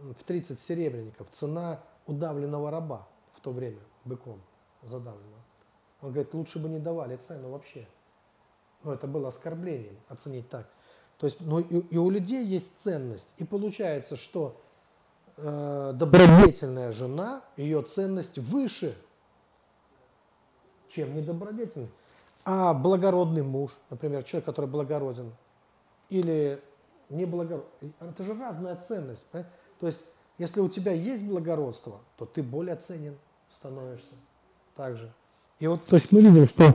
в 0.00 0.24
30 0.24 0.58
серебряников. 0.58 1.28
Цена 1.30 1.80
удавленного 2.06 2.70
раба 2.70 3.06
в 3.32 3.40
то 3.40 3.50
время, 3.50 3.80
быком 4.04 4.40
задавленного. 4.82 5.42
Он 6.02 6.12
говорит, 6.12 6.32
лучше 6.34 6.58
бы 6.58 6.68
не 6.68 6.78
давали 6.78 7.16
цену 7.16 7.50
вообще. 7.50 7.86
Но 8.84 8.92
это 8.92 9.06
было 9.06 9.28
оскорблением 9.28 9.98
оценить 10.08 10.48
так. 10.48 10.68
То 11.18 11.26
есть, 11.26 11.40
ну, 11.40 11.58
и, 11.60 11.80
и 11.88 11.96
у 11.96 12.10
людей 12.10 12.44
есть 12.44 12.78
ценность. 12.78 13.32
И 13.38 13.44
получается, 13.44 14.16
что 14.16 14.60
э, 15.38 15.92
добродетельная 15.94 16.92
жена, 16.92 17.42
ее 17.56 17.82
ценность 17.82 18.38
выше, 18.38 18.94
чем 20.88 21.14
недобродетельная. 21.16 21.88
А 22.48 22.72
благородный 22.74 23.42
муж, 23.42 23.72
например, 23.90 24.22
человек, 24.22 24.46
который 24.46 24.70
благороден, 24.70 25.34
или 26.10 26.62
не 27.08 27.24
благороден, 27.24 27.66
это 27.98 28.22
же 28.22 28.38
разная 28.38 28.76
ценность. 28.76 29.26
Понимаете? 29.32 29.52
То 29.80 29.86
есть, 29.88 30.00
если 30.38 30.60
у 30.60 30.68
тебя 30.68 30.92
есть 30.92 31.24
благородство, 31.24 31.98
то 32.16 32.24
ты 32.24 32.44
более 32.44 32.76
ценен 32.76 33.18
становишься 33.52 34.14
также. 34.76 35.12
И 35.58 35.66
вот, 35.66 35.82
то 35.86 35.96
есть 35.96 36.12
мы 36.12 36.20
видим, 36.20 36.46
что 36.46 36.72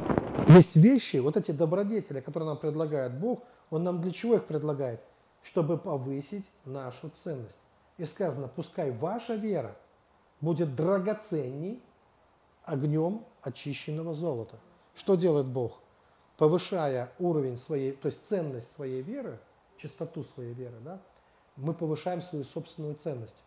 есть 0.50 0.76
вещи, 0.76 1.18
вот 1.18 1.38
эти 1.38 1.52
добродетели, 1.52 2.20
которые 2.20 2.50
нам 2.50 2.58
предлагает 2.58 3.18
Бог, 3.18 3.44
Он 3.70 3.86
нам 3.86 4.02
для 4.02 4.12
чего 4.12 4.36
их 4.36 4.44
предлагает? 4.44 5.00
Чтобы 5.42 5.78
повысить 5.78 6.50
нашу 6.66 7.10
ценность. 7.16 7.60
И 7.98 8.04
сказано, 8.04 8.50
пускай 8.50 8.92
ваша 8.92 9.36
вера 9.36 9.78
будет 10.42 10.76
драгоценней 10.76 11.82
огнем 12.66 13.24
очищенного 13.42 14.14
золота. 14.14 14.58
Что 14.96 15.16
делает 15.16 15.48
Бог? 15.48 15.80
Повышая 16.38 17.12
уровень 17.20 17.58
своей, 17.58 17.92
то 17.94 18.08
есть 18.08 18.26
ценность 18.26 18.72
своей 18.72 19.02
веры, 19.02 19.40
чистоту 19.78 20.24
своей 20.24 20.54
веры, 20.54 20.76
да, 20.82 21.02
мы 21.56 21.74
повышаем 21.74 22.22
свою 22.22 22.44
собственную 22.44 22.96
ценность. 22.96 23.38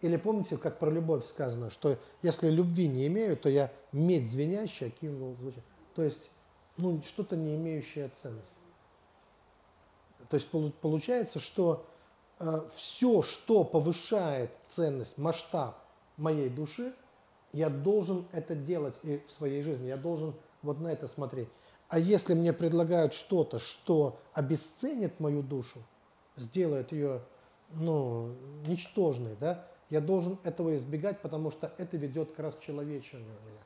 Или 0.00 0.16
помните, 0.16 0.56
как 0.56 0.78
про 0.78 0.90
любовь 0.90 1.24
сказано, 1.24 1.70
что 1.70 1.98
если 2.22 2.50
любви 2.50 2.88
не 2.88 3.06
имею, 3.06 3.36
то 3.36 3.48
я 3.48 3.72
медь 3.92 4.30
звенящая, 4.30 4.90
кинул 4.90 5.34
звучит. 5.36 5.64
То 5.94 6.02
есть, 6.02 6.30
ну, 6.76 7.00
что-то 7.06 7.36
не 7.36 7.56
имеющее 7.56 8.08
ценность. 8.08 8.58
То 10.28 10.36
есть 10.36 10.48
получается, 10.80 11.38
что 11.38 11.86
э, 12.38 12.68
все, 12.74 13.22
что 13.22 13.64
повышает 13.64 14.50
ценность, 14.68 15.16
масштаб 15.16 15.78
моей 16.16 16.48
души, 16.48 16.94
я 17.54 17.70
должен 17.70 18.26
это 18.32 18.56
делать 18.56 18.96
и 19.04 19.22
в 19.26 19.30
своей 19.30 19.62
жизни, 19.62 19.86
я 19.86 19.96
должен 19.96 20.34
вот 20.62 20.80
на 20.80 20.88
это 20.88 21.06
смотреть. 21.06 21.48
А 21.88 22.00
если 22.00 22.34
мне 22.34 22.52
предлагают 22.52 23.14
что-то, 23.14 23.60
что 23.60 24.18
обесценит 24.32 25.20
мою 25.20 25.42
душу, 25.42 25.78
сделает 26.36 26.90
ее 26.90 27.22
ну, 27.72 28.34
ничтожной, 28.66 29.36
да, 29.38 29.66
я 29.88 30.00
должен 30.00 30.38
этого 30.42 30.74
избегать, 30.74 31.20
потому 31.22 31.52
что 31.52 31.72
это 31.78 31.96
ведет 31.96 32.32
к 32.32 32.60
человечению 32.60 33.36
меня. 33.46 33.62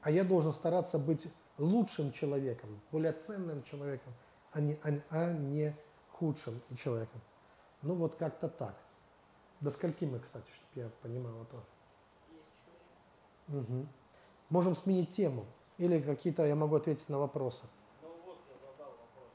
А 0.00 0.10
я 0.10 0.24
должен 0.24 0.54
стараться 0.54 0.98
быть 0.98 1.26
лучшим 1.58 2.12
человеком, 2.12 2.80
более 2.90 3.12
ценным 3.12 3.62
человеком, 3.64 4.14
а 4.52 4.60
не, 4.60 4.78
а, 4.82 5.00
а 5.10 5.32
не 5.34 5.76
худшим 6.12 6.62
человеком. 6.78 7.20
Ну 7.82 7.94
вот 7.94 8.14
как-то 8.14 8.48
так. 8.48 8.74
До 9.60 9.70
скольки 9.70 10.06
мы, 10.06 10.20
кстати, 10.20 10.50
чтобы 10.50 10.86
я 10.86 10.90
понимал 11.02 11.42
это? 11.42 11.62
Угу. 13.48 13.86
Можем 14.50 14.74
сменить 14.74 15.10
тему. 15.10 15.44
Или 15.78 16.00
какие-то 16.00 16.44
я 16.44 16.54
могу 16.54 16.76
ответить 16.76 17.08
на 17.08 17.18
вопросы. 17.18 17.62
Ну 18.02 18.08
вот 18.26 18.38
я 18.48 18.54
задал 18.58 18.90
вопрос. 18.90 19.30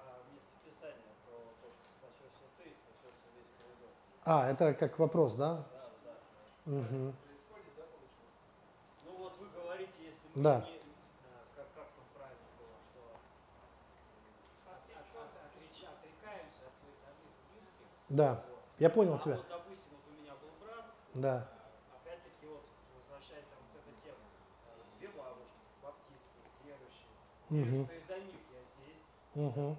А 0.00 0.16
место 0.32 0.50
Писания 0.64 1.12
про 1.26 1.36
то, 1.60 1.68
что 1.68 1.86
спасешься 2.00 2.46
ты 2.56 2.64
и 2.70 2.74
спасется 2.74 3.26
весь 3.36 3.50
твой 3.58 3.74
дом. 3.80 3.90
А, 4.24 4.50
это 4.50 4.74
как 4.74 4.98
вопрос, 4.98 5.34
да? 5.34 5.56
Да, 5.72 5.90
да. 6.04 6.72
Угу. 6.72 7.14
Ну 9.04 9.16
вот 9.18 9.38
вы 9.38 9.46
говорите, 9.50 9.92
если 10.00 10.26
мы 10.34 10.42
Да. 10.42 10.60
не... 10.60 10.64
а, 10.64 11.44
Как, 11.54 11.66
как 11.74 11.88
там 11.94 12.04
правильно 12.16 12.48
было, 12.58 12.74
что 12.88 13.00
от- 14.72 14.88
от- 14.88 15.36
отреча- 15.44 15.92
отрекаемся 15.92 16.64
от 16.66 16.74
своих 16.80 16.96
родных 17.04 17.32
близких. 17.52 17.86
Да, 18.08 18.42
Вот. 18.48 18.58
я 18.78 18.88
понял 18.90 19.14
а 19.14 19.18
тебя. 19.18 19.36
вот, 19.36 19.46
допустим, 19.50 19.92
вот 19.92 20.04
у 20.08 20.22
меня 20.22 20.32
был 20.40 20.50
брат, 20.64 20.86
Да. 21.12 21.36
а, 21.92 21.96
опять-таки 22.00 22.46
вот 22.48 22.64
возвращаясь 22.96 23.44
там 23.52 23.60
вот 23.68 23.82
эту 23.84 23.92
тему. 24.00 24.16
И 27.54 27.62
что 27.62 27.72
из-за 27.72 28.16
них 28.18 28.40
я 28.50 28.62
здесь. 28.74 29.46
Угу. 29.46 29.76